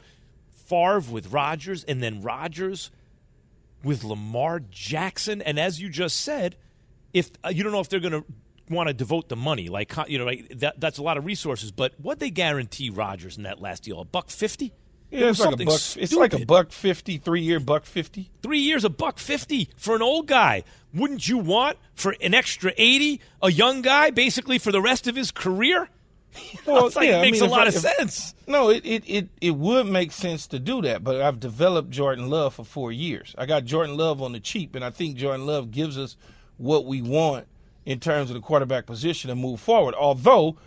Favre 0.51 0.99
with 1.11 1.31
Rodgers 1.31 1.83
and 1.85 2.03
then 2.03 2.21
Rodgers 2.21 2.91
with 3.83 4.03
Lamar 4.03 4.59
Jackson. 4.69 5.41
And 5.41 5.59
as 5.59 5.79
you 5.81 5.89
just 5.89 6.19
said, 6.19 6.55
if 7.13 7.31
uh, 7.43 7.49
you 7.49 7.63
don't 7.63 7.71
know 7.71 7.79
if 7.79 7.89
they're 7.89 7.99
going 7.99 8.13
to 8.13 8.25
want 8.69 8.87
to 8.87 8.93
devote 8.93 9.29
the 9.29 9.35
money, 9.35 9.69
like 9.69 9.93
you 10.07 10.17
know, 10.17 10.25
like, 10.25 10.49
that, 10.59 10.79
that's 10.79 10.97
a 10.97 11.03
lot 11.03 11.17
of 11.17 11.25
resources. 11.25 11.71
But 11.71 11.93
what 11.99 12.19
they 12.19 12.29
guarantee 12.29 12.89
Rodgers 12.89 13.37
in 13.37 13.43
that 13.43 13.61
last 13.61 13.83
deal, 13.83 13.99
a 13.99 14.05
buck 14.05 14.29
fifty? 14.29 14.73
Yeah, 15.11 15.29
it's 15.29 15.39
like 15.39 15.53
a 15.59 15.65
buck. 15.65 15.79
It's 15.97 16.13
like 16.13 16.33
a 16.33 16.45
buck 16.45 16.71
fifty, 16.71 17.17
three 17.17 17.41
year 17.41 17.59
buck 17.59 17.85
fifty. 17.85 18.31
Three 18.41 18.59
years, 18.59 18.83
a 18.83 18.89
buck 18.89 19.19
fifty 19.19 19.69
for 19.77 19.95
an 19.95 20.01
old 20.01 20.27
guy. 20.27 20.63
Wouldn't 20.93 21.27
you 21.27 21.37
want 21.37 21.77
for 21.93 22.15
an 22.21 22.33
extra 22.33 22.73
eighty 22.77 23.21
a 23.41 23.51
young 23.51 23.81
guy, 23.81 24.09
basically 24.09 24.57
for 24.57 24.71
the 24.71 24.81
rest 24.81 25.07
of 25.07 25.15
his 25.15 25.31
career? 25.31 25.87
Well, 26.65 26.87
It's 26.87 26.97
like, 26.97 27.07
yeah, 27.07 27.17
it 27.17 27.19
I 27.19 27.21
makes 27.21 27.39
mean, 27.39 27.49
a 27.49 27.51
lot 27.53 27.61
I- 27.61 27.67
of 27.69 27.75
if- 27.75 27.81
sense. 27.81 28.33
No, 28.45 28.69
it, 28.69 28.85
it, 28.85 29.03
it, 29.07 29.29
it 29.39 29.51
would 29.51 29.85
make 29.87 30.11
sense 30.11 30.47
to 30.47 30.59
do 30.59 30.81
that, 30.81 31.01
but 31.01 31.21
I've 31.21 31.39
developed 31.39 31.91
Jordan 31.91 32.29
Love 32.29 32.55
for 32.55 32.65
four 32.65 32.91
years. 32.91 33.33
I 33.37 33.45
got 33.45 33.63
Jordan 33.63 33.95
Love 33.95 34.21
on 34.21 34.33
the 34.33 34.41
cheap, 34.41 34.75
and 34.75 34.83
I 34.83 34.89
think 34.89 35.15
Jordan 35.15 35.45
Love 35.45 35.71
gives 35.71 35.97
us 35.97 36.17
what 36.57 36.85
we 36.85 37.01
want 37.01 37.47
in 37.85 37.99
terms 37.99 38.29
of 38.29 38.33
the 38.35 38.41
quarterback 38.41 38.85
position 38.85 39.29
and 39.29 39.39
move 39.39 39.59
forward. 39.59 39.95
Although 39.95 40.57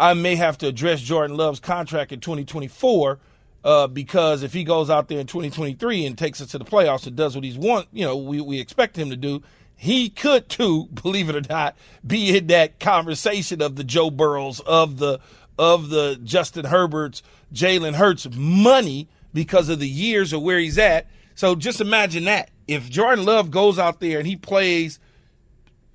I 0.00 0.14
may 0.14 0.36
have 0.36 0.58
to 0.58 0.66
address 0.66 1.00
Jordan 1.00 1.36
Love's 1.36 1.60
contract 1.60 2.12
in 2.12 2.20
2024 2.20 3.18
uh, 3.64 3.86
because 3.88 4.42
if 4.42 4.52
he 4.52 4.64
goes 4.64 4.90
out 4.90 5.08
there 5.08 5.18
in 5.18 5.26
2023 5.26 6.06
and 6.06 6.16
takes 6.16 6.40
us 6.40 6.52
to 6.52 6.58
the 6.58 6.64
playoffs 6.64 7.06
and 7.06 7.16
does 7.16 7.34
what 7.34 7.44
he's 7.44 7.58
want, 7.58 7.88
you 7.92 8.04
know, 8.04 8.16
we, 8.16 8.40
we 8.40 8.60
expect 8.60 8.96
him 8.96 9.10
to 9.10 9.16
do. 9.16 9.42
He 9.74 10.08
could 10.08 10.48
too, 10.48 10.86
believe 11.02 11.28
it 11.28 11.36
or 11.36 11.48
not, 11.48 11.76
be 12.06 12.36
in 12.36 12.46
that 12.48 12.78
conversation 12.78 13.60
of 13.60 13.76
the 13.76 13.84
Joe 13.84 14.10
Burrows, 14.10 14.60
of 14.60 14.98
the 14.98 15.20
of 15.58 15.88
the 15.88 16.20
Justin 16.22 16.66
Herberts, 16.66 17.22
Jalen 17.52 17.94
Hurts 17.94 18.28
money 18.36 19.08
because 19.32 19.70
of 19.70 19.78
the 19.78 19.88
years 19.88 20.34
of 20.34 20.42
where 20.42 20.58
he's 20.58 20.76
at. 20.76 21.06
So 21.34 21.54
just 21.54 21.80
imagine 21.80 22.24
that. 22.24 22.50
If 22.68 22.90
Jordan 22.90 23.24
Love 23.24 23.50
goes 23.50 23.78
out 23.78 24.00
there 24.00 24.18
and 24.18 24.26
he 24.26 24.36
plays 24.36 24.98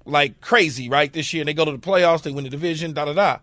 like 0.05 0.41
crazy, 0.41 0.89
right, 0.89 1.11
this 1.11 1.33
year, 1.33 1.41
and 1.41 1.47
they 1.47 1.53
go 1.53 1.65
to 1.65 1.71
the 1.71 1.77
playoffs, 1.77 2.23
they 2.23 2.31
win 2.31 2.43
the 2.43 2.49
division, 2.49 2.93
da 2.93 3.05
da 3.05 3.13
da, 3.13 3.37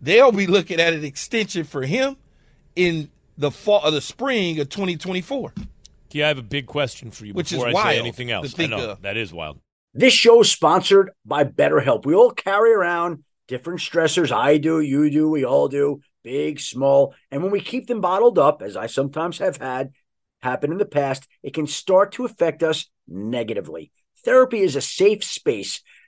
they'll 0.00 0.32
be 0.32 0.46
looking 0.46 0.80
at 0.80 0.92
an 0.92 1.04
extension 1.04 1.64
for 1.64 1.82
him 1.82 2.16
in 2.74 3.10
the 3.38 3.50
fall 3.50 3.82
of 3.82 3.92
the 3.92 4.00
spring 4.00 4.60
of 4.60 4.68
2024. 4.68 5.52
Yeah, 6.12 6.24
I 6.24 6.28
have 6.28 6.38
a 6.38 6.42
big 6.42 6.66
question 6.66 7.10
for 7.10 7.26
you 7.26 7.34
Which 7.34 7.52
is 7.52 7.58
before 7.58 7.68
I 7.68 7.72
wild 7.72 7.88
say 7.88 7.98
anything 7.98 8.30
else. 8.30 8.58
I 8.58 8.66
know 8.66 8.90
of. 8.90 9.02
that 9.02 9.16
is 9.18 9.32
wild. 9.34 9.58
This 9.92 10.14
show 10.14 10.40
is 10.40 10.50
sponsored 10.50 11.10
by 11.24 11.44
BetterHelp. 11.44 12.06
We 12.06 12.14
all 12.14 12.30
carry 12.30 12.72
around 12.72 13.24
different 13.48 13.80
stressors. 13.80 14.32
I 14.32 14.58
do, 14.58 14.80
you 14.80 15.10
do, 15.10 15.28
we 15.28 15.44
all 15.44 15.68
do, 15.68 16.00
big, 16.22 16.60
small. 16.60 17.14
And 17.30 17.42
when 17.42 17.52
we 17.52 17.60
keep 17.60 17.86
them 17.86 18.00
bottled 18.00 18.38
up, 18.38 18.62
as 18.62 18.76
I 18.76 18.86
sometimes 18.86 19.38
have 19.38 19.58
had 19.58 19.92
happen 20.42 20.72
in 20.72 20.78
the 20.78 20.86
past, 20.86 21.26
it 21.42 21.54
can 21.54 21.66
start 21.66 22.12
to 22.12 22.24
affect 22.24 22.62
us 22.62 22.86
negatively. 23.08 23.90
Therapy 24.24 24.60
is 24.60 24.76
a 24.76 24.80
safe 24.80 25.22
space 25.22 25.82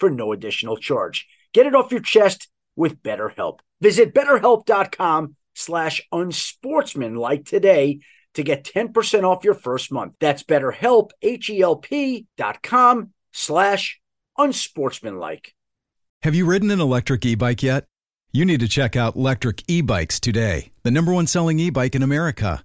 for 0.00 0.10
no 0.10 0.32
additional 0.32 0.76
charge. 0.76 1.28
Get 1.52 1.66
it 1.66 1.74
off 1.74 1.92
your 1.92 2.00
chest 2.00 2.48
with 2.74 3.02
BetterHelp. 3.02 3.60
Visit 3.80 4.14
betterhelp.com 4.14 5.36
slash 5.54 6.00
unsportsmanlike 6.10 7.44
today 7.44 8.00
to 8.34 8.42
get 8.42 8.64
10% 8.64 9.24
off 9.24 9.44
your 9.44 9.54
first 9.54 9.92
month. 9.92 10.14
That's 10.20 10.42
betterhelp, 10.42 11.10
H-E-L-P 11.22 12.26
dot 12.36 12.62
com 12.62 13.12
slash 13.32 14.00
unsportsmanlike. 14.38 15.54
Have 16.22 16.34
you 16.34 16.46
ridden 16.46 16.70
an 16.70 16.80
electric 16.80 17.24
e 17.24 17.34
bike 17.34 17.62
yet? 17.62 17.86
You 18.32 18.44
need 18.44 18.60
to 18.60 18.68
check 18.68 18.94
out 18.94 19.16
Electric 19.16 19.64
E 19.68 19.80
Bikes 19.80 20.20
today, 20.20 20.70
the 20.84 20.90
number 20.90 21.12
one 21.12 21.26
selling 21.26 21.58
e 21.58 21.70
bike 21.70 21.94
in 21.94 22.02
America. 22.02 22.64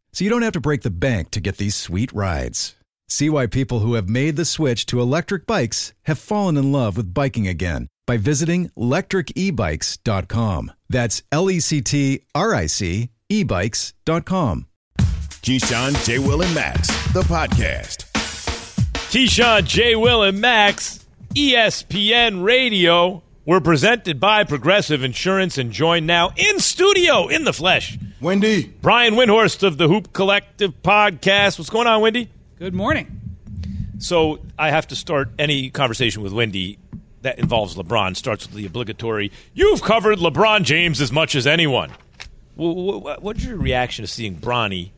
so 0.13 0.23
you 0.23 0.29
don't 0.29 0.41
have 0.41 0.53
to 0.53 0.61
break 0.61 0.81
the 0.81 0.89
bank 0.89 1.31
to 1.31 1.39
get 1.39 1.57
these 1.57 1.75
sweet 1.75 2.11
rides. 2.13 2.75
See 3.07 3.29
why 3.29 3.47
people 3.47 3.79
who 3.79 3.95
have 3.95 4.07
made 4.07 4.35
the 4.35 4.45
switch 4.45 4.85
to 4.87 5.01
electric 5.01 5.45
bikes 5.45 5.93
have 6.03 6.17
fallen 6.17 6.55
in 6.57 6.71
love 6.71 6.95
with 6.95 7.13
biking 7.13 7.47
again 7.47 7.87
by 8.07 8.17
visiting 8.17 8.69
lectricebikes.com. 8.77 10.71
That's 10.89 11.23
L 11.31 11.49
E 11.49 11.59
C 11.59 11.81
T 11.81 12.21
R 12.33 12.55
I 12.55 12.67
C 12.67 13.09
ebikes.com. 13.29 14.67
Keyshawn, 15.41 16.05
J. 16.05 16.19
Will, 16.19 16.41
and 16.41 16.53
Max, 16.53 16.87
the 17.13 17.21
podcast. 17.23 18.05
Keyshawn, 19.09 19.65
J. 19.65 19.95
Will, 19.95 20.23
and 20.23 20.39
Max, 20.39 21.03
ESPN 21.33 22.43
Radio. 22.43 23.23
We're 23.45 23.59
presented 23.59 24.19
by 24.19 24.43
Progressive 24.43 25.03
Insurance 25.03 25.57
and 25.57 25.71
joined 25.71 26.05
now 26.05 26.31
in 26.37 26.59
studio 26.59 27.27
in 27.27 27.43
the 27.43 27.53
flesh. 27.53 27.97
Wendy. 28.21 28.67
Brian 28.81 29.15
Windhorst 29.15 29.63
of 29.63 29.77
the 29.79 29.87
Hoop 29.87 30.13
Collective 30.13 30.79
podcast. 30.83 31.57
What's 31.57 31.71
going 31.71 31.87
on, 31.87 32.01
Wendy? 32.01 32.29
Good 32.59 32.73
morning. 32.75 33.19
So 33.97 34.39
I 34.59 34.69
have 34.69 34.87
to 34.89 34.95
start 34.95 35.29
any 35.39 35.71
conversation 35.71 36.21
with 36.21 36.31
Wendy 36.31 36.77
that 37.23 37.39
involves 37.39 37.75
LeBron 37.75 38.15
starts 38.15 38.45
with 38.45 38.55
the 38.55 38.65
obligatory. 38.67 39.31
You've 39.53 39.81
covered 39.81 40.19
LeBron 40.19 40.63
James 40.63 41.01
as 41.01 41.11
much 41.11 41.33
as 41.35 41.47
anyone. 41.47 41.91
What's 42.55 43.43
your 43.43 43.57
reaction 43.57 44.03
to 44.03 44.07
seeing 44.07 44.35
Bronny 44.35 44.91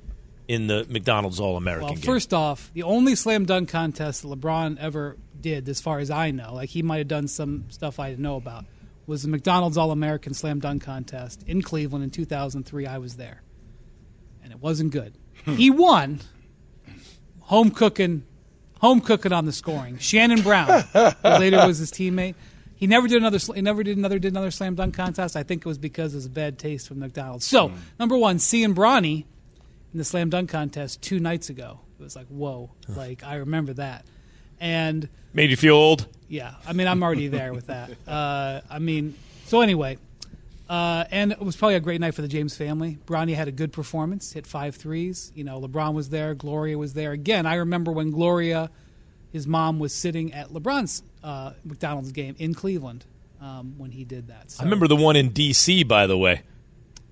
in 0.50 0.68
the 0.68 0.86
McDonald's 0.90 1.40
All 1.40 1.56
American 1.56 1.86
Well, 1.88 1.96
game? 1.96 2.04
first 2.04 2.34
off, 2.34 2.72
the 2.74 2.84
only 2.84 3.16
slam 3.16 3.46
dunk 3.46 3.70
contest 3.70 4.22
that 4.24 4.28
LeBron 4.28 4.78
ever 4.80 5.16
did, 5.40 5.70
as 5.70 5.80
far 5.80 6.00
as 6.00 6.10
I 6.10 6.32
know, 6.32 6.54
like 6.56 6.70
he 6.70 6.82
might 6.82 6.98
have 6.98 7.08
done 7.08 7.30
some 7.30 7.66
stuff 7.70 8.00
I 8.00 8.10
didn't 8.10 8.24
know 8.24 8.36
about, 8.36 8.66
was 9.06 9.24
the 9.24 9.30
McDonald's 9.30 9.78
All 9.78 9.92
American 9.92 10.34
Slam 10.34 10.60
Dunk 10.60 10.84
Contest 10.84 11.44
in 11.48 11.62
Cleveland 11.62 12.04
in 12.04 12.10
2003. 12.10 12.86
I 12.86 12.98
was 12.98 13.16
there, 13.16 13.42
and 14.44 14.52
it 14.52 14.60
wasn't 14.60 14.92
good. 14.92 15.18
Hmm. 15.46 15.56
he 15.56 15.70
won. 15.70 16.22
Home 17.48 17.72
cooking, 17.72 18.26
home 18.80 19.02
cooking 19.02 19.34
on 19.34 19.46
the 19.46 19.52
scoring. 19.52 19.98
Shannon 19.98 20.42
Brown, 20.42 20.86
later 21.24 21.68
was 21.68 21.78
his 21.78 21.92
teammate. 21.92 22.36
He 22.76 22.88
never 22.88 23.08
did 23.08 23.18
another. 23.18 23.38
He 23.38 23.62
never 23.62 23.84
did 23.84 23.98
another. 23.98 24.18
Did 24.18 24.32
another 24.32 24.52
slam 24.52 24.76
dunk 24.76 24.96
contest. 24.96 25.36
I 25.36 25.44
think 25.44 25.62
it 25.62 25.68
was 25.68 25.78
because 25.78 26.14
of 26.14 26.20
his 26.20 26.30
bad 26.30 26.58
taste 26.58 26.88
from 26.88 27.00
McDonald's. 27.00 27.46
So 27.46 27.70
hmm. 27.70 27.78
number 28.00 28.18
one, 28.18 28.40
seeing 28.40 28.74
Bronny 28.74 29.26
in 29.92 29.98
the 29.98 30.04
slam 30.04 30.30
dunk 30.30 30.50
contest 30.50 31.02
two 31.02 31.20
nights 31.20 31.50
ago, 31.50 31.82
it 32.00 32.04
was 32.04 32.16
like 32.16 32.28
whoa. 32.28 32.72
Like 32.88 33.24
I 33.24 33.36
remember 33.36 33.74
that, 33.74 34.06
and 34.60 35.10
Made 35.34 35.50
you 35.50 35.58
feel 35.58 35.76
old? 35.76 36.08
Yeah, 36.34 36.56
I 36.66 36.74
mean, 36.74 36.88
I'm 36.88 37.04
already 37.04 37.28
there 37.28 37.54
with 37.54 37.68
that. 37.68 37.92
Uh, 38.08 38.62
I 38.70 38.80
mean, 38.80 39.16
so 39.46 39.62
anyway, 39.62 39.98
uh, 40.70 41.06
and 41.12 41.32
it 41.32 41.40
was 41.40 41.56
probably 41.56 41.76
a 41.76 41.80
great 41.80 42.02
night 42.02 42.14
for 42.16 42.22
the 42.22 42.28
James 42.28 42.56
family. 42.56 42.98
Bronny 43.06 43.36
had 43.36 43.48
a 43.48 43.52
good 43.52 43.72
performance, 43.72 44.34
hit 44.34 44.46
five 44.46 44.76
threes. 44.76 45.32
You 45.36 45.44
know, 45.44 45.60
LeBron 45.62 45.94
was 45.94 46.10
there, 46.10 46.34
Gloria 46.34 46.78
was 46.78 46.94
there. 46.94 47.12
Again, 47.12 47.46
I 47.46 47.56
remember 47.56 47.92
when 47.92 48.12
Gloria, 48.12 48.70
his 49.32 49.48
mom, 49.48 49.80
was 49.80 49.94
sitting 49.94 50.34
at 50.34 50.50
LeBron's 50.50 51.02
uh, 51.24 51.54
McDonald's 51.64 52.12
game 52.12 52.36
in 52.40 52.54
Cleveland 52.54 53.06
um, 53.42 53.76
when 53.78 53.92
he 53.92 54.04
did 54.04 54.28
that. 54.28 54.52
So, 54.52 54.62
I 54.62 54.64
remember 54.66 54.88
the 54.88 54.96
one 54.96 55.16
in 55.16 55.30
D.C. 55.30 55.84
By 55.84 56.08
the 56.08 56.18
way, 56.18 56.42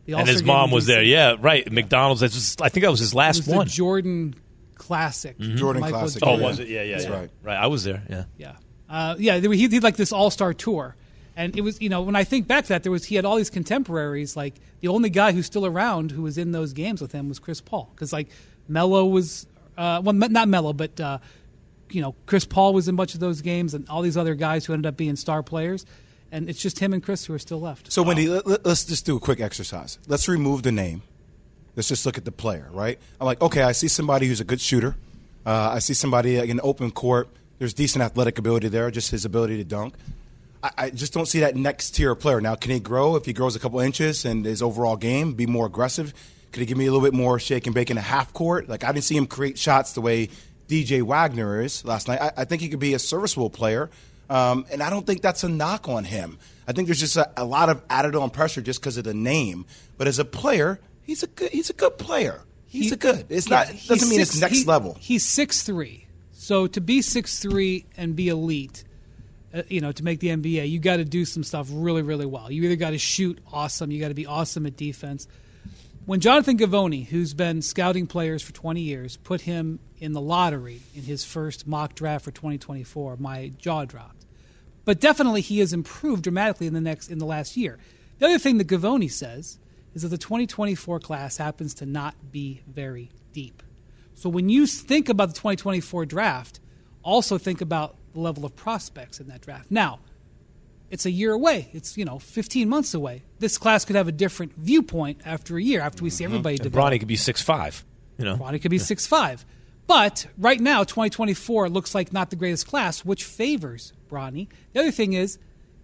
The 0.06 0.18
and 0.18 0.28
his 0.28 0.44
mom 0.44 0.72
was 0.72 0.88
there. 0.88 1.04
Yeah, 1.04 1.36
right. 1.40 1.70
McDonald's. 1.72 2.22
That 2.22 2.34
was, 2.34 2.58
I 2.62 2.70
think 2.70 2.84
that 2.84 2.92
was 2.92 3.00
his 3.00 3.14
it 3.14 3.18
last 3.18 3.38
was 3.38 3.46
the 3.48 3.56
one. 3.56 3.68
Jordan 3.68 4.36
Classic. 4.76 5.38
Jordan 5.40 5.82
Michael 5.82 6.00
Classic, 6.00 6.24
oh, 6.26 6.40
was 6.40 6.60
it? 6.60 6.68
Yeah, 6.68 6.84
yeah, 6.84 6.98
That's 6.98 7.06
yeah. 7.08 7.16
right. 7.16 7.30
Right. 7.44 7.58
I 7.58 7.68
was 7.68 7.84
there. 7.84 8.04
Yeah. 8.10 8.24
Yeah, 8.38 8.56
uh, 8.92 9.16
yeah. 9.18 9.40
He 9.40 9.68
did 9.68 9.84
like 9.84 9.96
this 9.96 10.12
All 10.12 10.30
Star 10.30 10.54
tour, 10.54 10.96
and 11.36 11.56
it 11.56 11.62
was 11.62 11.82
you 11.82 11.88
know 11.88 12.02
when 12.02 12.16
I 12.16 12.26
think 12.26 12.48
back 12.48 12.66
to 12.66 12.70
that, 12.70 12.84
there 12.84 12.92
was 12.92 13.06
he 13.06 13.16
had 13.16 13.24
all 13.24 13.38
these 13.38 13.50
contemporaries. 13.50 14.36
Like 14.36 14.56
the 14.82 14.90
only 14.90 15.10
guy 15.10 15.32
who's 15.32 15.46
still 15.46 15.66
around 15.66 16.12
who 16.12 16.24
was 16.24 16.38
in 16.38 16.52
those 16.52 16.74
games 16.74 17.02
with 17.02 17.14
him 17.14 17.30
was 17.30 17.40
Chris 17.40 17.62
Paul, 17.62 17.90
because 17.96 18.12
like 18.12 18.28
Melo 18.68 19.06
was, 19.06 19.48
uh, 19.78 20.02
well, 20.04 20.14
not 20.14 20.50
Melo, 20.50 20.74
but 20.74 21.00
uh, 21.00 21.20
you 21.90 22.02
know 22.02 22.16
Chris 22.26 22.44
Paul 22.44 22.74
was 22.74 22.90
in 22.90 22.96
a 22.96 22.98
bunch 22.98 23.14
of 23.14 23.22
those 23.22 23.42
games, 23.42 23.74
and 23.74 23.88
all 23.90 24.02
these 24.02 24.18
other 24.18 24.36
guys 24.36 24.66
who 24.66 24.74
ended 24.74 24.88
up 24.88 24.98
being 24.98 25.16
star 25.16 25.42
players, 25.42 25.86
and 26.32 26.50
it's 26.50 26.62
just 26.62 26.80
him 26.80 26.92
and 26.94 27.02
Chris 27.02 27.26
who 27.26 27.34
are 27.34 27.40
still 27.40 27.62
left. 27.62 27.92
So, 27.92 28.04
Wendy, 28.04 28.28
let, 28.28 28.66
let's 28.66 28.84
just 28.84 29.06
do 29.06 29.16
a 29.16 29.20
quick 29.20 29.40
exercise. 29.40 30.00
Let's 30.08 30.28
remove 30.28 30.64
the 30.64 30.72
name. 30.72 31.04
Let's 31.78 31.88
just 31.88 32.06
look 32.06 32.18
at 32.18 32.26
the 32.26 32.32
player, 32.34 32.68
right? 32.74 33.00
I'm 33.20 33.26
like, 33.26 33.42
okay, 33.42 33.64
I 33.64 33.72
see 33.72 33.88
somebody 33.88 34.28
who's 34.28 34.42
a 34.42 34.44
good 34.44 34.60
shooter. 34.60 34.98
Uh, 35.46 35.72
I 35.74 35.80
see 35.80 35.94
somebody 35.94 36.38
in 36.38 36.60
open 36.62 36.92
court. 36.92 37.30
There's 37.62 37.76
decent 37.76 38.02
athletic 38.04 38.40
ability 38.40 38.70
there, 38.70 38.90
just 38.90 39.12
his 39.12 39.24
ability 39.24 39.58
to 39.58 39.64
dunk. 39.64 39.94
I, 40.64 40.72
I 40.80 40.90
just 40.90 41.14
don't 41.14 41.28
see 41.28 41.42
that 41.42 41.56
next 41.56 41.92
tier 41.92 42.16
player. 42.16 42.42
Now, 42.42 42.56
can 42.56 42.72
he 42.72 42.80
grow 42.80 43.16
if 43.16 43.26
he 43.26 43.34
grows 43.34 43.56
a 43.56 43.60
couple 43.60 43.80
inches 43.80 44.26
and 44.26 44.44
his 44.44 44.64
overall 44.64 44.96
game 44.98 45.34
be 45.36 45.46
more 45.46 45.68
aggressive? 45.68 46.12
Could 46.52 46.62
he 46.62 46.66
give 46.66 46.76
me 46.76 46.88
a 46.88 46.92
little 46.92 47.06
bit 47.08 47.14
more 47.14 47.38
shake 47.40 47.68
and 47.68 47.76
bake 47.76 47.92
in 47.92 48.00
a 48.00 48.02
half 48.02 48.34
court? 48.34 48.68
Like, 48.68 48.84
I 48.84 48.92
didn't 48.92 49.04
see 49.04 49.16
him 49.16 49.28
create 49.28 49.60
shots 49.60 49.94
the 49.94 50.02
way 50.02 50.30
DJ 50.70 51.04
Wagner 51.04 51.62
is 51.62 51.86
last 51.86 52.08
night. 52.08 52.20
I, 52.20 52.32
I 52.38 52.46
think 52.46 52.64
he 52.64 52.68
could 52.70 52.80
be 52.80 52.96
a 52.96 53.00
serviceable 53.00 53.52
player. 53.52 53.92
Um, 54.28 54.66
and 54.72 54.82
I 54.82 54.90
don't 54.90 55.06
think 55.06 55.22
that's 55.22 55.44
a 55.44 55.50
knock 55.50 55.88
on 55.88 56.04
him. 56.04 56.40
I 56.68 56.72
think 56.72 56.88
there's 56.88 57.00
just 57.00 57.16
a, 57.16 57.30
a 57.38 57.46
lot 57.46 57.70
of 57.70 57.84
added 57.92 58.16
on 58.16 58.32
pressure 58.32 58.62
just 58.62 58.80
because 58.82 58.98
of 58.98 59.04
the 59.04 59.14
name. 59.14 59.68
But 60.00 60.08
as 60.08 60.18
a 60.18 60.26
player, 60.26 60.80
he's 61.04 61.22
a 61.22 61.28
good, 61.28 61.52
he's 61.52 61.70
a 61.70 61.74
good 61.74 62.00
player. 62.00 62.42
He's 62.68 62.86
He- 62.86 62.94
a 62.94 62.98
good. 62.98 63.28
It's 63.30 63.48
yeah, 63.48 63.58
not 63.58 63.70
it 63.70 63.88
doesn't 63.88 64.10
mean 64.10 64.18
six- 64.18 64.32
it's 64.32 64.42
next 64.42 64.58
he- 64.62 64.66
level. 64.66 64.98
He's 65.00 65.24
six 65.28 65.62
three, 65.62 66.08
so 66.52 66.68
to 66.68 66.82
be 66.82 67.02
six 67.02 67.40
three 67.40 67.86
and 67.96 68.14
be 68.14 68.28
elite, 68.28 68.84
uh, 69.54 69.62
you 69.70 69.80
know, 69.80 69.94
to 69.94 70.04
make 70.04 70.20
the 70.20 70.28
NBA, 70.28 70.70
you 70.70 70.80
got 70.80 70.98
to 70.98 71.06
do 71.06 71.24
some 71.24 71.46
stuff 71.46 71.70
really, 71.72 72.02
really 72.02 72.26
well. 72.26 72.52
You 72.52 72.62
either 72.64 72.76
got 72.76 72.90
to 72.90 72.98
shoot 72.98 73.40
awesome, 73.54 73.90
you 73.90 74.02
got 74.02 74.10
to 74.10 74.14
be 74.14 74.26
awesome 74.26 74.66
at 74.66 74.76
defense. 74.76 75.30
When 76.06 76.20
Jonathan 76.20 76.58
Givony, 76.58 77.06
who's 77.06 77.34
been 77.34 77.62
scouting 77.62 78.06
players 78.06 78.44
for 78.44 78.52
20 78.52 78.82
years, 78.82 79.16
put 79.16 79.40
him 79.40 79.80
in 80.02 80.12
the 80.12 80.20
lottery 80.20 80.82
in 80.94 81.04
his 81.04 81.24
first 81.24 81.68
mock 81.68 81.96
draft 81.96 82.26
for 82.26 82.32
2024, 82.32 83.16
my 83.16 83.54
jaw 83.58 83.86
dropped. 83.86 84.26
But 84.84 85.00
definitely, 85.00 85.40
he 85.40 85.60
has 85.60 85.72
improved 85.72 86.24
dramatically 86.24 86.68
in 86.68 86.74
the 86.74 86.82
next 86.82 87.10
in 87.10 87.20
the 87.20 87.26
last 87.26 87.56
year. 87.56 87.78
The 88.20 88.26
other 88.26 88.40
thing 88.40 88.58
that 88.58 88.68
Givony 88.68 89.10
says 89.10 89.58
is 89.96 90.02
that 90.02 90.10
the 90.10 90.18
2024 90.18 91.00
class 91.00 91.38
happens 91.38 91.76
to 91.76 91.86
not 91.86 92.14
be 92.30 92.62
very 92.68 93.10
deep. 93.32 93.64
So 94.14 94.30
when 94.30 94.50
you 94.50 94.68
think 94.68 95.10
about 95.10 95.30
the 95.30 95.34
2024 95.36 96.06
draft, 96.06 96.60
also 97.04 97.38
think 97.38 97.62
about 97.62 97.96
the 98.14 98.20
level 98.20 98.46
of 98.46 98.56
prospects 98.56 99.20
in 99.20 99.28
that 99.28 99.42
draft. 99.42 99.72
Now, 99.72 100.00
it's 100.90 101.06
a 101.06 101.12
year 101.12 101.32
away. 101.32 101.70
It's 101.74 101.98
you 101.98 102.06
know 102.06 102.20
15 102.20 102.70
months 102.70 102.94
away. 102.94 103.24
This 103.40 103.58
class 103.58 103.86
could 103.86 103.96
have 103.96 104.08
a 104.08 104.12
different 104.12 104.56
viewpoint 104.58 105.22
after 105.26 105.58
a 105.58 105.64
year 105.64 105.82
after 105.82 106.04
we 106.04 106.10
see 106.10 106.26
mm-hmm. 106.26 106.34
everybody 106.34 106.56
And 106.56 106.64
develop. 106.64 106.94
Bronny 106.94 107.00
could 107.00 107.08
be 107.08 107.16
six 107.16 107.42
five. 107.42 107.84
You 108.18 108.26
know, 108.26 108.36
Bronny 108.36 108.62
could 108.62 108.72
be 108.72 108.78
six 108.78 109.08
five. 109.08 109.46
But 109.88 110.28
right 110.38 110.60
now, 110.60 110.84
2024 110.84 111.70
looks 111.70 111.96
like 111.96 112.14
not 112.14 112.30
the 112.30 112.36
greatest 112.36 112.68
class, 112.68 113.04
which 113.04 113.26
favors 113.26 113.94
Bronny. 114.10 114.48
The 114.74 114.82
other 114.82 114.92
thing 114.92 115.14
is, 115.14 115.38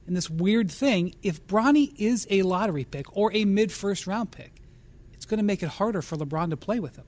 and 0.06 0.16
this 0.16 0.30
weird 0.30 0.72
thing, 0.72 1.16
if 1.24 1.46
Bronny 1.46 1.94
is 1.98 2.28
a 2.30 2.44
lottery 2.44 2.86
pick 2.86 3.18
or 3.18 3.34
a 3.34 3.44
mid 3.46 3.72
first 3.72 4.08
round 4.08 4.32
pick, 4.32 4.62
it's 5.14 5.26
going 5.26 5.40
to 5.40 5.44
make 5.44 5.64
it 5.64 5.70
harder 5.70 6.02
for 6.02 6.16
LeBron 6.16 6.52
to 6.52 6.58
play 6.58 6.80
with 6.80 6.96
him. 6.96 7.06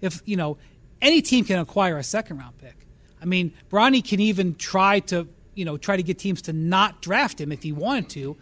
If 0.00 0.22
you 0.24 0.36
know, 0.36 0.58
any 1.00 1.22
team 1.22 1.44
can 1.44 1.58
acquire 1.58 1.98
a 1.98 2.02
second 2.02 2.38
round 2.38 2.58
pick. 2.58 2.74
I 3.20 3.24
mean, 3.24 3.52
Bronny 3.70 4.06
can 4.06 4.20
even 4.20 4.54
try 4.54 5.00
to 5.00 5.28
you 5.54 5.64
know 5.64 5.76
try 5.76 5.96
to 5.96 6.02
get 6.02 6.18
teams 6.18 6.42
to 6.42 6.52
not 6.52 7.02
draft 7.02 7.40
him 7.40 7.52
if 7.52 7.62
he 7.62 7.72
wanted 7.72 8.10
to, 8.10 8.36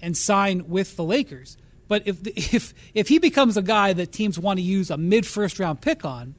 and 0.00 0.16
sign 0.16 0.68
with 0.68 0.96
the 0.96 1.04
Lakers. 1.04 1.56
But 1.86 2.06
if 2.06 2.26
if 2.54 2.74
if 2.94 3.08
he 3.08 3.18
becomes 3.18 3.56
a 3.56 3.62
guy 3.62 3.92
that 3.92 4.12
teams 4.12 4.38
want 4.38 4.58
to 4.58 4.62
use 4.62 4.90
a 4.90 4.96
mid 4.96 5.26
first 5.26 5.58
round 5.58 5.80
pick 5.80 6.04
on, 6.04 6.34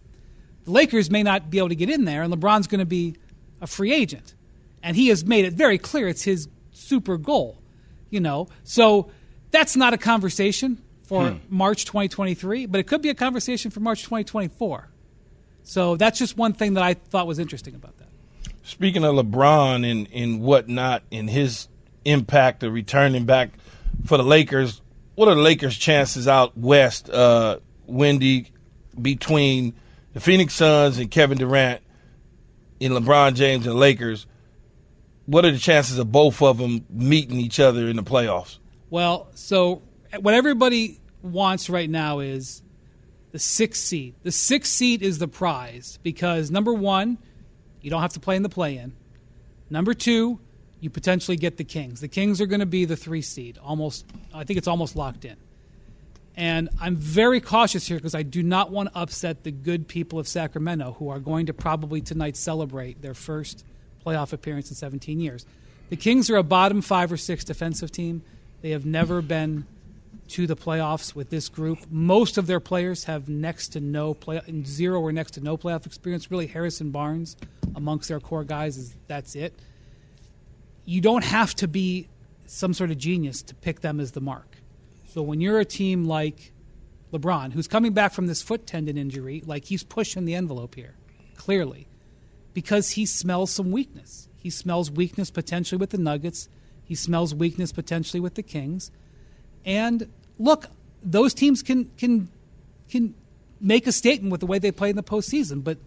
the 0.65 0.71
Lakers 0.71 1.09
may 1.09 1.23
not 1.23 1.49
be 1.49 1.57
able 1.57 1.69
to 1.69 1.75
get 1.75 1.89
in 1.89 2.05
there, 2.05 2.21
and 2.21 2.33
LeBron's 2.33 2.67
going 2.67 2.79
to 2.79 2.85
be 2.85 3.15
a 3.61 3.67
free 3.67 3.93
agent, 3.93 4.35
and 4.83 4.95
he 4.95 5.07
has 5.09 5.25
made 5.25 5.45
it 5.45 5.53
very 5.53 5.77
clear 5.77 6.07
it's 6.07 6.23
his 6.23 6.47
super 6.71 7.17
goal. 7.17 7.57
You 8.09 8.19
know, 8.19 8.47
so 8.63 9.11
that's 9.51 9.75
not 9.75 9.93
a 9.93 9.97
conversation 9.97 10.81
for 11.09 11.31
Hmm. 11.31 11.37
March 11.49 11.85
2023, 11.85 12.67
but 12.67 12.79
it 12.79 12.83
could 12.85 13.01
be 13.01 13.09
a 13.09 13.15
conversation 13.15 13.71
for 13.71 13.79
March 13.79 14.03
2024. 14.03 14.89
So 15.63 15.95
that's 15.97 16.19
just 16.19 16.37
one 16.37 16.53
thing 16.53 16.75
that 16.75 16.83
I 16.83 16.93
thought 16.93 17.25
was 17.25 17.39
interesting 17.39 17.73
about 17.73 17.97
that. 17.97 18.09
Speaking 18.61 19.03
of 19.03 19.15
LeBron 19.15 19.89
and, 19.89 20.07
and 20.13 20.39
whatnot 20.39 21.01
and 21.11 21.27
his 21.27 21.67
impact 22.05 22.61
of 22.61 22.73
returning 22.73 23.25
back 23.25 23.49
for 24.05 24.17
the 24.17 24.23
Lakers, 24.23 24.81
what 25.15 25.27
are 25.27 25.33
the 25.33 25.41
Lakers' 25.41 25.75
chances 25.77 26.27
out 26.27 26.55
west, 26.55 27.09
uh, 27.09 27.57
Wendy, 27.87 28.51
between 29.01 29.73
the 30.13 30.19
Phoenix 30.19 30.53
Suns 30.53 30.99
and 30.99 31.09
Kevin 31.09 31.39
Durant 31.39 31.81
and 32.79 32.93
LeBron 32.93 33.33
James 33.33 33.65
and 33.65 33.79
Lakers, 33.79 34.27
what 35.25 35.43
are 35.43 35.51
the 35.51 35.57
chances 35.57 35.97
of 35.97 36.11
both 36.11 36.39
of 36.43 36.59
them 36.59 36.85
meeting 36.87 37.37
each 37.39 37.59
other 37.59 37.87
in 37.87 37.95
the 37.95 38.03
playoffs? 38.03 38.59
Well, 38.91 39.27
so 39.33 39.81
what 40.17 40.33
everybody 40.33 40.99
wants 41.21 41.69
right 41.69 41.89
now 41.89 42.19
is 42.19 42.61
the 43.31 43.39
sixth 43.39 43.83
seed. 43.83 44.15
The 44.23 44.31
sixth 44.31 44.71
seed 44.71 45.01
is 45.03 45.19
the 45.19 45.27
prize 45.27 45.99
because 46.03 46.49
number 46.49 46.73
one, 46.73 47.17
you 47.81 47.89
don't 47.89 48.01
have 48.01 48.13
to 48.13 48.19
play 48.19 48.35
in 48.35 48.43
the 48.43 48.49
play 48.49 48.77
in. 48.77 48.93
Number 49.69 49.93
two, 49.93 50.39
you 50.81 50.89
potentially 50.89 51.37
get 51.37 51.57
the 51.57 51.63
Kings. 51.63 52.01
The 52.01 52.07
Kings 52.07 52.41
are 52.41 52.45
going 52.45 52.61
to 52.61 52.65
be 52.65 52.85
the 52.85 52.95
three 52.95 53.21
seed. 53.21 53.57
Almost, 53.63 54.05
I 54.33 54.43
think 54.43 54.57
it's 54.57 54.67
almost 54.67 54.95
locked 54.95 55.25
in. 55.25 55.35
And 56.35 56.69
I'm 56.79 56.95
very 56.95 57.41
cautious 57.41 57.85
here 57.85 57.97
because 57.97 58.15
I 58.15 58.23
do 58.23 58.41
not 58.41 58.71
want 58.71 58.93
to 58.93 58.97
upset 58.97 59.43
the 59.43 59.51
good 59.51 59.87
people 59.87 60.19
of 60.19 60.27
Sacramento 60.27 60.95
who 60.97 61.09
are 61.09 61.19
going 61.19 61.47
to 61.47 61.53
probably 61.53 62.01
tonight 62.01 62.37
celebrate 62.37 63.01
their 63.01 63.13
first 63.13 63.65
playoff 64.05 64.31
appearance 64.31 64.69
in 64.69 64.75
17 64.75 65.19
years. 65.19 65.45
The 65.89 65.97
Kings 65.97 66.29
are 66.29 66.37
a 66.37 66.43
bottom 66.43 66.81
five 66.81 67.11
or 67.11 67.17
six 67.17 67.43
defensive 67.43 67.91
team. 67.91 68.21
They 68.61 68.69
have 68.71 68.85
never 68.85 69.21
been 69.21 69.65
to 70.29 70.47
the 70.47 70.55
playoffs 70.55 71.13
with 71.15 71.29
this 71.29 71.49
group. 71.49 71.79
Most 71.89 72.37
of 72.37 72.47
their 72.47 72.59
players 72.59 73.03
have 73.05 73.29
next 73.29 73.69
to 73.69 73.79
no 73.79 74.13
play, 74.13 74.41
zero 74.63 74.99
or 75.01 75.11
next 75.11 75.31
to 75.31 75.41
no 75.41 75.57
playoff 75.57 75.85
experience. 75.85 76.31
Really, 76.31 76.47
Harrison 76.47 76.91
Barnes 76.91 77.35
amongst 77.75 78.07
their 78.07 78.19
core 78.19 78.43
guys 78.43 78.77
is 78.77 78.95
that's 79.07 79.35
it. 79.35 79.53
You 80.85 81.01
don't 81.01 81.23
have 81.23 81.53
to 81.55 81.67
be 81.67 82.07
some 82.45 82.73
sort 82.73 82.89
of 82.89 82.97
genius 82.97 83.41
to 83.43 83.55
pick 83.55 83.81
them 83.81 83.99
as 83.99 84.11
the 84.13 84.21
mark. 84.21 84.57
So 85.07 85.21
when 85.21 85.41
you're 85.41 85.59
a 85.59 85.65
team 85.65 86.05
like 86.05 86.51
LeBron, 87.11 87.53
who's 87.53 87.67
coming 87.67 87.93
back 87.93 88.13
from 88.13 88.27
this 88.27 88.41
foot 88.41 88.65
tendon 88.67 88.97
injury, 88.97 89.43
like 89.45 89.65
he's 89.65 89.83
pushing 89.83 90.25
the 90.25 90.35
envelope 90.35 90.75
here, 90.75 90.95
clearly, 91.35 91.87
because 92.53 92.91
he 92.91 93.05
smells 93.05 93.51
some 93.51 93.71
weakness. 93.71 94.29
He 94.37 94.49
smells 94.49 94.89
weakness 94.89 95.31
potentially 95.31 95.77
with 95.77 95.89
the 95.89 95.97
Nuggets. 95.97 96.49
He 96.83 96.95
smells 96.95 97.35
weakness 97.35 97.71
potentially 97.71 98.19
with 98.19 98.35
the 98.35 98.43
Kings. 98.43 98.91
And 99.65 100.09
look, 100.39 100.67
those 101.03 101.33
teams 101.33 101.61
can 101.61 101.91
can 101.97 102.29
can 102.89 103.13
make 103.61 103.85
a 103.85 103.91
statement 103.91 104.31
with 104.31 104.39
the 104.39 104.47
way 104.47 104.57
they 104.57 104.71
play 104.71 104.89
in 104.89 104.95
the 104.95 105.03
postseason, 105.03 105.63
but 105.63 105.77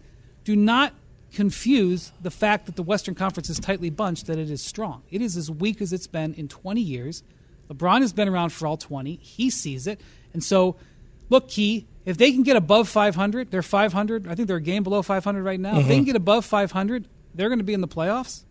do 0.45 0.55
not 0.55 0.93
confuse 1.33 2.11
the 2.21 2.29
fact 2.29 2.67
that 2.67 2.75
the 2.75 2.83
Western 2.83 3.15
Conference 3.15 3.49
is 3.49 3.59
tightly 3.59 3.89
bunched 3.89 4.27
that 4.27 4.37
it 4.37 4.51
is 4.51 4.61
strong. 4.61 5.01
It 5.09 5.21
is 5.21 5.35
as 5.35 5.49
weak 5.49 5.81
as 5.81 5.91
it's 5.91 6.05
been 6.05 6.33
in 6.35 6.47
20 6.47 6.79
years. 6.79 7.23
LeBron 7.69 8.01
has 8.01 8.13
been 8.13 8.29
around 8.29 8.51
for 8.51 8.67
all 8.67 8.77
20. 8.77 9.15
He 9.15 9.49
sees 9.49 9.87
it. 9.87 9.99
And 10.33 10.43
so, 10.43 10.75
look, 11.29 11.49
Key, 11.49 11.87
if 12.05 12.17
they 12.17 12.31
can 12.31 12.43
get 12.43 12.55
above 12.55 12.87
500, 12.87 13.49
they're 13.49 13.63
500. 13.63 14.27
I 14.27 14.35
think 14.35 14.47
they're 14.47 14.57
a 14.57 14.61
game 14.61 14.83
below 14.83 15.01
500 15.01 15.43
right 15.43 15.59
now. 15.59 15.71
Mm-hmm. 15.71 15.79
If 15.79 15.87
they 15.87 15.95
can 15.95 16.03
get 16.03 16.15
above 16.15 16.45
500, 16.45 17.07
they're 17.33 17.49
going 17.49 17.59
to 17.59 17.65
be 17.65 17.73
in 17.73 17.81
the 17.81 17.87
playoffs. 17.87 18.43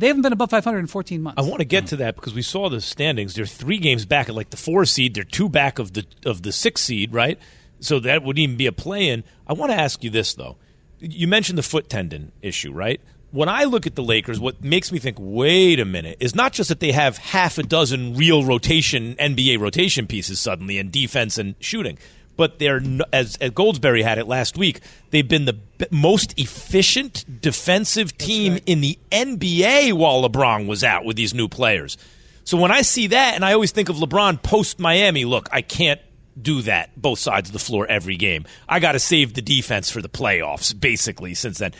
They 0.00 0.06
haven't 0.06 0.22
been 0.22 0.32
above 0.32 0.48
500 0.48 0.78
in 0.78 0.86
14 0.86 1.20
months. 1.20 1.38
I 1.38 1.42
want 1.46 1.58
to 1.58 1.66
get 1.66 1.88
to 1.88 1.96
that 1.96 2.16
because 2.16 2.32
we 2.32 2.40
saw 2.40 2.70
the 2.70 2.80
standings. 2.80 3.34
They're 3.34 3.44
three 3.44 3.76
games 3.76 4.06
back 4.06 4.30
at 4.30 4.34
like 4.34 4.48
the 4.48 4.56
four 4.56 4.86
seed. 4.86 5.14
They're 5.14 5.24
two 5.24 5.50
back 5.50 5.78
of 5.78 5.92
the 5.92 6.06
of 6.24 6.42
the 6.42 6.52
six 6.52 6.80
seed, 6.80 7.12
right? 7.12 7.38
So 7.80 8.00
that 8.00 8.22
wouldn't 8.22 8.42
even 8.42 8.56
be 8.56 8.64
a 8.64 8.72
play 8.72 9.10
in. 9.10 9.24
I 9.46 9.52
want 9.52 9.72
to 9.72 9.76
ask 9.78 10.02
you 10.02 10.08
this 10.08 10.32
though. 10.32 10.56
You 11.00 11.28
mentioned 11.28 11.58
the 11.58 11.62
foot 11.62 11.90
tendon 11.90 12.32
issue, 12.40 12.72
right? 12.72 12.98
When 13.30 13.50
I 13.50 13.64
look 13.64 13.86
at 13.86 13.94
the 13.94 14.02
Lakers, 14.02 14.40
what 14.40 14.64
makes 14.64 14.90
me 14.90 14.98
think, 14.98 15.18
wait 15.20 15.78
a 15.78 15.84
minute, 15.84 16.16
is 16.18 16.34
not 16.34 16.54
just 16.54 16.70
that 16.70 16.80
they 16.80 16.92
have 16.92 17.18
half 17.18 17.58
a 17.58 17.62
dozen 17.62 18.16
real 18.16 18.42
rotation, 18.42 19.14
NBA 19.16 19.60
rotation 19.60 20.06
pieces 20.06 20.40
suddenly 20.40 20.78
in 20.78 20.90
defense 20.90 21.36
and 21.36 21.56
shooting 21.60 21.98
but 22.40 22.58
they're 22.58 22.80
as, 23.12 23.36
as 23.36 23.50
Goldsberry 23.50 24.02
had 24.02 24.16
it 24.16 24.26
last 24.26 24.56
week. 24.56 24.80
They've 25.10 25.28
been 25.28 25.44
the 25.44 25.58
most 25.90 26.40
efficient 26.40 27.42
defensive 27.42 28.16
team 28.16 28.54
right. 28.54 28.62
in 28.64 28.80
the 28.80 28.98
NBA 29.12 29.92
while 29.92 30.26
LeBron 30.26 30.66
was 30.66 30.82
out 30.82 31.04
with 31.04 31.16
these 31.16 31.34
new 31.34 31.48
players. 31.48 31.98
So 32.44 32.56
when 32.56 32.70
I 32.70 32.80
see 32.80 33.08
that, 33.08 33.34
and 33.34 33.44
I 33.44 33.52
always 33.52 33.72
think 33.72 33.90
of 33.90 33.96
LeBron 33.96 34.42
post 34.42 34.80
Miami, 34.80 35.26
look, 35.26 35.50
I 35.52 35.60
can't 35.60 36.00
do 36.40 36.62
that 36.62 36.98
both 36.98 37.18
sides 37.18 37.50
of 37.50 37.52
the 37.52 37.58
floor 37.58 37.86
every 37.86 38.16
game. 38.16 38.46
I 38.66 38.80
got 38.80 38.92
to 38.92 38.98
save 38.98 39.34
the 39.34 39.42
defense 39.42 39.90
for 39.90 40.00
the 40.00 40.08
playoffs, 40.08 40.72
basically. 40.80 41.34
Since 41.34 41.58
then, 41.58 41.74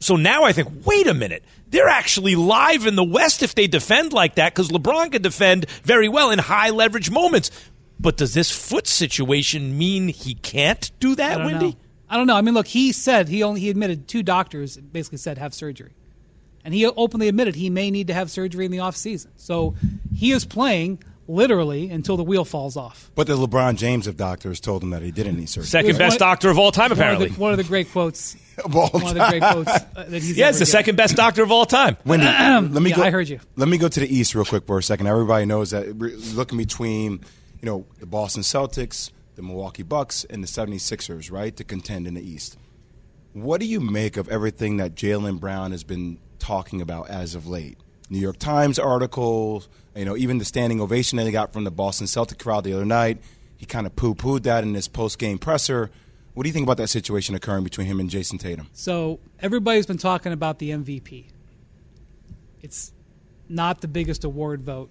so 0.00 0.16
now 0.16 0.42
I 0.42 0.50
think, 0.50 0.84
wait 0.84 1.06
a 1.06 1.14
minute. 1.14 1.44
They're 1.68 1.86
actually 1.86 2.34
live 2.34 2.84
in 2.84 2.96
the 2.96 3.04
West 3.04 3.44
if 3.44 3.54
they 3.54 3.68
defend 3.68 4.12
like 4.12 4.34
that 4.36 4.52
because 4.52 4.70
LeBron 4.70 5.12
can 5.12 5.22
defend 5.22 5.70
very 5.84 6.08
well 6.08 6.32
in 6.32 6.40
high 6.40 6.70
leverage 6.70 7.10
moments. 7.12 7.52
But 7.98 8.16
does 8.16 8.34
this 8.34 8.50
foot 8.50 8.86
situation 8.86 9.76
mean 9.78 10.08
he 10.08 10.34
can't 10.34 10.90
do 11.00 11.14
that, 11.14 11.40
I 11.40 11.44
Wendy? 11.44 11.70
Know. 11.70 11.76
I 12.08 12.16
don't 12.16 12.26
know. 12.26 12.36
I 12.36 12.40
mean, 12.40 12.54
look, 12.54 12.66
he 12.66 12.92
said 12.92 13.28
he 13.28 13.42
only 13.42 13.60
he 13.60 13.70
admitted 13.70 14.06
two 14.06 14.22
doctors 14.22 14.76
basically 14.76 15.18
said 15.18 15.38
have 15.38 15.54
surgery. 15.54 15.92
And 16.64 16.74
he 16.74 16.84
openly 16.84 17.28
admitted 17.28 17.54
he 17.54 17.70
may 17.70 17.90
need 17.90 18.08
to 18.08 18.14
have 18.14 18.30
surgery 18.30 18.64
in 18.64 18.72
the 18.72 18.78
offseason. 18.78 19.28
So 19.36 19.76
he 20.14 20.32
is 20.32 20.44
playing 20.44 21.02
literally 21.28 21.90
until 21.90 22.16
the 22.16 22.24
wheel 22.24 22.44
falls 22.44 22.76
off. 22.76 23.10
But 23.14 23.26
the 23.26 23.36
LeBron 23.36 23.76
James 23.76 24.06
of 24.06 24.16
doctors 24.16 24.60
told 24.60 24.82
him 24.82 24.90
that 24.90 25.02
he 25.02 25.10
didn't 25.10 25.36
need 25.36 25.48
surgery. 25.48 25.68
Second 25.68 25.98
best 25.98 26.20
one, 26.20 26.28
doctor 26.28 26.50
of 26.50 26.58
all 26.58 26.72
time, 26.72 26.92
apparently. 26.92 27.28
One 27.28 27.30
of 27.30 27.36
the, 27.36 27.40
one 27.42 27.52
of 27.52 27.58
the 27.58 27.64
great 27.64 27.90
quotes. 27.90 28.36
of 28.64 28.74
all 28.74 28.88
one 28.88 29.02
of 29.02 29.14
the 29.14 29.28
great 29.28 29.42
quotes 29.42 29.68
uh, 29.70 30.04
that 30.08 30.10
he's 30.10 30.36
Yeah, 30.36 30.48
it's 30.48 30.58
the 30.58 30.64
given. 30.64 30.72
second 30.72 30.96
best 30.96 31.16
doctor 31.16 31.42
of 31.42 31.50
all 31.52 31.66
time. 31.66 31.96
Wendy, 32.04 32.26
let 32.74 32.82
me 32.82 32.90
yeah, 32.90 32.96
go. 32.96 33.02
I 33.02 33.10
heard 33.10 33.28
you. 33.28 33.40
Let 33.56 33.68
me 33.68 33.78
go 33.78 33.88
to 33.88 34.00
the 34.00 34.12
East 34.14 34.34
real 34.34 34.44
quick 34.44 34.66
for 34.66 34.78
a 34.78 34.82
second. 34.82 35.06
Everybody 35.06 35.44
knows 35.46 35.70
that 35.70 35.94
we're 35.94 36.16
looking 36.16 36.58
between 36.58 37.20
you 37.66 37.72
know, 37.72 37.86
the 37.98 38.06
Boston 38.06 38.44
Celtics, 38.44 39.10
the 39.34 39.42
Milwaukee 39.42 39.82
Bucks, 39.82 40.24
and 40.30 40.40
the 40.40 40.46
76ers, 40.46 41.32
right, 41.32 41.56
to 41.56 41.64
contend 41.64 42.06
in 42.06 42.14
the 42.14 42.22
East. 42.22 42.56
What 43.32 43.58
do 43.58 43.66
you 43.66 43.80
make 43.80 44.16
of 44.16 44.28
everything 44.28 44.76
that 44.76 44.94
Jaylen 44.94 45.40
Brown 45.40 45.72
has 45.72 45.82
been 45.82 46.20
talking 46.38 46.80
about 46.80 47.10
as 47.10 47.34
of 47.34 47.48
late? 47.48 47.76
New 48.08 48.20
York 48.20 48.38
Times 48.38 48.78
articles, 48.78 49.68
you 49.96 50.04
know, 50.04 50.16
even 50.16 50.38
the 50.38 50.44
standing 50.44 50.80
ovation 50.80 51.16
that 51.16 51.26
he 51.26 51.32
got 51.32 51.52
from 51.52 51.64
the 51.64 51.72
Boston 51.72 52.06
Celtic 52.06 52.38
crowd 52.38 52.62
the 52.62 52.72
other 52.72 52.84
night. 52.84 53.18
He 53.56 53.66
kind 53.66 53.84
of 53.84 53.96
poo 53.96 54.14
pooed 54.14 54.44
that 54.44 54.62
in 54.62 54.72
his 54.74 54.86
post 54.86 55.18
game 55.18 55.36
presser. 55.36 55.90
What 56.34 56.44
do 56.44 56.48
you 56.48 56.52
think 56.52 56.66
about 56.66 56.76
that 56.76 56.86
situation 56.86 57.34
occurring 57.34 57.64
between 57.64 57.88
him 57.88 57.98
and 57.98 58.08
Jayson 58.08 58.38
Tatum? 58.38 58.68
So, 58.74 59.18
everybody's 59.40 59.86
been 59.86 59.98
talking 59.98 60.32
about 60.32 60.60
the 60.60 60.70
MVP. 60.70 61.24
It's 62.62 62.92
not 63.48 63.80
the 63.80 63.88
biggest 63.88 64.22
award 64.22 64.62
vote 64.62 64.88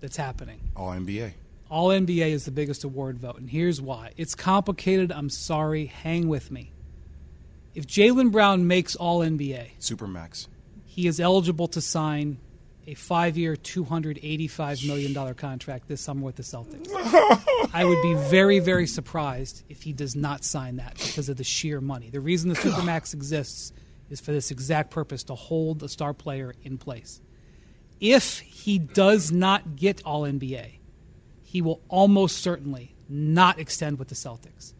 that's 0.00 0.18
happening. 0.18 0.60
All 0.76 0.90
NBA. 0.90 1.32
All 1.72 1.88
NBA 1.88 2.32
is 2.32 2.44
the 2.44 2.50
biggest 2.50 2.84
award 2.84 3.18
vote, 3.18 3.38
and 3.38 3.48
here's 3.48 3.80
why. 3.80 4.12
It's 4.18 4.34
complicated. 4.34 5.10
I'm 5.10 5.30
sorry. 5.30 5.86
Hang 5.86 6.28
with 6.28 6.50
me. 6.50 6.70
If 7.74 7.86
Jaylen 7.86 8.30
Brown 8.30 8.66
makes 8.66 8.94
All 8.94 9.20
NBA, 9.20 9.78
Supermax, 9.80 10.48
he 10.84 11.06
is 11.06 11.18
eligible 11.18 11.68
to 11.68 11.80
sign 11.80 12.36
a 12.86 12.92
five-year, 12.92 13.56
two 13.56 13.84
hundred 13.84 14.20
eighty-five 14.22 14.84
million 14.84 15.14
dollar 15.14 15.32
contract 15.32 15.88
this 15.88 16.02
summer 16.02 16.20
with 16.20 16.36
the 16.36 16.42
Celtics. 16.42 16.90
I 17.72 17.86
would 17.86 18.02
be 18.02 18.12
very, 18.28 18.58
very 18.58 18.86
surprised 18.86 19.62
if 19.70 19.82
he 19.82 19.94
does 19.94 20.14
not 20.14 20.44
sign 20.44 20.76
that 20.76 20.98
because 20.98 21.30
of 21.30 21.38
the 21.38 21.44
sheer 21.44 21.80
money. 21.80 22.10
The 22.10 22.20
reason 22.20 22.50
the 22.50 22.56
Supermax 22.56 23.14
exists 23.14 23.72
is 24.10 24.20
for 24.20 24.32
this 24.32 24.50
exact 24.50 24.90
purpose 24.90 25.22
to 25.24 25.34
hold 25.34 25.82
a 25.82 25.88
star 25.88 26.12
player 26.12 26.54
in 26.64 26.76
place. 26.76 27.22
If 27.98 28.40
he 28.40 28.78
does 28.78 29.32
not 29.32 29.76
get 29.76 30.02
All 30.04 30.24
NBA, 30.24 30.80
he 31.52 31.60
will 31.60 31.82
almost 31.90 32.38
certainly 32.38 32.94
not 33.10 33.58
extend 33.58 33.98
with 33.98 34.08
the 34.08 34.14
Celtics. 34.14 34.72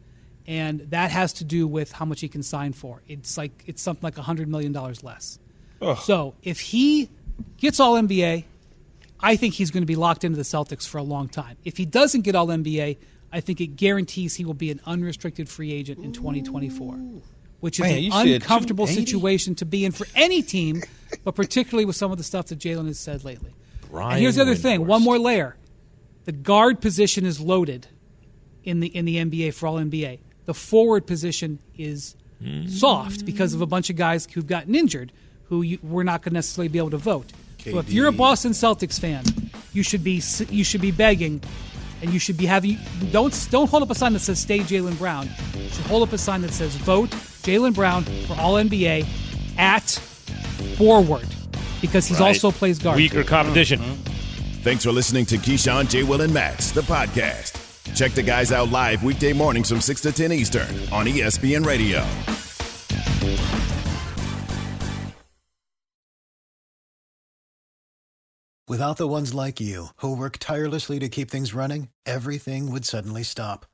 And 0.47 0.81
that 0.89 1.11
has 1.11 1.35
to 1.35 1.45
do 1.45 1.67
with 1.67 1.93
how 1.93 2.07
much 2.07 2.23
he 2.23 2.29
can 2.29 2.43
sign 2.43 2.73
for. 2.73 3.03
It's 3.07 3.37
like 3.37 3.63
it's 3.67 3.83
something 3.83 4.03
like 4.03 4.15
$100 4.15 4.47
million 4.47 4.73
less. 4.73 5.39
Ugh. 5.83 5.99
So 5.99 6.35
if 6.43 6.61
he 6.61 7.11
gets 7.59 7.79
all 7.79 7.97
NBA, 7.97 8.45
I 9.21 9.37
think 9.37 9.53
he's 9.53 9.71
going 9.71 9.83
to 9.83 9.87
be 9.87 9.97
locked 9.97 10.25
into 10.25 10.39
the 10.39 10.45
Celtics 10.45 10.89
for 10.89 10.97
a 10.97 11.03
long 11.03 11.29
time. 11.29 11.59
If 11.63 11.77
he 11.77 11.85
doesn't 11.85 12.23
get 12.23 12.35
all 12.35 12.47
NBA, 12.47 12.97
I 13.31 13.41
think 13.41 13.61
it 13.61 13.77
guarantees 13.77 14.37
he 14.37 14.47
will 14.47 14.55
be 14.55 14.71
an 14.71 14.81
unrestricted 14.87 15.51
free 15.51 15.75
agent 15.75 16.03
in 16.03 16.15
2024, 16.15 16.95
which 17.61 17.81
is 17.81 17.85
Man, 17.85 18.13
an 18.13 18.29
uncomfortable 18.29 18.87
situation 18.87 19.55
to 19.57 19.67
be 19.67 19.85
in 19.85 19.93
for 19.93 20.07
any 20.15 20.41
team, 20.41 20.83
but 21.23 21.35
particularly 21.35 21.85
with 21.85 21.97
some 21.97 22.11
of 22.11 22.17
the 22.17 22.25
stuff 22.25 22.47
that 22.47 22.59
Jaylen 22.59 22.87
has 22.87 22.99
said 22.99 23.25
lately. 23.25 23.53
Brian 23.91 24.13
and 24.13 24.21
here's 24.23 24.37
the 24.37 24.43
other 24.43 24.55
Windhorst. 24.55 24.63
thing 24.63 24.87
one 24.87 25.03
more 25.03 25.19
layer 25.19 25.55
the 26.25 26.33
guard 26.33 26.81
position 26.81 27.25
is 27.27 27.41
loaded 27.41 27.87
in 28.65 28.81
the 28.81 28.89
in 28.89 29.05
the 29.05 29.17
NBA 29.17 29.55
for 29.55 29.67
all 29.67 29.77
NBA. 29.77 30.19
The 30.45 30.55
forward 30.55 31.07
position 31.07 31.59
is 31.77 32.17
soft 32.69 33.25
because 33.25 33.55
of 33.55 33.61
a 33.61 33.67
bunch 33.67 33.89
of 33.91 33.95
guys 33.97 34.27
who've 34.33 34.47
gotten 34.47 34.75
injured 34.75 35.13
who 35.45 35.63
you, 35.63 35.79
we're 35.83 36.03
not 36.03 36.23
going 36.23 36.33
to 36.33 36.35
necessarily 36.39 36.67
be 36.69 36.79
able 36.79 36.91
to 36.91 36.97
vote. 36.97 37.31
So 37.63 37.79
if 37.79 37.93
you're 37.93 38.09
a 38.09 38.13
Boston 38.13 38.51
Celtics 38.53 38.99
fan, 38.99 39.23
you 39.73 39.83
should 39.85 40.03
be 40.03 40.21
you 40.51 40.65
should 40.65 40.81
be 40.81 40.91
begging 40.91 41.41
and 42.01 42.13
you 42.13 42.19
should 42.19 42.37
be 42.37 42.47
having 42.47 42.79
don't 43.13 43.49
don't 43.53 43.71
hold 43.71 43.83
up 43.85 43.91
a 43.91 43.95
sign 43.95 44.13
that 44.15 44.21
says 44.21 44.41
stay 44.41 44.59
Jaylen 44.61 44.99
Brown. 44.99 45.29
You 45.57 45.69
should 45.69 45.87
hold 45.87 46.03
up 46.03 46.13
a 46.13 46.19
sign 46.19 46.43
that 46.43 46.53
says 46.53 46.75
vote 46.77 47.11
Jaylen 47.11 47.75
Brown 47.75 48.03
for 48.27 48.35
all 48.41 48.55
NBA 48.55 49.07
at 49.59 49.89
forward 50.77 51.27
because 51.81 52.07
he's 52.07 52.19
Right. 52.19 52.29
also 52.29 52.51
plays 52.51 52.79
guard. 52.81 52.97
Weaker 52.97 53.23
competition. 53.23 53.79
Mm-hmm. 53.81 54.12
Thanks 54.63 54.85
for 54.85 54.93
listening 54.93 55.27
to 55.27 55.39
Keyshawn, 55.39 55.91
J. 55.91 56.05
Will, 56.05 56.21
and 56.21 56.33
Max, 56.33 56.71
the 56.71 56.83
podcast. 56.83 57.59
Check 57.97 58.13
the 58.13 58.23
guys 58.23 58.53
out 58.53 58.71
live 58.71 59.03
weekday 59.03 59.33
mornings 59.33 59.69
from 59.69 59.81
6 59.81 60.01
to 60.03 60.13
10 60.13 60.31
Eastern 60.31 60.69
on 60.93 61.05
ESPN 61.07 61.67
Radio. 61.67 62.07
Without 68.69 68.99
the 68.99 69.09
ones 69.09 69.35
like 69.35 69.61
you, 69.61 69.87
who 69.97 70.17
work 70.17 70.37
tirelessly 70.39 71.01
to 71.01 71.09
keep 71.09 71.29
things 71.29 71.53
running, 71.53 71.89
everything 72.07 72.71
would 72.71 72.85
suddenly 72.85 73.25
stop. 73.25 73.67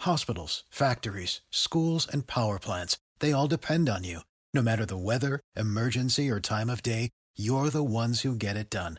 Hospitals, 0.00 0.64
factories, 0.68 1.40
schools, 1.52 2.08
and 2.12 2.26
power 2.26 2.58
plants, 2.58 2.98
they 3.20 3.30
all 3.30 3.46
depend 3.46 3.88
on 3.88 4.02
you. 4.02 4.22
No 4.52 4.60
matter 4.60 4.84
the 4.84 4.96
weather, 4.96 5.38
emergency, 5.54 6.28
or 6.28 6.40
time 6.40 6.68
of 6.68 6.82
day, 6.82 7.10
you're 7.36 7.70
the 7.70 7.84
ones 7.84 8.22
who 8.22 8.34
get 8.34 8.56
it 8.56 8.68
done. 8.68 8.98